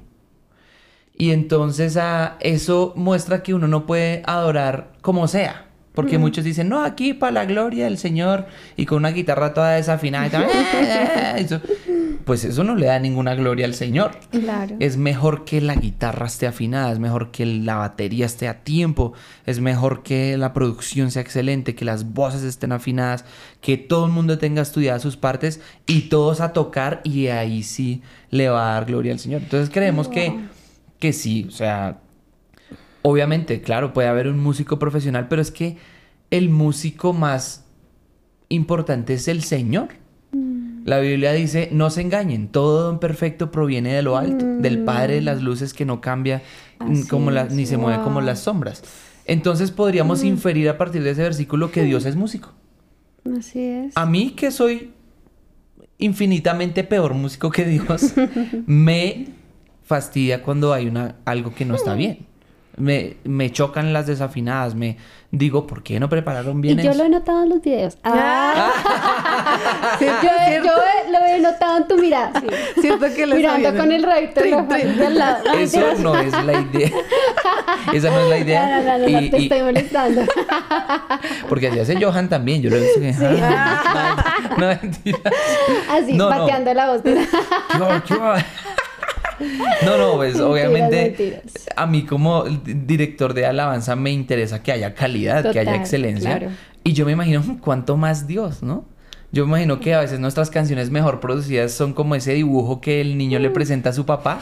Y 1.16 1.32
entonces 1.32 1.98
ah, 1.98 2.38
eso 2.40 2.94
muestra 2.96 3.42
que 3.42 3.54
uno 3.54 3.68
no 3.68 3.86
puede 3.86 4.22
adorar 4.26 4.94
como 5.02 5.28
sea. 5.28 5.66
Porque 5.94 6.20
muchos 6.20 6.44
dicen, 6.44 6.70
no, 6.70 6.84
aquí 6.84 7.16
para 7.16 7.32
la 7.32 7.46
gloria 7.46 7.86
del 7.86 7.98
Señor 7.98 8.46
y 8.76 8.86
con 8.86 9.00
una 9.00 9.10
guitarra 9.10 9.56
toda 9.56 9.72
desafinada 9.72 10.28
y 10.28 10.30
tal. 10.30 11.60
pues 12.28 12.44
eso 12.44 12.64
no 12.66 12.76
le 12.76 12.88
da 12.88 13.00
ninguna 13.00 13.34
gloria 13.34 13.66
al 13.66 13.74
Señor. 13.74 14.12
Claro. 14.30 14.76
Es 14.80 14.98
mejor 14.98 15.46
que 15.46 15.62
la 15.62 15.76
guitarra 15.76 16.28
esté 16.28 16.46
afinada, 16.46 16.92
es 16.92 17.00
mejor 17.00 17.32
que 17.32 17.46
la 17.46 17.76
batería 17.76 18.26
esté 18.26 18.50
a 18.50 18.64
tiempo, 18.64 19.14
es 19.46 19.62
mejor 19.62 20.04
que 20.04 20.38
la 20.38 20.54
producción 20.54 21.10
sea 21.10 21.22
excelente, 21.22 21.74
que 21.74 21.86
las 21.86 22.14
voces 22.14 22.44
estén 22.44 22.74
afinadas, 22.74 23.24
que 23.62 23.78
todo 23.78 24.06
el 24.06 24.12
mundo 24.12 24.38
tenga 24.38 24.62
estudiadas 24.62 25.02
sus 25.02 25.16
partes 25.16 25.62
y 25.88 26.10
todos 26.10 26.42
a 26.42 26.52
tocar 26.52 27.00
y 27.06 27.28
ahí 27.28 27.64
sí 27.64 28.04
le 28.30 28.50
va 28.50 28.72
a 28.72 28.74
dar 28.74 28.86
gloria 28.86 29.14
al 29.14 29.20
Señor. 29.20 29.42
Entonces 29.42 29.70
creemos 29.72 30.10
que, 30.10 30.38
que 31.00 31.14
sí, 31.14 31.46
o 31.48 31.52
sea, 31.52 32.02
obviamente, 33.04 33.62
claro, 33.62 33.94
puede 33.94 34.10
haber 34.10 34.28
un 34.28 34.40
músico 34.40 34.78
profesional, 34.78 35.30
pero 35.30 35.42
es 35.42 35.50
que 35.50 35.78
el 36.30 36.50
músico 36.50 37.14
más 37.14 37.66
importante 38.50 39.14
es 39.14 39.30
el 39.30 39.44
Señor. 39.44 40.07
La 40.88 41.00
Biblia 41.00 41.34
dice, 41.34 41.68
no 41.74 41.90
se 41.90 42.00
engañen, 42.00 42.48
todo 42.48 42.84
don 42.84 43.00
perfecto 43.00 43.52
proviene 43.52 43.92
de 43.94 44.02
lo 44.02 44.16
alto, 44.16 44.46
del 44.46 44.86
Padre 44.86 45.16
de 45.16 45.22
las 45.22 45.42
luces 45.44 45.74
que 45.74 45.84
no 45.84 46.00
cambia 46.00 46.42
mm, 46.80 46.92
Así 46.92 47.08
como 47.10 47.30
la- 47.30 47.44
ni 47.46 47.66
se 47.66 47.76
mueve 47.76 48.02
como 48.04 48.22
las 48.22 48.40
sombras. 48.40 48.84
Entonces 49.26 49.72
podríamos 49.72 50.24
inferir 50.24 50.70
a 50.70 50.78
partir 50.78 51.04
de 51.04 51.10
ese 51.12 51.24
versículo 51.24 51.72
que 51.72 51.84
Dios 51.84 52.06
es 52.06 52.16
músico. 52.16 52.54
Así 53.38 53.60
es. 53.62 53.98
A 53.98 54.06
mí 54.06 54.30
que 54.32 54.50
soy 54.50 54.92
infinitamente 55.98 56.84
peor 56.86 57.14
músico 57.16 57.50
que 57.52 57.66
Dios, 57.66 58.14
me 58.66 59.28
fastidia 59.84 60.42
cuando 60.44 60.74
hay 60.74 60.88
una, 60.88 61.16
algo 61.26 61.54
que 61.54 61.66
no 61.66 61.76
está 61.76 61.96
bien. 61.96 62.26
Me, 62.78 63.18
me 63.24 63.52
chocan 63.52 63.92
las 63.92 64.06
desafinadas, 64.08 64.76
me 64.76 64.98
digo, 65.32 65.68
¿por 65.68 65.84
qué 65.84 66.00
no 66.00 66.08
prepararon 66.10 66.60
Y 66.60 66.62
bien 66.62 66.78
yo 66.80 66.92
eso? 66.92 67.00
lo 67.00 67.06
he 67.06 67.10
notado 67.10 67.44
en 67.44 67.50
los 67.50 67.62
videos. 67.62 67.98
Ah, 68.04 68.72
yo, 70.00 70.08
yo 70.64 70.72
lo 71.12 71.26
he 71.26 71.40
notado 71.40 71.78
en 71.78 71.88
tu 71.88 71.98
mirada. 71.98 72.32
sí. 72.40 72.48
Siento 72.82 73.06
que 73.14 73.26
Mirando 73.28 73.70
con 73.72 73.82
el 73.84 73.88
viendo. 73.90 74.08
rayito 74.08 74.42
Trin, 74.42 74.54
rojo 74.54 74.68
trin. 74.70 74.98
de 74.98 75.06
al 75.08 75.18
lado. 75.18 75.44
Ah, 75.50 75.54
Eso 75.60 75.80
no 76.00 76.18
es 76.18 76.32
la 76.44 76.54
idea. 76.62 76.92
Esa 77.94 78.10
no 78.10 78.20
es 78.22 78.30
la 78.30 78.38
idea. 78.38 78.68
No, 78.68 78.84
no, 78.84 78.98
no, 79.00 79.10
no, 79.10 79.20
Y- 79.22 79.30
te 79.30 79.38
y- 79.40 79.44
estoy 79.44 79.62
molestando. 79.64 80.22
porque 81.50 81.68
así 81.68 81.80
hace 81.80 82.04
Johan 82.04 82.30
también. 82.30 82.62
Yo 82.62 82.70
lo 82.70 82.78
he 82.78 82.80
visto 82.82 83.00
que. 83.00 83.14
Ah, 83.20 84.36
no, 84.58 84.68
mentira. 84.68 85.20
Así, 85.92 86.14
No, 86.14 86.30
no. 86.30 86.38
pateando 86.38 86.74
la 86.74 86.88
voz. 86.92 87.02
¿Qué 87.02 87.16
va, 87.80 88.04
qué 88.04 88.16
va? 88.16 88.38
No, 89.86 89.98
no, 89.98 90.14
pues 90.16 90.34
Mentiras, 90.36 90.50
obviamente 90.50 91.02
mentiras. 91.18 91.44
a 91.76 91.86
mí 91.86 92.04
como 92.06 92.44
di- 92.46 92.74
director 92.74 93.34
de 93.34 93.46
alabanza 93.46 93.96
me 93.96 94.12
interesa 94.12 94.64
que 94.64 94.72
haya 94.72 94.94
calidad, 94.94 95.52
que 95.52 95.60
haya 95.60 95.76
excelencia. 95.76 96.38
claro. 96.40 96.54
Y 96.84 96.94
yo 96.94 97.06
me 97.06 97.12
imagino 97.12 97.42
"Hmm, 97.42 97.58
cuánto 97.58 97.98
más 97.98 98.28
Dios, 98.28 98.64
¿no? 98.64 98.86
Yo 99.32 99.46
me 99.46 99.50
imagino 99.52 99.80
que 99.82 99.94
a 99.94 100.00
veces 100.00 100.20
nuestras 100.20 100.50
canciones 100.50 100.90
mejor 100.90 101.20
producidas 101.20 101.74
son 101.74 101.94
como 101.94 102.16
ese 102.16 102.34
dibujo 102.34 102.80
que 102.82 103.02
el 103.02 103.18
niño 103.18 103.40
Mm. 103.40 103.42
le 103.42 103.50
presenta 103.50 103.90
a 103.90 103.94
su 103.94 104.06
papá, 104.06 104.40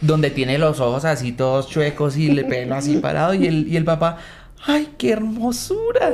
donde 0.00 0.30
tiene 0.30 0.56
los 0.58 0.80
ojos 0.80 1.04
así 1.04 1.32
todos 1.32 1.68
chuecos 1.68 2.16
y 2.16 2.28
el 2.30 2.46
pelo 2.46 2.74
así 2.74 2.96
parado 2.96 3.34
y 3.34 3.46
el, 3.46 3.68
y 3.68 3.76
el 3.76 3.84
papá, 3.84 4.16
¡ay, 4.66 4.88
qué 4.98 5.10
hermosura! 5.12 6.12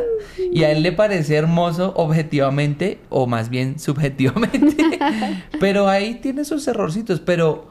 Y 0.53 0.65
a 0.65 0.71
él 0.73 0.83
le 0.83 0.91
parece 0.93 1.37
hermoso 1.37 1.93
objetivamente 1.97 2.99
o 3.09 3.27
más 3.27 3.49
bien 3.49 3.79
subjetivamente, 3.79 4.77
pero 5.61 5.89
ahí 5.89 6.15
tiene 6.17 6.45
sus 6.45 6.67
errorcitos, 6.69 7.21
pero, 7.21 7.69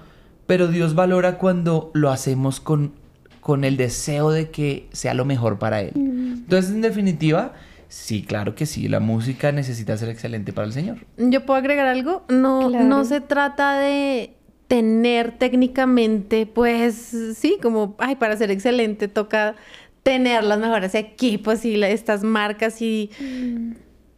pero 0.51 0.67
Dios 0.67 0.95
valora 0.95 1.37
cuando 1.37 1.91
lo 1.93 2.09
hacemos 2.11 2.59
con, 2.59 2.91
con 3.39 3.63
el 3.63 3.77
deseo 3.77 4.31
de 4.31 4.49
que 4.49 4.89
sea 4.91 5.13
lo 5.13 5.23
mejor 5.23 5.59
para 5.59 5.79
Él. 5.79 5.91
Entonces, 5.95 6.71
en 6.71 6.81
definitiva, 6.81 7.53
sí, 7.87 8.21
claro 8.23 8.53
que 8.53 8.65
sí, 8.65 8.89
la 8.89 8.99
música 8.99 9.53
necesita 9.53 9.95
ser 9.95 10.09
excelente 10.09 10.51
para 10.51 10.67
el 10.67 10.73
Señor. 10.73 10.97
¿Yo 11.15 11.45
puedo 11.45 11.57
agregar 11.57 11.85
algo? 11.87 12.23
No, 12.27 12.67
Claro. 12.67 12.83
no 12.83 13.05
se 13.05 13.21
trata 13.21 13.79
de 13.79 14.33
tener 14.67 15.37
técnicamente, 15.37 16.45
pues 16.45 17.15
sí, 17.37 17.57
como, 17.61 17.95
ay, 17.97 18.17
para 18.17 18.35
ser 18.35 18.51
excelente 18.51 19.07
toca 19.07 19.55
tener 20.03 20.43
los 20.43 20.59
mejores 20.59 20.95
equipos 20.95 21.63
y 21.63 21.77
la- 21.77 21.87
estas 21.89 22.23
marcas 22.25 22.81
y... 22.81 23.09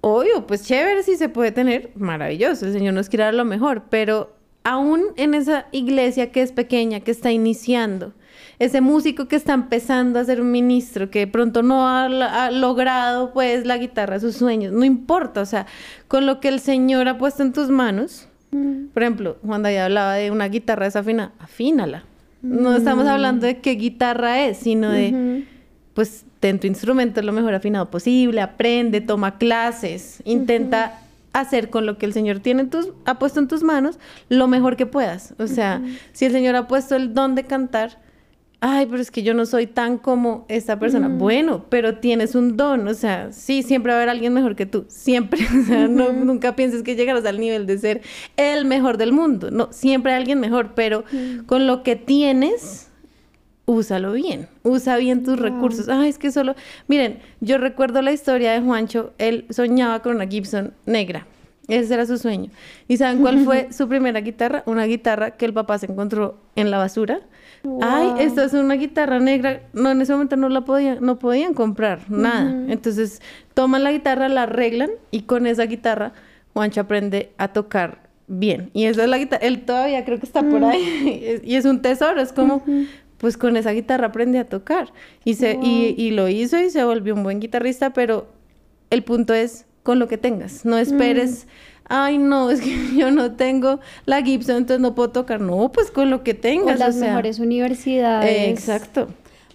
Obvio, 0.01 0.47
pues 0.47 0.63
chévere 0.65 1.03
si 1.03 1.15
se 1.15 1.29
puede 1.29 1.51
tener, 1.51 1.91
maravilloso, 1.95 2.65
el 2.65 2.73
Señor 2.73 2.95
nos 2.95 3.07
quiere 3.07 3.23
dar 3.25 3.33
lo 3.35 3.45
mejor, 3.45 3.83
pero 3.89 4.35
aún 4.63 5.01
en 5.17 5.33
esa 5.33 5.65
iglesia 5.71 6.31
que 6.31 6.41
es 6.41 6.51
pequeña, 6.51 6.99
que 7.01 7.11
está 7.11 7.31
iniciando, 7.31 8.13
ese 8.59 8.81
músico 8.81 9.27
que 9.27 9.35
está 9.35 9.53
empezando 9.53 10.19
a 10.19 10.25
ser 10.25 10.41
un 10.41 10.51
ministro, 10.51 11.09
que 11.09 11.19
de 11.19 11.27
pronto 11.27 11.63
no 11.63 11.87
ha, 11.87 12.05
ha 12.05 12.51
logrado 12.51 13.33
pues 13.33 13.65
la 13.65 13.77
guitarra 13.77 14.15
de 14.15 14.19
sus 14.21 14.35
sueños, 14.35 14.71
no 14.73 14.85
importa, 14.85 15.41
o 15.41 15.45
sea, 15.45 15.65
con 16.07 16.25
lo 16.25 16.39
que 16.39 16.47
el 16.47 16.59
Señor 16.59 17.07
ha 17.07 17.17
puesto 17.17 17.43
en 17.43 17.53
tus 17.53 17.69
manos, 17.69 18.27
por 18.93 19.01
ejemplo, 19.01 19.37
Juan 19.43 19.63
David 19.63 19.77
hablaba 19.77 20.13
de 20.13 20.29
una 20.29 20.47
guitarra 20.47 20.85
desafinada, 20.85 21.31
afínala. 21.39 22.03
No 22.41 22.75
estamos 22.75 23.07
hablando 23.07 23.47
de 23.47 23.59
qué 23.59 23.71
guitarra 23.71 24.45
es, 24.45 24.57
sino 24.57 24.91
de, 24.91 25.45
pues, 25.93 26.25
ten 26.39 26.59
tu 26.59 26.67
instrumento 26.67 27.21
lo 27.21 27.31
mejor 27.31 27.53
afinado 27.53 27.89
posible, 27.89 28.41
aprende, 28.41 29.01
toma 29.01 29.37
clases, 29.37 30.21
intenta 30.25 30.99
hacer 31.33 31.69
con 31.69 31.85
lo 31.85 31.97
que 31.97 32.05
el 32.05 32.13
Señor 32.13 32.39
tiene 32.39 32.61
en 32.61 32.69
tus, 32.69 32.89
ha 33.05 33.19
puesto 33.19 33.39
en 33.39 33.47
tus 33.47 33.63
manos 33.63 33.99
lo 34.29 34.47
mejor 34.47 34.75
que 34.75 34.85
puedas. 34.85 35.33
O 35.39 35.47
sea, 35.47 35.81
si 36.13 36.25
el 36.25 36.31
Señor 36.31 36.55
ha 36.55 36.67
puesto 36.67 36.95
el 36.95 37.13
don 37.13 37.35
de 37.35 37.43
cantar, 37.43 37.99
ay, 38.65 38.85
pero 38.85 39.01
es 39.01 39.11
que 39.11 39.23
yo 39.23 39.33
no 39.33 39.45
soy 39.45 39.67
tan 39.67 39.97
como 39.97 40.45
esta 40.47 40.79
persona. 40.79 41.09
Bueno, 41.09 41.65
pero 41.69 41.97
tienes 41.97 42.33
un 42.33 42.55
don, 42.55 42.87
o 42.87 42.93
sea, 42.93 43.33
sí, 43.33 43.61
siempre 43.61 43.91
va 43.91 43.97
a 43.97 44.01
haber 44.01 44.09
alguien 44.09 44.31
mejor 44.31 44.55
que 44.55 44.65
tú, 44.65 44.85
siempre. 44.87 45.41
O 45.63 45.65
sea, 45.65 45.87
no, 45.89 46.13
nunca 46.13 46.55
pienses 46.55 46.81
que 46.81 46.95
llegarás 46.95 47.25
al 47.25 47.39
nivel 47.39 47.65
de 47.65 47.77
ser 47.77 48.01
el 48.37 48.63
mejor 48.63 48.97
del 48.97 49.11
mundo. 49.11 49.51
No, 49.51 49.67
siempre 49.71 50.13
hay 50.13 50.19
alguien 50.19 50.39
mejor, 50.39 50.75
pero 50.75 51.03
con 51.45 51.67
lo 51.67 51.83
que 51.83 51.97
tienes, 51.97 52.89
úsalo 53.65 54.11
bien, 54.13 54.47
usa 54.63 54.97
bien 54.97 55.23
tus 55.23 55.39
recursos. 55.39 55.89
Ay, 55.89 56.09
es 56.09 56.17
que 56.17 56.31
solo, 56.31 56.55
miren, 56.87 57.19
yo 57.39 57.57
recuerdo 57.57 58.01
la 58.01 58.11
historia 58.11 58.51
de 58.51 58.61
Juancho, 58.61 59.13
él 59.17 59.45
soñaba 59.49 60.01
con 60.01 60.15
una 60.15 60.27
Gibson 60.27 60.73
negra. 60.85 61.25
Ese 61.67 61.93
era 61.93 62.05
su 62.05 62.17
sueño. 62.17 62.49
¿Y 62.89 62.97
saben 62.97 63.21
cuál 63.21 63.45
fue 63.45 63.69
su 63.71 63.87
primera 63.87 64.19
guitarra? 64.19 64.63
Una 64.65 64.83
guitarra 64.83 65.31
que 65.31 65.45
el 65.45 65.53
papá 65.53 65.77
se 65.77 65.85
encontró 65.85 66.37
en 66.55 66.71
la 66.71 66.77
basura. 66.77 67.21
Ay, 67.81 68.15
esta 68.19 68.43
es 68.43 68.53
una 68.53 68.73
guitarra 68.73 69.19
negra. 69.19 69.61
No, 69.71 69.89
en 69.89 70.01
ese 70.01 70.11
momento 70.11 70.35
no 70.35 70.49
la 70.49 70.61
podían, 70.61 70.97
no 70.99 71.19
podían 71.19 71.53
comprar 71.53 72.11
nada. 72.11 72.51
Entonces, 72.67 73.21
toman 73.53 73.85
la 73.85 73.93
guitarra, 73.93 74.27
la 74.27 74.43
arreglan 74.43 74.89
y 75.11 75.21
con 75.21 75.47
esa 75.47 75.63
guitarra 75.63 76.11
Juancho 76.53 76.81
aprende 76.81 77.31
a 77.37 77.47
tocar 77.47 78.09
bien. 78.27 78.69
Y 78.73 78.85
esa 78.85 79.03
es 79.03 79.09
la 79.09 79.17
guitarra. 79.17 79.45
Él 79.45 79.61
todavía 79.63 80.03
creo 80.03 80.19
que 80.19 80.25
está 80.25 80.43
por 80.43 80.63
ahí. 80.65 81.41
y 81.43 81.55
es 81.55 81.63
un 81.63 81.81
tesoro. 81.81 82.19
Es 82.21 82.33
como, 82.33 82.63
pues 83.23 83.37
con 83.37 83.55
esa 83.55 83.71
guitarra 83.71 84.07
aprende 84.07 84.37
a 84.37 84.43
tocar. 84.49 84.91
Y, 85.23 85.35
se, 85.35 85.57
y, 85.63 85.95
y 85.97 86.11
lo 86.11 86.27
hizo 86.27 86.59
y 86.59 86.69
se 86.69 86.83
volvió 86.83 87.13
un 87.13 87.23
buen 87.23 87.39
guitarrista, 87.39 87.93
pero 87.93 88.27
el 88.89 89.05
punto 89.05 89.33
es 89.33 89.65
con 89.81 89.97
lo 89.97 90.09
que 90.09 90.17
tengas. 90.17 90.65
No 90.65 90.77
esperes, 90.77 91.47
ay, 91.85 92.17
no, 92.17 92.51
es 92.51 92.59
que 92.59 92.75
yo 92.97 93.11
no 93.11 93.31
tengo 93.31 93.79
la 94.05 94.21
Gibson, 94.21 94.57
entonces 94.57 94.81
no 94.81 94.93
puedo 94.93 95.11
tocar. 95.11 95.39
No, 95.39 95.71
pues 95.71 95.89
con 95.89 96.09
lo 96.09 96.21
que 96.21 96.31
O 96.31 96.35
tengas. 96.35 96.79
las 96.79 96.97
o 96.97 96.99
sea. 96.99 97.11
mejores 97.11 97.39
universidades. 97.39 98.29
Eh, 98.29 98.49
exacto. 98.49 99.07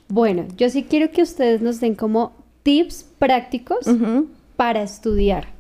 Bueno, 0.08 0.46
yo 0.56 0.70
sí 0.70 0.86
quiero 0.88 1.10
que 1.10 1.20
ustedes 1.20 1.60
nos 1.60 1.78
den 1.78 1.94
como 1.94 2.32
tips 2.62 3.04
prácticos 3.18 3.80
para 4.56 4.80
estudiar. 4.82 5.57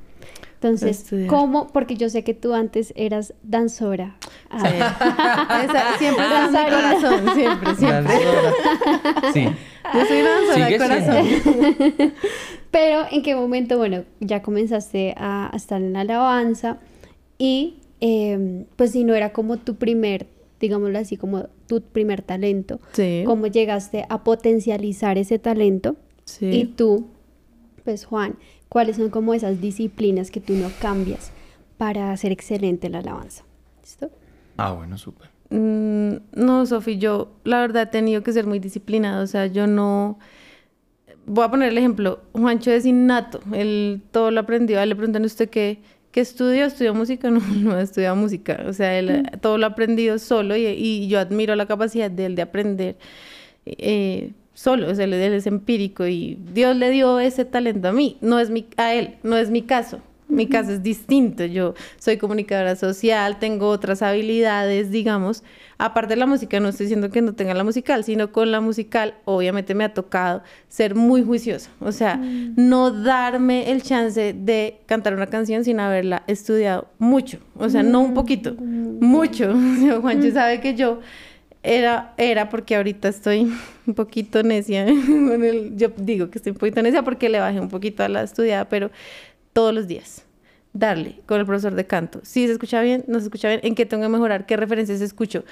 Entonces, 0.60 0.98
estudiar. 1.02 1.28
¿cómo? 1.28 1.68
Porque 1.68 1.94
yo 1.96 2.08
sé 2.08 2.24
que 2.24 2.34
tú 2.34 2.52
antes 2.52 2.92
eras 2.96 3.32
danzora. 3.44 4.16
Sí. 4.50 4.66
Esa- 4.66 5.98
siempre 5.98 6.24
en 6.24 6.52
mi 6.52 6.70
corazón, 6.70 7.34
siempre, 7.34 7.74
siempre. 7.76 8.14
Danzora. 8.14 9.32
Sí. 9.32 9.44
Yo 9.94 10.04
soy 10.06 10.20
una 10.20 10.30
danzora 10.30 10.66
de 10.66 10.78
corazón. 10.78 12.12
Pero, 12.70 13.06
¿en 13.10 13.22
qué 13.22 13.34
momento, 13.34 13.78
bueno, 13.78 14.04
ya 14.20 14.42
comenzaste 14.42 15.14
a, 15.16 15.48
a 15.52 15.56
estar 15.56 15.80
en 15.80 15.92
la 15.94 16.00
alabanza 16.00 16.78
y 17.38 17.76
eh, 18.00 18.64
pues 18.76 18.90
si 18.92 19.04
no 19.04 19.14
era 19.14 19.32
como 19.32 19.56
tu 19.56 19.76
primer, 19.76 20.26
digámoslo 20.60 20.98
así, 20.98 21.16
como 21.16 21.44
tu 21.66 21.80
primer 21.82 22.22
talento, 22.22 22.80
Sí. 22.92 23.22
cómo 23.24 23.46
llegaste 23.46 24.04
a 24.08 24.22
potencializar 24.24 25.18
ese 25.18 25.38
talento 25.38 25.96
Sí. 26.24 26.46
y 26.50 26.64
tú, 26.66 27.06
pues 27.84 28.04
Juan, 28.04 28.36
¿cuáles 28.68 28.96
son 28.96 29.10
como 29.10 29.34
esas 29.34 29.60
disciplinas 29.60 30.30
que 30.30 30.40
tú 30.40 30.54
no 30.54 30.70
cambias 30.80 31.32
para 31.76 32.16
ser 32.16 32.32
excelente 32.32 32.86
en 32.86 32.92
la 32.94 32.98
alabanza? 33.00 33.44
¿Listo? 33.82 34.10
Ah, 34.56 34.72
bueno, 34.72 34.98
súper. 34.98 35.30
Mm, 35.50 36.16
no, 36.34 36.66
Sofi, 36.66 36.98
yo 36.98 37.32
la 37.44 37.60
verdad 37.60 37.84
he 37.84 37.86
tenido 37.86 38.22
que 38.22 38.32
ser 38.32 38.46
muy 38.46 38.58
disciplinado. 38.58 39.22
O 39.22 39.26
sea, 39.26 39.46
yo 39.46 39.66
no. 39.66 40.18
Voy 41.26 41.44
a 41.44 41.50
poner 41.50 41.70
el 41.70 41.78
ejemplo. 41.78 42.20
Juancho 42.32 42.70
es 42.70 42.86
innato. 42.86 43.40
Él 43.52 44.02
todo 44.10 44.30
lo 44.30 44.40
aprendió. 44.40 44.78
A 44.78 44.82
él 44.82 44.90
le 44.90 44.96
preguntan 44.96 45.22
a 45.22 45.26
usted 45.26 45.48
qué, 45.48 45.80
qué 46.10 46.20
estudió. 46.20 46.66
¿Estudió 46.66 46.94
música? 46.94 47.30
No, 47.30 47.40
no 47.40 47.72
ha 47.72 47.82
estudiado 47.82 48.16
música. 48.16 48.64
O 48.66 48.72
sea, 48.72 48.98
él 48.98 49.10
eh, 49.10 49.22
todo 49.40 49.58
lo 49.58 49.66
ha 49.66 49.70
aprendido 49.70 50.18
solo 50.18 50.56
y, 50.56 50.66
y 50.66 51.08
yo 51.08 51.18
admiro 51.18 51.54
la 51.54 51.66
capacidad 51.66 52.10
de 52.10 52.26
él 52.26 52.34
de 52.34 52.42
aprender 52.42 52.96
eh, 53.66 54.32
solo. 54.58 54.90
O 54.90 54.94
sea, 54.94 55.04
él, 55.04 55.14
es 55.14 55.46
empírico 55.46 56.06
y 56.06 56.36
Dios 56.52 56.76
le 56.76 56.90
dio 56.90 57.20
ese 57.20 57.44
talento 57.44 57.88
a 57.88 57.92
mí. 57.92 58.18
No 58.20 58.40
es 58.40 58.50
mi, 58.50 58.66
a 58.76 58.92
él, 58.92 59.16
no 59.22 59.36
es 59.36 59.50
mi 59.50 59.62
caso. 59.62 60.00
Mi 60.26 60.46
caso 60.46 60.72
es 60.72 60.82
distinto. 60.82 61.44
Yo 61.44 61.74
soy 61.98 62.18
comunicadora 62.18 62.76
social, 62.76 63.38
tengo 63.38 63.68
otras 63.68 64.02
habilidades, 64.02 64.90
digamos. 64.90 65.42
Aparte 65.78 66.14
de 66.14 66.16
la 66.16 66.26
música, 66.26 66.58
no 66.60 66.68
estoy 66.68 66.84
diciendo 66.84 67.08
que 67.10 67.22
no 67.22 67.34
tenga 67.34 67.54
la 67.54 67.64
musical, 67.64 68.04
sino 68.04 68.30
con 68.30 68.50
la 68.50 68.60
musical, 68.60 69.14
obviamente 69.24 69.74
me 69.74 69.84
ha 69.84 69.94
tocado 69.94 70.42
ser 70.68 70.96
muy 70.96 71.22
juiciosa. 71.22 71.70
O 71.80 71.92
sea, 71.92 72.16
no 72.16 72.90
darme 72.90 73.70
el 73.70 73.82
chance 73.82 74.34
de 74.34 74.80
cantar 74.86 75.14
una 75.14 75.28
canción 75.28 75.64
sin 75.64 75.78
haberla 75.80 76.24
estudiado 76.26 76.88
mucho. 76.98 77.38
O 77.56 77.70
sea, 77.70 77.82
no 77.82 78.00
un 78.00 78.12
poquito, 78.12 78.54
mucho. 78.56 79.54
O 79.78 79.80
sea, 79.80 80.00
Juancho 80.00 80.32
sabe 80.32 80.60
que 80.60 80.74
yo 80.74 81.00
era, 81.76 82.14
era 82.16 82.48
porque 82.48 82.76
ahorita 82.76 83.08
estoy 83.08 83.52
un 83.86 83.94
poquito 83.94 84.42
necia. 84.42 84.84
con 85.06 85.44
el- 85.44 85.76
yo 85.76 85.88
digo 85.96 86.30
que 86.30 86.38
estoy 86.38 86.52
un 86.52 86.58
poquito 86.58 86.82
necia 86.82 87.02
porque 87.02 87.28
le 87.28 87.38
bajé 87.40 87.60
un 87.60 87.68
poquito 87.68 88.02
a 88.02 88.08
la 88.08 88.22
estudiada, 88.22 88.68
pero 88.68 88.90
todos 89.52 89.74
los 89.74 89.86
días. 89.86 90.24
Darle 90.74 91.20
con 91.26 91.40
el 91.40 91.46
profesor 91.46 91.74
de 91.74 91.86
canto. 91.86 92.20
Si 92.24 92.46
se 92.46 92.52
escucha 92.52 92.82
bien, 92.82 93.02
no 93.08 93.18
se 93.18 93.24
escucha 93.24 93.48
bien, 93.48 93.60
en 93.64 93.74
qué 93.74 93.86
tengo 93.86 94.02
que 94.02 94.10
mejorar, 94.10 94.44
qué 94.44 94.54
referencias 94.56 95.00
escucho. 95.00 95.42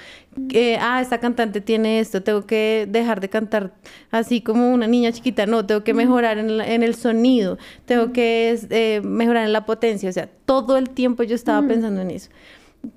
Eh, 0.53 0.77
ah, 0.79 1.01
esta 1.01 1.19
cantante 1.19 1.59
tiene 1.59 1.99
esto, 1.99 2.21
tengo 2.21 2.45
que 2.45 2.87
dejar 2.87 3.19
de 3.19 3.27
cantar 3.27 3.73
así 4.11 4.41
como 4.41 4.71
una 4.71 4.85
niña 4.87 5.11
chiquita. 5.11 5.45
No, 5.47 5.65
tengo 5.65 5.83
que 5.83 5.93
mejorar 5.95 6.37
en, 6.37 6.57
la- 6.57 6.71
en 6.71 6.83
el 6.83 6.93
sonido, 6.95 7.57
tengo 7.85 8.13
que 8.13 8.57
eh, 8.69 9.01
mejorar 9.03 9.45
en 9.47 9.53
la 9.53 9.65
potencia. 9.65 10.07
O 10.07 10.13
sea, 10.13 10.29
todo 10.45 10.77
el 10.77 10.91
tiempo 10.91 11.23
yo 11.23 11.33
estaba 11.35 11.67
pensando 11.67 11.99
en 12.01 12.11
eso. 12.11 12.29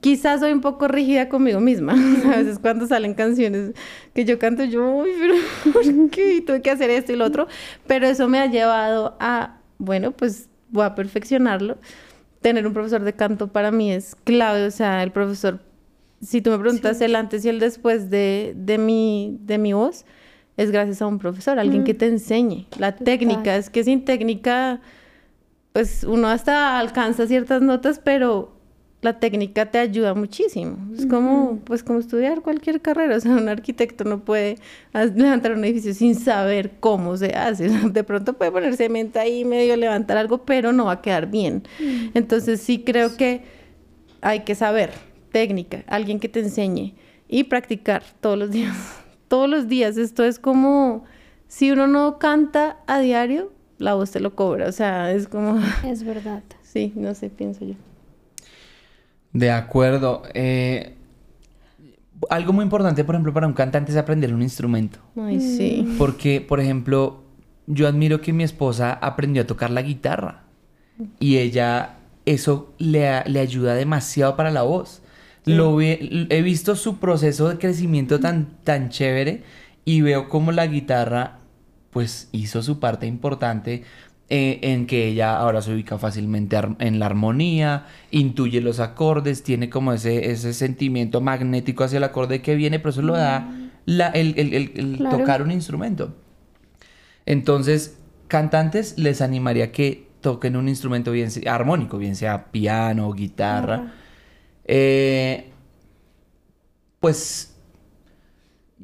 Quizás 0.01 0.41
soy 0.41 0.53
un 0.53 0.61
poco 0.61 0.89
rígida 0.89 1.28
conmigo 1.28 1.61
misma. 1.61 1.93
A 2.24 2.37
veces 2.39 2.59
cuando 2.59 2.87
salen 2.87 3.14
canciones 3.14 3.72
que 4.14 4.24
yo 4.24 4.39
canto, 4.39 4.64
yo, 4.64 4.89
uy, 4.89 5.11
pero 5.20 5.35
¿por 5.72 6.11
qué? 6.11 6.35
Y 6.35 6.41
Tuve 6.41 6.62
que 6.62 6.70
hacer 6.70 6.91
esto 6.91 7.12
y 7.12 7.16
lo 7.16 7.24
otro. 7.24 7.49
Pero 7.87 8.07
eso 8.07 8.28
me 8.28 8.39
ha 8.39 8.47
llevado 8.47 9.16
a, 9.20 9.59
bueno, 9.78 10.12
pues 10.12 10.49
voy 10.70 10.85
a 10.85 10.95
perfeccionarlo. 10.95 11.78
Tener 12.41 12.66
un 12.66 12.72
profesor 12.72 13.03
de 13.03 13.12
canto 13.12 13.49
para 13.49 13.70
mí 13.70 13.93
es 13.93 14.14
clave. 14.24 14.66
O 14.66 14.70
sea, 14.70 15.03
el 15.03 15.11
profesor, 15.12 15.61
si 16.22 16.41
tú 16.41 16.51
me 16.51 16.59
preguntas 16.59 17.01
el 17.01 17.16
antes 17.16 17.45
y 17.45 17.49
el 17.49 17.59
después 17.59 18.11
de, 18.11 18.55
de, 18.57 18.78
mi, 18.78 19.39
de 19.43 19.59
mi 19.59 19.72
voz, 19.72 20.05
es 20.57 20.70
gracias 20.70 21.01
a 21.01 21.07
un 21.07 21.18
profesor, 21.18 21.59
alguien 21.59 21.85
que 21.85 21.95
te 21.95 22.07
enseñe 22.07 22.66
la 22.78 22.95
técnica. 22.95 23.57
Es 23.57 23.70
que 23.70 23.83
sin 23.83 24.05
técnica, 24.05 24.81
pues 25.72 26.05
uno 26.05 26.28
hasta 26.28 26.78
alcanza 26.78 27.26
ciertas 27.26 27.62
notas, 27.62 27.99
pero 27.99 28.59
la 29.03 29.18
técnica 29.18 29.70
te 29.70 29.78
ayuda 29.78 30.14
muchísimo. 30.14 30.76
Es 30.94 31.07
como, 31.07 31.59
pues, 31.64 31.82
como 31.82 31.98
estudiar 32.01 32.42
cualquier 32.42 32.80
carrera. 32.82 33.16
O 33.20 33.20
sea, 33.20 33.32
un 33.32 33.48
arquitecto 33.48 34.05
no 34.05 34.20
puede 34.24 34.57
levantar 34.92 35.53
un 35.53 35.64
edificio 35.64 35.94
sin 35.94 36.14
saber 36.14 36.72
cómo 36.80 37.16
se 37.16 37.34
hace. 37.34 37.68
De 37.92 38.05
pronto 38.05 38.34
puede 38.34 38.53
poner 38.53 38.76
cemento 38.76 39.18
ahí, 39.18 39.44
medio 39.44 39.76
levantar 39.76 40.16
algo, 40.16 40.44
pero 40.44 40.72
no 40.72 40.86
va 40.86 40.92
a 40.92 41.01
quedar 41.03 41.30
bien. 41.30 41.62
Entonces, 42.14 42.61
sí 42.61 42.82
creo 42.84 43.16
que 43.16 43.42
hay 44.20 44.40
que 44.40 44.55
saber 44.55 44.90
técnica, 45.32 45.82
alguien 45.86 46.20
que 46.20 46.28
te 46.28 46.40
enseñe 46.40 46.94
y 47.28 47.44
practicar 47.44 48.03
todos 48.20 48.38
los 48.38 48.51
días. 48.51 48.76
Todos 49.28 49.48
los 49.48 49.68
días. 49.68 49.96
Esto 49.96 50.24
es 50.24 50.40
como, 50.40 51.05
si 51.46 51.70
uno 51.70 51.86
no 51.86 52.18
canta 52.18 52.78
a 52.88 52.98
diario, 52.98 53.53
la 53.78 53.94
voz 53.94 54.11
te 54.11 54.18
lo 54.18 54.34
cobra. 54.34 54.66
O 54.68 54.72
sea, 54.72 55.12
es 55.12 55.28
como, 55.28 55.61
Es 55.86 56.03
verdad. 56.03 56.42
sí, 56.62 56.92
no 56.96 57.14
sé, 57.14 57.30
pienso 57.30 57.64
yo. 57.64 57.74
De 59.33 59.51
acuerdo. 59.51 60.22
Eh, 60.35 60.95
algo 62.28 62.53
muy 62.53 62.64
importante, 62.64 63.05
por 63.05 63.14
ejemplo, 63.14 63.33
para 63.33 63.47
un 63.47 63.53
cantante 63.55 63.93
es 63.93 63.99
aprender 63.99 64.35
un 64.35 64.43
instrumento. 64.43 64.99
Ay, 65.16 65.41
sí. 65.41 65.95
Porque, 65.99 66.41
por 66.41 66.61
ejemplo, 66.61 67.22
yo 67.66 67.89
admiro 67.89 68.20
que 68.20 68.33
mi 68.33 68.45
esposa 68.45 68.93
aprendió 68.93 69.43
a 69.43 69.47
tocar 69.47 69.70
la 69.70 69.83
guitarra. 69.83 70.43
Y 71.18 71.39
ella, 71.39 71.97
eso 72.26 72.74
le, 72.78 73.24
le 73.24 73.41
ayuda 73.41 73.74
demasiado 73.74 74.37
para 74.37 74.51
la 74.51 74.62
voz. 74.62 75.03
Lo 75.47 75.76
ve- 75.76 76.26
he 76.28 76.43
visto 76.43 76.76
su 76.76 76.99
proceso 76.99 77.49
de 77.49 77.57
crecimiento 77.57 78.20
tan, 78.20 78.49
tan 78.64 78.91
chévere 78.91 79.43
y 79.87 80.03
veo 80.03 80.28
como 80.28 80.53
la 80.53 80.66
guitarra, 80.66 81.39
pues, 81.91 82.28
hizo 82.33 82.62
su 82.62 82.78
parte 82.78 83.07
importante 83.07 83.85
eh, 84.31 84.61
en 84.62 84.87
que 84.87 85.09
ella 85.09 85.37
ahora 85.37 85.61
se 85.61 85.72
ubica 85.74 85.99
fácilmente 85.99 86.57
en 86.78 86.99
la 86.99 87.07
armonía, 87.07 87.87
intuye 88.12 88.61
los 88.61 88.78
acordes, 88.81 89.43
tiene 89.43 89.68
como 89.68 89.93
ese, 89.93 90.31
ese 90.31 90.55
sentimiento 90.55 91.20
magnético 91.20 91.83
hacia 91.85 91.97
el 91.99 92.05
acorde 92.05 92.41
que 92.41 92.55
viene, 92.55 92.78
pero 92.78 92.91
eso 92.91 93.03
lo 93.03 93.14
da 93.14 93.51
la- 93.87 94.09
el, 94.09 94.35
el- 94.39 94.55
el- 94.55 94.72
el 94.76 94.97
Claro. 94.99 95.18
tocar 95.18 95.43
un 95.43 95.51
instrumento. 95.51 96.14
Entonces, 97.26 97.99
cantantes 98.28 98.99
les 98.99 99.20
animaría 99.20 99.72
que 99.72 100.07
toquen 100.20 100.57
un 100.57 100.68
instrumento 100.68 101.11
bien 101.12 101.28
armónico, 101.47 101.99
bien 101.99 102.14
sea 102.14 102.51
piano, 102.53 103.12
guitarra. 103.12 103.93
Eh, 104.64 105.51
pues 107.01 107.57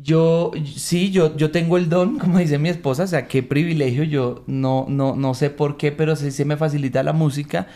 yo, 0.02 0.50
sí, 0.76 1.10
yo, 1.10 1.36
yo 1.36 1.50
tengo 1.50 1.76
el 1.76 1.88
don, 1.88 2.18
como 2.20 2.38
dice 2.38 2.58
mi 2.58 2.68
esposa, 2.68 3.04
o 3.04 3.06
sea, 3.06 3.26
qué 3.28 3.42
privilegio, 3.42 4.04
yo 4.04 4.44
no, 4.46 4.86
no, 4.88 5.16
no 5.16 5.34
sé 5.34 5.50
por 5.50 5.76
qué, 5.76 5.92
pero 5.92 6.16
sí 6.16 6.30
se 6.30 6.44
me 6.44 6.56
facilita 6.56 7.02
la 7.02 7.12
música, 7.12 7.66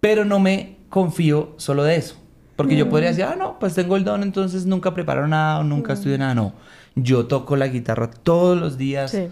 pero 0.00 0.24
no 0.24 0.40
me 0.40 0.76
confío 0.88 1.54
solo 1.56 1.84
de 1.84 1.96
eso. 1.96 2.16
Porque 2.56 2.76
yo 2.76 2.88
podría 2.90 3.08
decir, 3.08 3.24
ah, 3.24 3.34
no, 3.36 3.58
pues 3.58 3.74
tengo 3.74 3.96
el 3.96 4.04
don, 4.04 4.22
entonces 4.22 4.66
nunca 4.66 4.92
preparo 4.94 5.26
nada 5.26 5.60
o 5.60 5.64
nunca 5.64 5.94
estudio 5.94 6.18
nada. 6.18 6.34
No, 6.34 6.52
yo 6.94 7.26
toco 7.26 7.56
la 7.56 7.66
guitarra 7.68 8.10
todos 8.10 8.60
los 8.60 8.76
días. 8.76 9.10
Sí. 9.10 9.28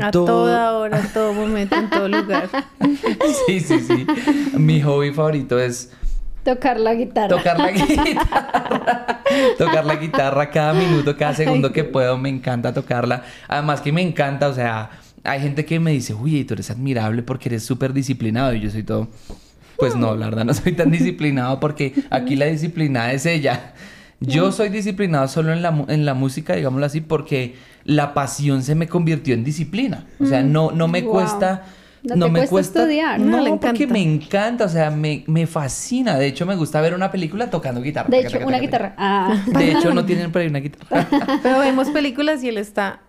A 0.00 0.10
Todo- 0.10 0.24
toda 0.24 0.72
hora, 0.72 0.98
en 0.98 1.12
todo 1.12 1.32
momento, 1.34 1.76
en 1.76 1.90
todo 1.90 2.08
lugar. 2.08 2.48
Sí, 3.46 3.60
sí, 3.60 3.78
sí. 3.80 4.06
Mi 4.58 4.80
hobby 4.80 5.12
favorito 5.12 5.60
es 5.60 5.92
Tocar 6.46 6.78
la 6.80 6.94
guitarra. 6.94 7.28
tocar 7.36 7.58
la 7.58 7.70
guitarra. 7.72 9.20
tocar 9.58 9.84
la 9.84 9.96
guitarra 9.96 10.50
cada 10.50 10.72
minuto, 10.72 11.16
cada 11.16 11.34
segundo 11.34 11.72
que 11.72 11.84
puedo. 11.84 12.16
Me 12.16 12.28
encanta 12.28 12.72
tocarla. 12.72 13.24
Además 13.48 13.80
que 13.80 13.92
me 13.92 14.00
encanta, 14.02 14.48
o 14.48 14.54
sea, 14.54 14.90
hay 15.24 15.40
gente 15.40 15.64
que 15.64 15.80
me 15.80 15.90
dice, 15.90 16.14
uy, 16.14 16.44
tú 16.44 16.54
eres 16.54 16.70
admirable 16.70 17.22
porque 17.22 17.48
eres 17.48 17.64
súper 17.64 17.92
disciplinado. 17.92 18.54
Y 18.54 18.60
yo 18.60 18.70
soy 18.70 18.82
todo... 18.82 19.08
Pues 19.76 19.94
no, 19.94 20.16
la 20.16 20.26
verdad 20.26 20.46
no 20.46 20.54
soy 20.54 20.72
tan 20.72 20.90
disciplinado 20.90 21.60
porque 21.60 21.92
aquí 22.08 22.34
la 22.34 22.46
disciplina 22.46 23.12
es 23.12 23.26
ella. 23.26 23.74
Yo 24.20 24.50
soy 24.50 24.70
disciplinado 24.70 25.28
solo 25.28 25.52
en 25.52 25.60
la, 25.60 25.84
en 25.88 26.06
la 26.06 26.14
música, 26.14 26.54
digámoslo 26.56 26.86
así, 26.86 27.02
porque 27.02 27.56
la 27.84 28.14
pasión 28.14 28.62
se 28.62 28.74
me 28.74 28.88
convirtió 28.88 29.34
en 29.34 29.44
disciplina. 29.44 30.06
O 30.18 30.24
sea, 30.24 30.42
no, 30.42 30.70
no 30.70 30.88
me 30.88 31.02
Wow. 31.02 31.12
cuesta... 31.12 31.64
No 32.14 32.26
te 32.26 32.32
me 32.32 32.46
cuesta 32.46 32.80
estudiar. 32.80 33.18
No, 33.18 33.38
No, 33.38 33.42
le 33.42 33.50
porque 33.50 33.66
encanta. 33.84 33.92
me 33.92 34.02
encanta, 34.02 34.64
o 34.66 34.68
sea, 34.68 34.90
me, 34.90 35.24
me 35.26 35.46
fascina. 35.46 36.16
De 36.16 36.26
hecho, 36.26 36.46
me 36.46 36.54
gusta 36.54 36.80
ver 36.80 36.94
una 36.94 37.10
película 37.10 37.50
tocando 37.50 37.80
guitarra. 37.82 38.08
De 38.08 38.20
hecho, 38.20 38.38
una 38.46 38.58
guitarra. 38.58 38.94
Ah. 38.96 39.34
De 39.46 39.72
hecho, 39.72 39.92
no 39.92 40.04
tienen 40.04 40.30
por 40.30 40.42
ahí 40.42 40.48
una 40.48 40.60
guitarra. 40.60 41.08
Pero 41.42 41.58
vemos 41.58 41.88
películas 41.90 42.42
y 42.44 42.48
él 42.50 42.58
está 42.58 43.00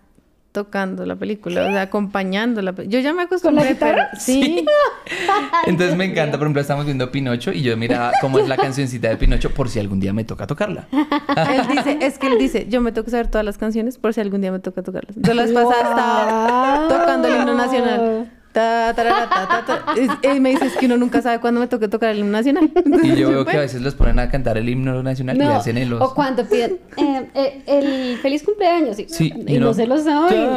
tocando 0.50 1.04
la 1.04 1.14
película, 1.14 1.66
o 1.68 1.70
sea, 1.70 1.82
acompañando 1.82 2.62
la 2.62 2.74
Yo 2.86 2.98
ya 3.00 3.12
me 3.12 3.22
acostumbré, 3.22 3.76
¿Con 3.76 3.88
la 3.88 3.94
pero 3.94 4.02
sí. 4.18 4.64
Entonces 5.66 5.94
me 5.94 6.06
encanta, 6.06 6.32
por 6.38 6.46
ejemplo, 6.46 6.62
estamos 6.62 6.86
viendo 6.86 7.10
Pinocho 7.12 7.52
y 7.52 7.62
yo 7.62 7.76
miraba 7.76 8.12
cómo 8.20 8.38
es 8.38 8.48
la 8.48 8.56
cancioncita 8.56 9.08
de 9.08 9.16
Pinocho 9.18 9.50
por 9.50 9.68
si 9.68 9.78
algún 9.78 10.00
día 10.00 10.12
me 10.12 10.24
toca 10.24 10.46
tocarla. 10.46 10.88
Él 10.90 11.62
dice, 11.70 11.98
es 12.00 12.18
que 12.18 12.26
él 12.28 12.38
dice, 12.38 12.66
yo 12.68 12.80
me 12.80 12.92
toca 12.92 13.10
saber 13.10 13.28
todas 13.28 13.44
las 13.44 13.58
canciones 13.58 13.98
por 13.98 14.14
si 14.14 14.20
algún 14.20 14.40
día 14.40 14.50
me 14.50 14.58
toca 14.58 14.82
tocarlas. 14.82 15.16
Entonces 15.16 15.36
las 15.36 15.52
pasadas 15.52 15.90
estaba 15.90 16.78
Wow. 16.80 16.88
tocando 16.88 17.28
el 17.28 17.36
himno 17.36 17.54
nacional. 17.54 18.32
Ta, 18.52 18.92
tarara, 18.96 19.28
ta, 19.28 19.46
ta, 19.48 19.64
ta. 19.64 19.94
Y- 20.24 20.36
Y 20.36 20.40
me 20.40 20.50
dice, 20.50 20.66
es 20.66 20.76
que 20.76 20.86
uno 20.86 20.96
nunca 20.96 21.20
sabe 21.22 21.38
cuándo 21.38 21.60
me 21.60 21.66
toque 21.68 21.86
tocar 21.86 22.10
el 22.10 22.18
himno 22.20 22.32
nacional. 22.32 22.70
Y 23.04 23.14
yo 23.16 23.28
veo 23.28 23.44
que 23.44 23.50
a 23.50 23.54
Bueno, 23.54 23.60
veces 23.60 23.82
los 23.82 23.94
ponen 23.94 24.18
a 24.18 24.30
cantar 24.30 24.56
el 24.58 24.68
himno 24.68 25.02
nacional 25.02 25.36
y 25.36 25.40
No, 25.40 25.50
hacen 25.50 25.76
el 25.76 25.92
O 25.92 26.14
cuando 26.14 26.44
piden 26.48 26.78
eh, 26.96 27.28
eh, 27.34 27.62
el 27.66 28.18
feliz 28.18 28.42
cumpleaños. 28.42 28.98
Y, 28.98 29.08
Sí, 29.08 29.32
y 29.46 29.54
no 29.58 29.66
uno- 29.66 29.74
se 29.74 29.86
lo 29.86 29.98
saben. 29.98 30.48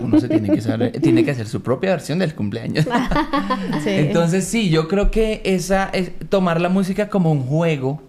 Uno 0.00 0.20
se 0.20 0.28
tiene 0.28 0.50
que 0.50 0.60
saber, 0.60 0.92
tiene 1.02 1.24
que 1.24 1.30
hacer 1.30 1.46
su 1.48 1.62
propia 1.62 1.90
versión 1.90 2.18
del 2.18 2.34
cumpleaños. 2.34 2.84
sí. 3.84 3.90
Entonces 3.90 4.44
sí, 4.44 4.68
yo 4.70 4.86
creo 4.88 5.10
que 5.10 5.40
esa 5.44 5.88
es 5.92 6.10
tomar 6.28 6.60
la 6.60 6.68
música 6.68 7.08
como 7.08 7.32
un 7.32 7.42
juego, 7.42 8.02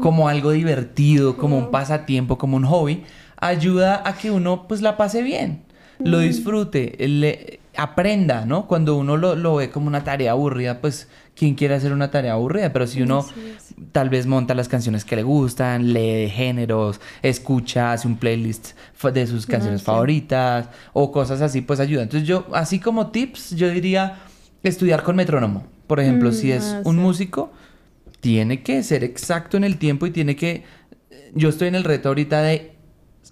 como 0.00 0.28
algo 0.28 0.50
divertido, 0.52 1.36
como 1.36 1.58
un 1.58 1.70
pasatiempo, 1.70 2.38
como 2.38 2.56
un 2.56 2.64
hobby, 2.64 3.04
ayuda 3.38 4.02
a 4.04 4.14
que 4.16 4.30
uno 4.30 4.66
pues 4.68 4.82
la 4.82 4.96
pase 4.96 5.22
bien, 5.22 5.62
lo 5.98 6.18
disfrute, 6.18 6.94
le 7.08 7.59
aprenda, 7.82 8.44
¿no? 8.44 8.66
Cuando 8.66 8.96
uno 8.96 9.16
lo, 9.16 9.34
lo 9.34 9.56
ve 9.56 9.70
como 9.70 9.86
una 9.86 10.04
tarea 10.04 10.32
aburrida, 10.32 10.80
pues 10.80 11.08
quién 11.34 11.54
quiere 11.54 11.74
hacer 11.74 11.92
una 11.92 12.10
tarea 12.10 12.34
aburrida, 12.34 12.72
pero 12.72 12.86
si 12.86 13.00
uno 13.00 13.24
tal 13.92 14.10
vez 14.10 14.26
monta 14.26 14.54
las 14.54 14.68
canciones 14.68 15.06
que 15.06 15.16
le 15.16 15.22
gustan, 15.22 15.94
lee 15.94 16.28
géneros, 16.28 17.00
escucha, 17.22 17.92
hace 17.92 18.06
un 18.06 18.16
playlist 18.16 18.72
de 19.14 19.26
sus 19.26 19.46
canciones 19.46 19.82
favoritas 19.82 20.68
o 20.92 21.10
cosas 21.10 21.40
así, 21.40 21.62
pues 21.62 21.80
ayuda. 21.80 22.02
Entonces 22.02 22.28
yo, 22.28 22.46
así 22.52 22.78
como 22.78 23.10
tips, 23.10 23.56
yo 23.56 23.70
diría 23.70 24.18
estudiar 24.62 25.02
con 25.02 25.16
metrónomo. 25.16 25.64
Por 25.86 25.98
ejemplo, 26.00 26.32
si 26.32 26.52
es 26.52 26.64
ah, 26.64 26.82
un 26.84 26.96
músico, 26.96 27.50
tiene 28.20 28.62
que 28.62 28.82
ser 28.82 29.02
exacto 29.02 29.56
en 29.56 29.64
el 29.64 29.78
tiempo 29.78 30.06
y 30.06 30.10
tiene 30.10 30.36
que... 30.36 30.64
Yo 31.34 31.48
estoy 31.48 31.68
en 31.68 31.74
el 31.74 31.84
reto 31.84 32.08
ahorita 32.08 32.42
de, 32.42 32.69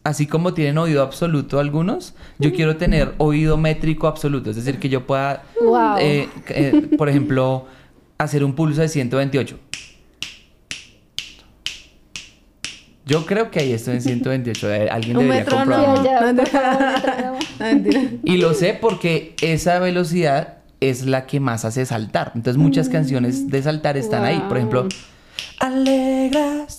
así 0.08 0.26
como 0.26 0.54
tienen 0.54 0.78
oído 0.78 1.02
absoluto 1.02 1.60
algunos, 1.60 2.14
yo 2.38 2.52
quiero 2.52 2.76
tener 2.76 3.14
oído 3.18 3.56
métrico 3.58 4.06
absoluto, 4.06 4.50
es 4.50 4.56
decir, 4.56 4.78
que 4.78 4.88
yo 4.88 5.06
pueda, 5.06 5.42
Wow. 5.60 5.96
eh, 6.00 6.28
eh, 6.48 6.88
por 6.96 7.08
ejemplo, 7.08 7.66
hacer 8.16 8.42
un 8.42 8.54
pulso 8.54 8.80
de 8.80 8.88
128. 8.88 9.58
Yo 13.04 13.24
creo 13.24 13.50
que 13.50 13.60
ahí 13.60 13.72
estoy 13.72 13.94
en 13.94 14.02
128. 14.02 14.70
eh, 14.70 14.88
Alguien 14.90 15.16
Un 15.16 15.28
debería 15.28 15.44
No, 15.64 15.64
mentira. 17.58 18.02
Y 18.24 18.36
lo 18.36 18.52
sé 18.52 18.74
porque 18.74 19.34
esa 19.40 19.78
velocidad 19.78 20.58
es 20.80 21.06
la 21.06 21.26
que 21.26 21.40
más 21.40 21.64
hace 21.64 21.86
saltar. 21.86 22.32
Entonces 22.34 22.58
muchas 22.60 22.88
canciones 22.90 23.48
de 23.48 23.62
saltar 23.62 23.96
están 23.96 24.24
ahí. 24.24 24.44
Por 24.48 24.58
ejemplo. 24.58 24.88
Alegras 25.58 26.76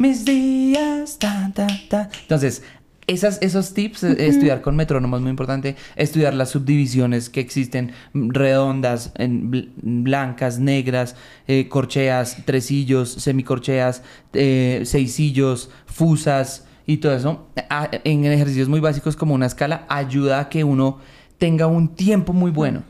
mis 0.00 0.24
días, 0.24 1.18
ta, 1.18 1.52
ta, 1.54 1.66
ta. 1.88 2.08
Entonces, 2.22 2.62
esas, 3.06 3.38
esos 3.42 3.74
tips, 3.74 4.04
eh, 4.04 4.16
estudiar 4.28 4.62
con 4.62 4.76
metrónomo 4.76 5.16
es 5.16 5.22
muy 5.22 5.30
importante, 5.30 5.76
estudiar 5.96 6.32
las 6.32 6.48
subdivisiones 6.50 7.28
que 7.28 7.40
existen, 7.40 7.92
mm, 8.14 8.30
redondas, 8.30 9.12
en 9.16 9.50
bl- 9.50 9.68
blancas, 9.82 10.58
negras, 10.58 11.16
eh, 11.46 11.68
corcheas, 11.68 12.38
tresillos, 12.46 13.10
semicorcheas, 13.12 14.02
eh, 14.32 14.82
seisillos, 14.84 15.70
fusas 15.86 16.64
y 16.86 16.96
todo 16.98 17.14
eso. 17.14 17.46
A- 17.68 17.90
en 18.04 18.24
ejercicios 18.24 18.68
muy 18.68 18.80
básicos 18.80 19.16
como 19.16 19.34
una 19.34 19.46
escala 19.46 19.84
ayuda 19.88 20.40
a 20.40 20.48
que 20.48 20.64
uno 20.64 20.98
tenga 21.36 21.66
un 21.66 21.94
tiempo 21.94 22.32
muy 22.32 22.50
bueno, 22.50 22.84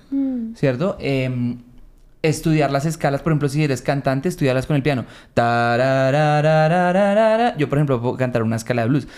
¿cierto? 0.54 0.96
Em, 1.00 1.58
estudiar 2.22 2.70
las 2.70 2.84
escalas, 2.84 3.22
por 3.22 3.32
ejemplo, 3.32 3.48
si 3.48 3.64
eres 3.64 3.80
cantante, 3.82 4.28
estudiarlas 4.28 4.66
con 4.66 4.76
el 4.76 4.82
piano. 4.82 5.04
Yo, 7.58 7.68
por 7.68 7.78
ejemplo, 7.78 8.00
puedo 8.00 8.16
cantar 8.16 8.42
una 8.42 8.56
escala 8.56 8.82
de 8.82 8.88
blues. 8.88 9.08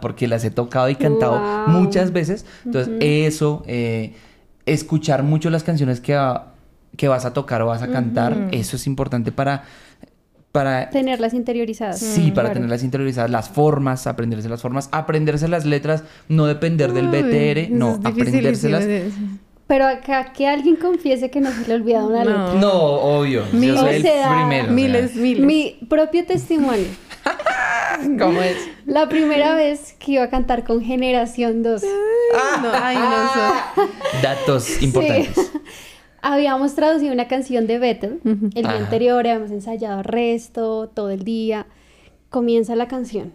Porque 0.00 0.28
las 0.28 0.44
he 0.44 0.50
tocado 0.50 0.88
y 0.88 0.94
cantado 0.96 1.40
Wow. 1.40 1.66
muchas 1.66 2.12
veces. 2.12 2.46
Entonces, 2.64 2.94
eso, 3.00 3.62
eh, 3.66 4.14
escuchar 4.66 5.22
mucho 5.22 5.50
las 5.50 5.62
canciones 5.62 6.00
que, 6.00 6.14
va- 6.14 6.54
que 6.96 7.08
vas 7.08 7.24
a 7.24 7.32
tocar 7.32 7.62
o 7.62 7.66
vas 7.66 7.82
a 7.82 7.88
cantar, 7.88 8.48
eso 8.52 8.76
es 8.76 8.86
importante 8.86 9.32
para... 9.32 9.64
para 10.52 10.90
Tenerlas 10.90 11.32
interiorizadas. 11.34 11.98
Sí, 12.00 12.30
para 12.30 12.48
Claro. 12.48 12.54
tenerlas 12.54 12.82
interiorizadas, 12.82 13.30
las 13.30 13.48
formas, 13.48 14.06
aprenderse 14.06 14.48
las 14.48 14.60
formas, 14.62 14.88
aprenderse 14.92 15.48
las 15.48 15.64
letras, 15.64 16.02
no 16.28 16.46
depender 16.46 16.92
del 16.92 17.08
BTR, 17.08 17.68
no, 17.70 18.00
aprendérselas. 18.04 18.84
Pero 19.70 19.86
acá 19.86 20.32
que 20.32 20.48
alguien 20.48 20.74
confiese 20.74 21.30
que 21.30 21.40
no 21.40 21.52
se 21.52 21.64
le 21.68 21.74
ha 21.74 21.76
olvidado 21.76 22.08
una 22.08 22.24
No. 22.24 22.30
letra. 22.46 22.60
No, 22.60 22.72
obvio. 22.74 23.44
Mil- 23.52 23.68
yo 23.74 23.78
soy 23.78 23.94
el 23.94 24.00
o 24.00 24.02
sea, 24.02 24.34
primero. 24.34 24.62
o 24.64 24.66
sea. 24.66 24.74
Miles, 24.74 25.14
miles. 25.14 25.46
Mi 25.46 25.78
propio 25.88 26.26
testimonio. 26.26 26.88
¿Cómo 28.18 28.42
es? 28.42 28.56
La 28.84 29.08
primera 29.08 29.54
vez 29.54 29.94
que 30.00 30.12
iba 30.12 30.24
a 30.24 30.28
cantar 30.28 30.64
con 30.64 30.82
Generación 30.82 31.62
2. 31.62 31.82
No, 32.62 32.68
ay, 32.72 32.96
no, 32.96 33.24
eso- 33.84 33.90
Datos 34.22 34.82
importantes. 34.82 35.36
Sí. 35.52 35.58
Habíamos 36.20 36.74
traducido 36.74 37.12
una 37.12 37.28
canción 37.28 37.68
de 37.68 37.78
Betel. 37.78 38.20
El 38.24 38.50
día 38.50 38.68
Ajá. 38.70 38.76
anterior 38.78 39.24
habíamos 39.26 39.52
ensayado 39.52 40.02
resto, 40.02 40.88
todo 40.92 41.10
el 41.10 41.22
día. 41.22 41.66
Comienza 42.28 42.74
la 42.74 42.88
canción. 42.88 43.32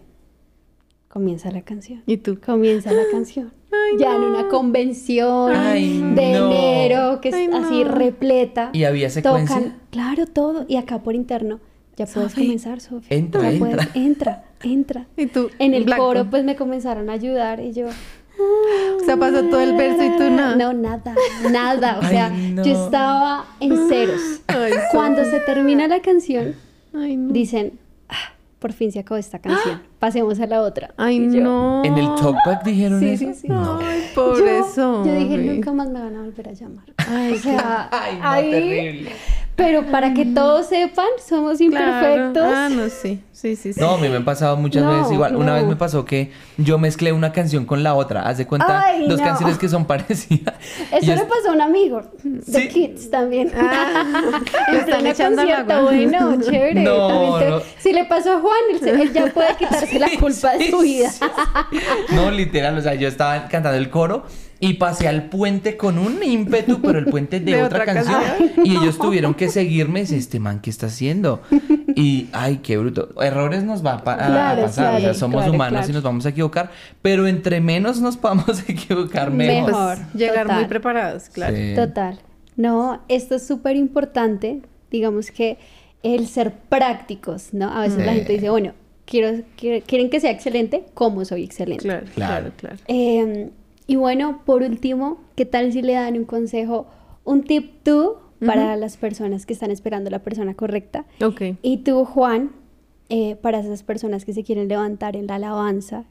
Comienza 1.08 1.50
la 1.50 1.62
canción. 1.62 2.02
¿Y 2.06 2.18
tú? 2.18 2.38
Comienza 2.44 2.92
la 2.92 3.04
canción. 3.10 3.52
Ay, 3.72 3.98
ya 3.98 4.14
en 4.16 4.22
una 4.22 4.48
convención 4.48 5.52
Ay, 5.54 5.98
de 6.14 6.32
no. 6.32 6.50
enero, 6.52 7.20
que 7.20 7.28
es 7.30 7.34
Ay, 7.34 7.48
así 7.52 7.84
no. 7.84 7.90
repleta. 7.92 8.70
¿Y 8.72 8.84
había 8.84 9.10
secuencia? 9.10 9.56
Tocan, 9.56 9.76
claro, 9.90 10.26
todo. 10.26 10.64
Y 10.68 10.76
acá 10.76 10.98
por 11.02 11.14
interno, 11.14 11.60
ya 11.96 12.06
puedes 12.06 12.34
comenzar, 12.34 12.80
Sofía. 12.80 13.16
Entra, 13.16 13.42
Ya 13.42 13.50
entra. 13.50 13.68
puedes- 13.68 13.88
entra, 13.96 14.44
entra. 14.62 15.06
¿Y 15.16 15.26
tú? 15.26 15.50
En 15.58 15.74
el 15.74 15.84
Blanco. 15.84 16.04
coro, 16.04 16.26
pues 16.30 16.44
me 16.44 16.54
comenzaron 16.56 17.10
a 17.10 17.14
ayudar 17.14 17.60
y 17.60 17.72
yo. 17.72 17.86
O 18.38 19.04
sea, 19.04 19.16
pasó 19.16 19.42
todo 19.44 19.60
el 19.60 19.74
verso 19.74 20.02
y 20.04 20.10
tú 20.18 20.30
nada. 20.30 20.56
No, 20.56 20.72
nada, 20.74 21.14
nada. 21.50 21.98
O 21.98 22.02
Ay, 22.04 22.08
sea, 22.10 22.28
no. 22.28 22.62
yo 22.64 22.84
estaba 22.84 23.46
en 23.60 23.88
ceros. 23.88 24.20
Ay, 24.48 24.72
Cuando 24.92 25.24
se 25.24 25.40
termina 25.40 25.88
la 25.88 26.00
canción, 26.00 26.54
Ay, 26.94 27.16
no. 27.16 27.32
dicen, 27.32 27.72
"Ah, 27.74 27.78
por 28.58 28.72
fin 28.72 28.90
se 28.92 28.98
acabó 29.00 29.18
esta 29.18 29.38
canción. 29.38 29.82
Pasemos 29.98 30.40
a 30.40 30.46
la 30.46 30.62
otra. 30.62 30.92
Ay, 30.96 31.30
yo, 31.32 31.40
no. 31.42 31.84
¿En 31.84 31.96
el 31.98 32.06
talkback 32.14 32.64
dijeron 32.64 33.00
Sí, 33.00 33.08
eso? 33.10 33.24
sí, 33.26 33.34
sí. 33.34 33.48
No. 33.48 33.78
Ay, 33.78 34.02
Yo, 34.08 34.14
pobre 34.14 34.60
yo 34.76 35.02
dije, 35.14 35.36
nunca 35.38 35.72
más 35.72 35.88
me 35.90 36.00
van 36.00 36.16
a 36.16 36.22
volver 36.22 36.48
a 36.48 36.52
llamar. 36.52 36.84
Ay, 37.08 37.32
o 37.34 37.36
sea, 37.36 37.88
Ay, 37.92 38.16
no, 38.18 38.28
ahí- 38.28 38.50
terrible. 38.50 39.10
Pero 39.56 39.86
para 39.86 40.12
que 40.12 40.26
todos 40.26 40.66
sepan, 40.66 41.06
somos 41.26 41.58
Claro. 41.58 41.64
imperfectos. 41.64 42.44
Ah, 42.46 42.68
no, 42.70 42.88
sí. 42.90 43.20
Sí, 43.32 43.56
sí, 43.56 43.72
sí. 43.72 43.80
No, 43.80 43.90
a 43.94 43.98
mí 43.98 44.08
me 44.08 44.16
han 44.16 44.24
pasado 44.24 44.56
muchas 44.56 44.82
No, 44.82 44.96
veces 44.96 45.12
igual. 45.12 45.34
Una 45.36 45.54
vez 45.54 45.64
me 45.64 45.76
pasó 45.76 46.04
que 46.04 46.30
yo 46.58 46.78
mezclé 46.78 47.12
una 47.12 47.32
canción 47.32 47.64
con 47.66 47.82
la 47.82 47.94
otra. 47.94 48.22
Haz 48.28 48.38
de 48.38 48.46
cuenta, 48.46 48.82
Ay, 48.84 49.06
dos 49.08 49.18
no. 49.18 49.24
canciones 49.26 49.58
que 49.58 49.68
son 49.68 49.84
parecidas. 49.86 50.54
Eso 50.92 51.12
es- 51.12 51.18
le 51.20 51.24
pasó 51.26 51.50
a 51.50 51.52
un 51.52 51.60
amigo 51.62 52.02
de 52.22 52.60
Sí. 52.62 52.68
Kids 52.68 53.10
también. 53.10 53.50
Ah, 53.56 54.04
En 54.72 54.84
pleno 54.84 55.02
concierto, 55.14 55.82
bueno, 55.84 56.42
chévere. 56.42 56.84
Te-. 56.84 57.82
Si 57.82 57.92
le 57.92 58.04
pasó 58.04 58.34
a 58.34 58.40
Juan, 58.40 58.56
él, 58.72 58.80
se- 58.80 58.90
él 58.90 59.12
ya 59.12 59.26
puede 59.26 59.54
quitarse 59.56 59.98
la 59.98 60.08
Sí, 60.10 60.16
culpa 60.18 60.52
de 60.56 60.70
su 60.70 60.78
vida. 60.80 61.10
sí, 61.10 61.20
sí. 61.70 61.78
No, 62.14 62.30
literal, 62.30 62.76
o 62.78 62.82
sea, 62.82 62.94
yo 62.94 63.08
estaba 63.08 63.48
cantando 63.48 63.78
el 63.78 63.90
coro 63.90 64.24
y 64.58 64.74
pasé 64.74 65.06
al 65.08 65.28
puente 65.28 65.76
con 65.76 65.98
un 65.98 66.22
ímpetu, 66.22 66.80
pero 66.80 66.98
el 66.98 67.04
puente 67.06 67.40
de, 67.40 67.52
De 67.56 67.62
otra, 67.62 67.82
otra 67.82 67.94
canción. 67.94 68.20
canción. 68.22 68.66
Y 68.66 68.76
ellos 68.76 68.98
tuvieron 68.98 69.34
que 69.34 69.48
seguirme 69.48 70.00
este 70.00 70.40
man, 70.40 70.60
¿qué 70.60 70.70
está 70.70 70.86
haciendo? 70.86 71.42
Y, 71.94 72.28
ay, 72.32 72.58
qué 72.62 72.76
bruto. 72.78 73.08
Errores 73.22 73.64
nos 73.64 73.84
va 73.84 73.94
a, 73.94 74.04
pa- 74.04 74.14
a 74.14 74.26
Claro, 74.26 74.62
pasar, 74.62 74.94
o 74.96 75.00
sea, 75.00 75.14
somos 75.14 75.38
claro, 75.42 75.52
humanos 75.52 75.78
claro. 75.80 75.90
y 75.90 75.92
nos 75.94 76.02
vamos 76.02 76.26
a 76.26 76.30
equivocar, 76.30 76.70
pero 77.02 77.26
entre 77.26 77.60
menos 77.60 78.00
nos 78.00 78.16
podamos 78.16 78.46
equivocar, 78.68 79.30
mejor. 79.30 79.66
Mejor. 79.66 79.96
Pues, 79.98 80.14
llegar 80.14 80.42
total. 80.46 80.56
muy 80.60 80.68
preparados, 80.68 81.28
claro. 81.28 81.56
Sí. 81.56 81.72
Total. 81.74 82.18
No, 82.56 83.02
esto 83.08 83.34
es 83.36 83.46
súper 83.46 83.76
importante. 83.76 84.62
Digamos 84.90 85.30
que 85.30 85.58
el 86.02 86.26
ser 86.28 86.52
prácticos, 86.68 87.52
¿no? 87.52 87.68
A 87.76 87.82
veces 87.82 88.04
la 88.06 88.12
gente 88.14 88.32
dice, 88.32 88.48
bueno, 88.50 88.72
quiero, 89.04 89.42
quiero- 89.56 89.84
quieren 89.86 90.08
que 90.10 90.20
sea 90.20 90.30
excelente, 90.30 90.84
¿cómo 90.94 91.24
soy 91.24 91.44
excelente? 91.44 91.82
Claro, 91.84 92.06
Claro. 92.14 92.50
claro, 92.50 92.52
claro. 92.56 92.76
Eh, 92.88 93.50
y 93.86 93.96
bueno, 93.96 94.42
por 94.44 94.62
último, 94.62 95.20
¿qué 95.36 95.44
tal 95.46 95.72
si 95.72 95.82
le 95.82 95.94
dan 95.94 96.16
un 96.16 96.24
consejo, 96.24 96.86
un 97.24 97.42
tip 97.44 97.82
tú 97.82 98.16
para 98.44 98.76
las 98.76 98.96
personas 98.96 99.46
que 99.46 99.52
están 99.54 99.70
esperando 99.70 100.10
la 100.10 100.20
persona 100.22 100.54
correcta? 100.54 101.06
Ok. 101.22 101.42
Y 101.62 101.78
tú, 101.78 102.04
Juan, 102.04 102.52
eh, 103.08 103.36
para 103.36 103.60
esas 103.60 103.82
personas 103.82 104.24
que 104.24 104.32
se 104.32 104.42
quieren 104.44 104.68
levantar 104.68 105.16
en 105.16 105.26
la 105.26 105.36
alabanza, 105.36 106.04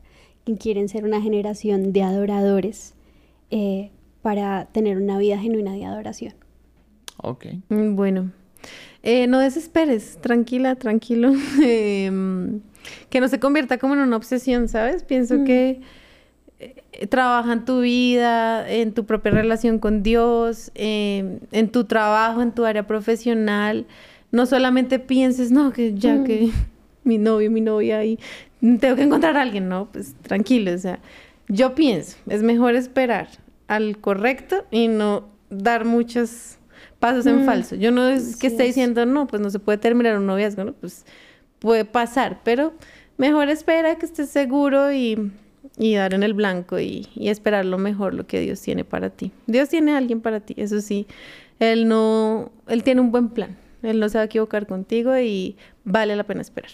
que 0.46 0.58
quieren 0.58 0.90
ser 0.90 1.04
una 1.04 1.22
generación 1.22 1.92
de 1.94 2.04
adoradores, 2.04 2.94
eh, 3.52 3.92
para 4.22 4.66
tener 4.72 4.98
una 4.98 5.18
vida 5.20 5.38
genuina 5.38 5.74
de 5.74 5.86
adoración. 5.86 6.34
Ok. 7.18 7.46
Mm, 7.70 7.96
Bueno, 7.96 8.32
Eh, 9.04 9.28
no 9.28 9.38
desesperes, 9.38 10.18
tranquila, 10.20 10.76
tranquilo. 10.76 11.32
Em, 11.64 12.62
que 13.12 13.20
no 13.20 13.28
se 13.28 13.40
convierta 13.40 13.78
como 13.78 13.94
en 13.94 14.00
una 14.00 14.16
obsesión, 14.18 14.68
¿sabes? 14.68 15.04
Pienso 15.04 15.44
que 15.44 15.82
trabaja 17.10 17.54
en 17.54 17.66
tu 17.66 17.82
vida, 17.82 18.70
en 18.70 18.94
tu 18.94 19.06
propia 19.06 19.32
relación 19.32 19.80
con 19.80 20.04
Dios, 20.04 20.72
em, 20.76 21.40
en 21.52 21.70
tu 21.70 21.84
trabajo, 21.86 22.42
en 22.42 22.52
tu 22.52 22.66
área 22.66 22.88
profesional. 22.88 23.86
No 24.32 24.46
solamente 24.46 25.00
pienses, 25.00 25.52
no, 25.52 25.72
que 25.72 25.94
ya 25.94 26.24
que 26.24 26.50
mi 27.04 27.18
novio, 27.18 27.52
mi 27.52 27.62
novia 27.62 28.04
y 28.06 28.20
tengo 28.80 28.96
que 28.96 29.04
encontrar 29.04 29.38
a 29.38 29.42
alguien, 29.42 29.70
no, 29.70 29.90
pues 29.92 30.16
tranquilo, 30.24 30.74
o 30.74 30.78
sea, 30.78 31.00
yo 31.48 31.76
pienso, 31.76 32.18
es 32.28 32.42
mejor 32.42 32.76
esperar 32.76 33.28
al 33.68 33.98
correcto 34.00 34.66
y 34.72 34.88
no 34.88 35.26
dar 35.50 35.86
muchos 35.86 36.58
pasos 37.00 37.26
en 37.28 37.44
Mm, 37.44 37.46
falso. 37.46 37.76
Yo 37.76 37.92
no 37.92 38.08
es 38.08 38.36
que 38.38 38.48
así 38.48 38.56
esté 38.56 38.64
es. 38.64 38.70
diciendo, 38.70 39.06
no, 39.06 39.28
pues 39.28 39.42
no 39.42 39.50
se 39.50 39.60
puede 39.60 39.78
terminar 39.78 40.18
un 40.18 40.26
noviazgo, 40.26 40.64
¿no? 40.64 40.74
Pues 40.74 41.06
puede 41.60 41.86
pasar, 41.86 42.40
pero 42.44 42.74
mejor 43.18 43.50
espera 43.50 43.96
que 43.96 44.06
estés 44.06 44.30
seguro 44.30 44.92
y, 44.92 45.32
y 45.78 45.96
dar 45.96 46.14
en 46.14 46.24
el 46.24 46.34
blanco 46.34 46.80
y, 46.80 47.08
y 47.16 47.30
esperar 47.30 47.66
lo 47.66 47.78
mejor, 47.78 48.14
lo 48.14 48.28
que 48.28 48.40
Dios 48.40 48.62
tiene 48.62 48.84
para 48.84 49.10
ti. 49.10 49.32
Dios 49.48 49.70
tiene 49.70 49.94
a 49.94 49.98
alguien 49.98 50.22
para 50.22 50.40
ti, 50.40 50.56
eso 50.58 50.82
sí. 50.82 51.08
Él 51.60 51.88
no, 51.88 52.52
Él 52.68 52.84
tiene 52.84 53.02
un 53.02 53.12
buen 53.12 53.30
plan. 53.30 53.58
Él 53.84 54.00
no 54.00 54.10
se 54.10 54.18
va 54.18 54.24
a 54.24 54.26
equivocar 54.26 54.68
contigo 54.68 55.18
y 55.18 55.58
vale 55.84 56.16
la 56.16 56.24
pena 56.24 56.42
esperar. 56.42 56.72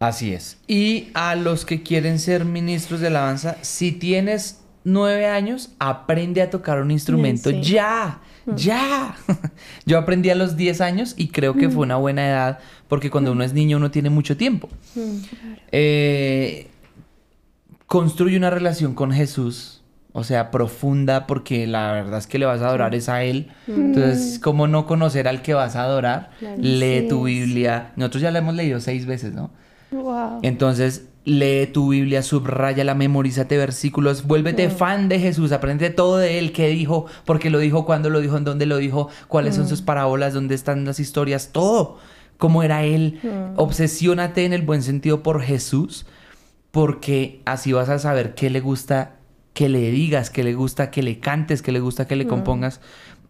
Así 0.00 0.32
es. 0.32 0.58
Y 0.66 1.08
a 1.14 1.34
los 1.34 1.64
que 1.64 1.82
quieren 1.82 2.18
ser 2.18 2.44
ministros 2.44 3.00
de 3.00 3.08
alabanza, 3.08 3.56
si 3.62 3.92
tienes 3.92 4.60
nueve 4.84 5.26
años, 5.26 5.70
aprende 5.78 6.42
a 6.42 6.50
tocar 6.50 6.80
un 6.80 6.90
instrumento. 6.90 7.50
sí. 7.50 7.60
Ya, 7.62 8.20
ya. 8.56 9.16
Yo 9.86 9.98
aprendí 9.98 10.30
a 10.30 10.34
los 10.34 10.56
10 10.56 10.80
años 10.80 11.14
y 11.16 11.28
creo 11.28 11.54
que 11.54 11.68
fue 11.68 11.82
una 11.82 11.96
buena 11.96 12.26
edad 12.26 12.58
porque 12.88 13.10
cuando 13.10 13.32
uno 13.32 13.44
es 13.44 13.52
niño 13.52 13.76
uno 13.76 13.90
tiene 13.90 14.10
mucho 14.10 14.36
tiempo. 14.36 14.68
Eh, 15.70 16.68
construye 17.88 18.36
una 18.36 18.50
relación 18.50 18.94
con 18.94 19.10
Jesús. 19.10 19.82
O 20.12 20.24
sea, 20.24 20.50
profunda, 20.50 21.26
porque 21.26 21.66
la 21.66 21.92
verdad 21.92 22.18
es 22.18 22.26
que 22.26 22.38
le 22.38 22.46
vas 22.46 22.60
a 22.60 22.68
adorar 22.68 22.94
es 22.94 23.08
a 23.08 23.22
Él. 23.24 23.50
Entonces, 23.66 24.38
¿cómo 24.42 24.66
no 24.66 24.86
conocer 24.86 25.28
al 25.28 25.42
que 25.42 25.54
vas 25.54 25.76
a 25.76 25.82
adorar? 25.82 26.30
Claro. 26.38 26.56
Lee 26.60 27.06
tu. 27.08 27.24
Biblia. 27.24 27.92
Nosotros 27.96 28.22
ya 28.22 28.30
la 28.30 28.38
hemos 28.38 28.54
leído 28.54 28.80
seis 28.80 29.06
veces, 29.06 29.34
¿no? 29.34 29.50
Wow. 29.90 30.40
Entonces, 30.42 31.08
lee 31.24 31.66
tu 31.66 31.90
Biblia, 31.90 32.22
subrayala, 32.22 32.94
memorízate 32.94 33.56
versículos, 33.56 34.26
vuélvete 34.26 34.70
fan 34.70 35.08
de 35.08 35.20
Jesús, 35.20 35.52
aprende 35.52 35.90
todo 35.90 36.16
de 36.16 36.38
él, 36.38 36.52
qué 36.52 36.68
dijo, 36.68 37.06
por 37.24 37.38
qué 37.38 37.50
lo 37.50 37.58
dijo, 37.58 37.84
cuándo 37.84 38.10
lo 38.10 38.20
dijo, 38.20 38.36
en 38.36 38.44
dónde 38.44 38.66
lo 38.66 38.78
dijo, 38.78 39.08
cuáles 39.28 39.54
son 39.54 39.68
sus 39.68 39.82
parábolas, 39.82 40.34
dónde 40.34 40.54
están 40.54 40.84
las 40.84 41.00
historias, 41.00 41.50
todo, 41.52 41.98
cómo 42.38 42.62
era 42.62 42.84
él. 42.84 43.20
Obsesiónate 43.56 44.44
en 44.44 44.52
el 44.52 44.62
buen 44.62 44.82
sentido 44.82 45.22
por 45.22 45.42
Jesús, 45.42 46.06
porque 46.78 47.40
así 47.44 47.72
vas 47.72 47.88
a 47.88 47.98
saber 47.98 48.36
qué 48.36 48.50
le 48.50 48.60
gusta 48.60 49.16
que 49.52 49.68
le 49.68 49.90
digas, 49.90 50.30
qué 50.30 50.44
le 50.44 50.54
gusta 50.54 50.92
que 50.92 51.02
le 51.02 51.18
cantes, 51.18 51.60
qué 51.60 51.72
le 51.72 51.80
gusta 51.80 52.06
que 52.06 52.14
le 52.14 52.28
compongas. 52.28 52.80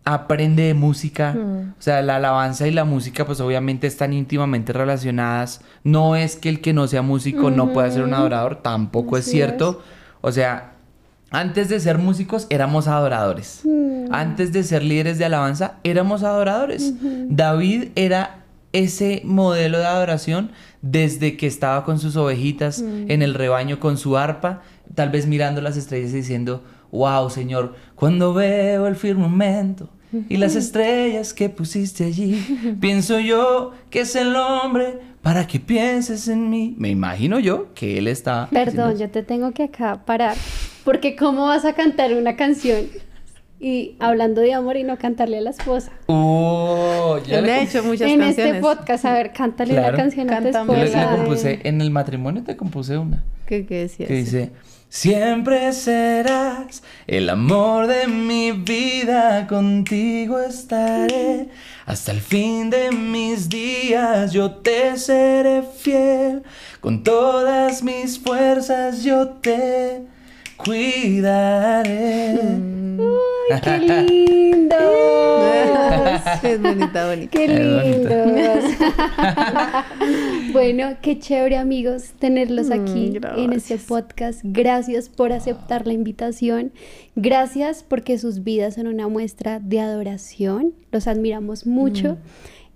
aprende 0.04 0.64
de 0.64 0.74
música. 0.74 1.32
Mm. 1.32 1.70
O 1.70 1.80
sea, 1.80 2.02
la 2.02 2.16
alabanza 2.16 2.68
y 2.68 2.72
la 2.72 2.84
música 2.84 3.24
pues 3.24 3.40
obviamente 3.40 3.86
están 3.86 4.12
íntimamente 4.12 4.74
relacionadas. 4.74 5.62
No 5.82 6.14
es 6.14 6.36
que 6.36 6.50
el 6.50 6.60
que 6.60 6.74
no 6.74 6.88
sea 6.88 7.00
músico 7.00 7.50
no 7.50 7.72
pueda 7.72 7.90
ser 7.90 8.04
un 8.04 8.12
adorador, 8.12 8.56
tampoco 8.56 9.16
es 9.16 9.24
cierto. 9.24 9.82
O 10.20 10.30
sea, 10.30 10.74
antes 11.30 11.70
de 11.70 11.80
ser 11.80 11.96
músicos 11.96 12.48
éramos 12.50 12.86
adoradores. 12.86 13.62
Mm. 13.64 14.12
Antes 14.12 14.52
de 14.52 14.62
ser 14.62 14.82
líderes 14.82 15.16
de 15.16 15.24
alabanza 15.24 15.76
éramos 15.84 16.22
adoradores. 16.22 16.92
David 17.30 17.92
era 17.94 18.37
ese 18.72 19.22
modelo 19.24 19.78
de 19.78 19.86
adoración 19.86 20.50
desde 20.82 21.36
que 21.36 21.46
estaba 21.46 21.84
con 21.84 21.98
sus 21.98 22.16
ovejitas 22.16 22.80
en 22.80 23.22
el 23.22 23.34
rebaño 23.34 23.80
con 23.80 23.96
su 23.96 24.16
arpa, 24.16 24.62
tal 24.94 25.10
vez 25.10 25.26
mirando 25.26 25.60
las 25.60 25.76
estrellas 25.76 26.12
y 26.12 26.16
diciendo, 26.16 26.62
wow, 26.90 27.30
Señor, 27.30 27.74
cuando 27.94 28.34
veo 28.34 28.86
el 28.86 28.96
firmamento 28.96 29.90
y 30.28 30.36
las 30.36 30.54
estrellas 30.56 31.34
que 31.34 31.48
pusiste 31.48 32.04
allí, 32.04 32.76
pienso 32.80 33.18
yo 33.20 33.72
que 33.90 34.00
es 34.00 34.14
el 34.16 34.36
hombre 34.36 35.00
para 35.22 35.46
que 35.46 35.60
pienses 35.60 36.28
en 36.28 36.48
mí. 36.48 36.74
Me 36.78 36.90
imagino 36.90 37.38
yo 37.38 37.74
que 37.74 37.98
él 37.98 38.06
está... 38.06 38.48
Perdón, 38.50 38.96
yo 38.98 39.10
te 39.10 39.22
tengo 39.22 39.52
que 39.52 39.64
acá 39.64 40.04
parar. 40.04 40.36
Porque 40.84 41.16
¿cómo 41.16 41.46
vas 41.46 41.64
a 41.64 41.74
cantar 41.74 42.14
una 42.14 42.36
canción 42.36 42.86
y 43.60 43.96
hablando 43.98 44.40
de 44.40 44.54
amor 44.54 44.76
y 44.76 44.84
no 44.84 44.96
cantarle 44.98 45.38
a 45.38 45.40
la 45.40 45.50
esposa? 45.50 45.90
Oh, 46.06 47.18
ya 47.26 47.40
le 47.40 47.54
com- 47.56 47.66
hecho 47.66 47.82
muchas 47.84 48.08
en 48.10 48.18
canciones. 48.20 48.54
este 48.54 48.60
podcast, 48.60 49.04
a 49.04 49.12
ver, 49.14 49.32
cántale 49.32 49.74
Claro. 49.74 49.88
una 49.88 49.96
canción 49.96 50.30
a 50.30 50.38
tu 50.38 50.44
Cántame. 50.44 50.66
yo 50.72 50.84
le- 50.84 50.84
esposa. 50.90 51.16
compuse, 51.16 51.60
en 51.64 51.80
el 51.80 51.90
matrimonio 51.90 52.42
te 52.44 52.56
compuse 52.56 52.96
una. 52.98 53.24
¿Qué, 53.46 53.66
qué 53.66 53.80
decías? 53.80 54.08
que 54.08 54.14
dice, 54.14 54.50
siempre 54.90 55.72
serás 55.72 56.82
el 57.06 57.28
amor 57.30 57.86
de 57.86 58.06
mi 58.06 58.52
vida, 58.52 59.46
contigo 59.46 60.38
estaré. 60.40 61.48
Hasta 61.86 62.12
el 62.12 62.20
fin 62.20 62.68
de 62.70 62.90
mis 62.92 63.48
días 63.48 64.32
yo 64.32 64.50
te 64.52 64.96
seré 64.98 65.62
fiel, 65.62 66.42
con 66.80 67.02
todas 67.02 67.82
mis 67.82 68.18
fuerzas 68.18 69.02
yo 69.02 69.28
te 69.28 70.02
cuidaré. 70.58 72.38
¡Ay, 73.50 73.60
qué 73.62 73.78
lindos! 73.78 74.78
es 76.42 76.60
bonita, 76.60 77.08
bonita. 77.08 77.30
¡Qué 77.30 77.48
lindos! 77.48 78.64
bueno, 80.52 80.96
qué 81.00 81.18
chévere 81.18 81.56
amigos 81.56 82.12
tenerlos 82.18 82.68
Mm, 82.68 82.72
aquí 82.72 83.18
en 83.36 83.52
este 83.52 83.78
podcast. 83.78 84.40
Gracias 84.44 85.08
por 85.08 85.32
aceptar 85.32 85.86
la 85.86 85.94
invitación. 85.94 86.72
Gracias 87.16 87.82
porque 87.82 88.18
sus 88.18 88.44
vidas 88.44 88.74
son 88.74 88.86
una 88.86 89.08
muestra 89.08 89.60
de 89.60 89.80
adoración. 89.80 90.74
Los 90.92 91.06
admiramos 91.06 91.66
mucho. 91.66 92.14
Mm. 92.14 92.18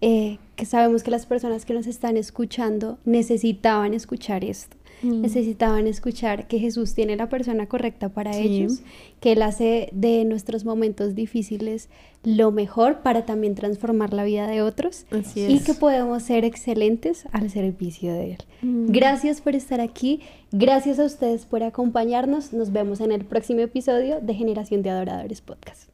Eh, 0.05 0.39
que 0.57 0.65
sabemos 0.67 1.03
que 1.03 1.11
las 1.11 1.27
personas 1.27 1.65
que 1.65 1.75
nos 1.75 1.87
están 1.87 2.17
escuchando 2.17 2.99
necesitaban 3.05 3.95
escuchar 3.95 4.45
esto. 4.45 4.77
Mm. 5.03 5.21
Necesitaban 5.23 5.87
escuchar 5.87 6.47
que 6.47 6.59
Jesús 6.59 6.95
tiene 6.95 7.17
la 7.17 7.29
persona 7.29 7.67
correcta 7.67 8.09
para 8.09 8.33
Sí. 8.33 8.41
ellos, 8.43 8.81
que 9.21 9.33
Él 9.33 9.43
hace 9.43 9.89
de 9.93 10.25
nuestros 10.25 10.65
momentos 10.65 11.15
difíciles 11.15 11.89
lo 12.25 12.53
mejor 12.53 13.01
para 13.03 13.27
también 13.27 13.55
transformar 13.55 14.13
la 14.13 14.23
vida 14.25 14.47
de 14.47 14.63
otros 14.63 15.07
Así 15.11 15.41
y 15.41 15.55
es. 15.55 15.65
que 15.65 15.75
podemos 15.75 16.23
ser 16.23 16.45
excelentes 16.45 17.25
al 17.33 17.51
servicio 17.51 18.13
de 18.13 18.33
Él. 18.33 18.39
Mm. 18.63 18.93
Gracias 18.93 19.41
por 19.41 19.55
estar 19.57 19.81
aquí, 19.81 20.21
gracias 20.53 20.99
a 20.99 21.05
ustedes 21.05 21.47
por 21.47 21.63
acompañarnos, 21.63 22.53
nos 22.53 22.73
vemos 22.73 23.01
en 23.01 23.13
el 23.13 23.25
próximo 23.25 23.61
episodio 23.61 24.21
de 24.21 24.35
Generación 24.35 24.83
de 24.83 24.91
Adoradores 24.91 25.41
Podcast. 25.41 25.92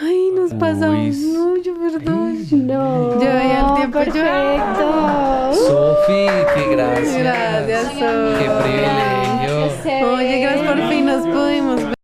Ay, 0.00 0.30
nos 0.34 0.54
pasamos 0.54 1.16
Uy. 1.16 1.26
mucho, 1.36 1.74
perdón. 1.74 2.38
No, 2.66 3.14
Yo 3.14 3.18
veía 3.20 3.66
el 3.68 3.74
tiempo, 3.74 3.98
yo- 4.04 4.12
perfecto. 4.12 5.52
Sofi, 5.54 6.26
qué 6.54 6.70
gracias. 6.70 7.18
Gracias, 7.18 7.82
Sofi. 7.94 8.38
Qué 8.38 8.50
privilegio. 8.62 10.14
Oye, 10.14 10.40
gracias 10.40 10.66
por 10.68 10.88
fin 10.88 11.04
nos 11.06 11.26
pudimos 11.26 11.76
ver. 11.84 11.97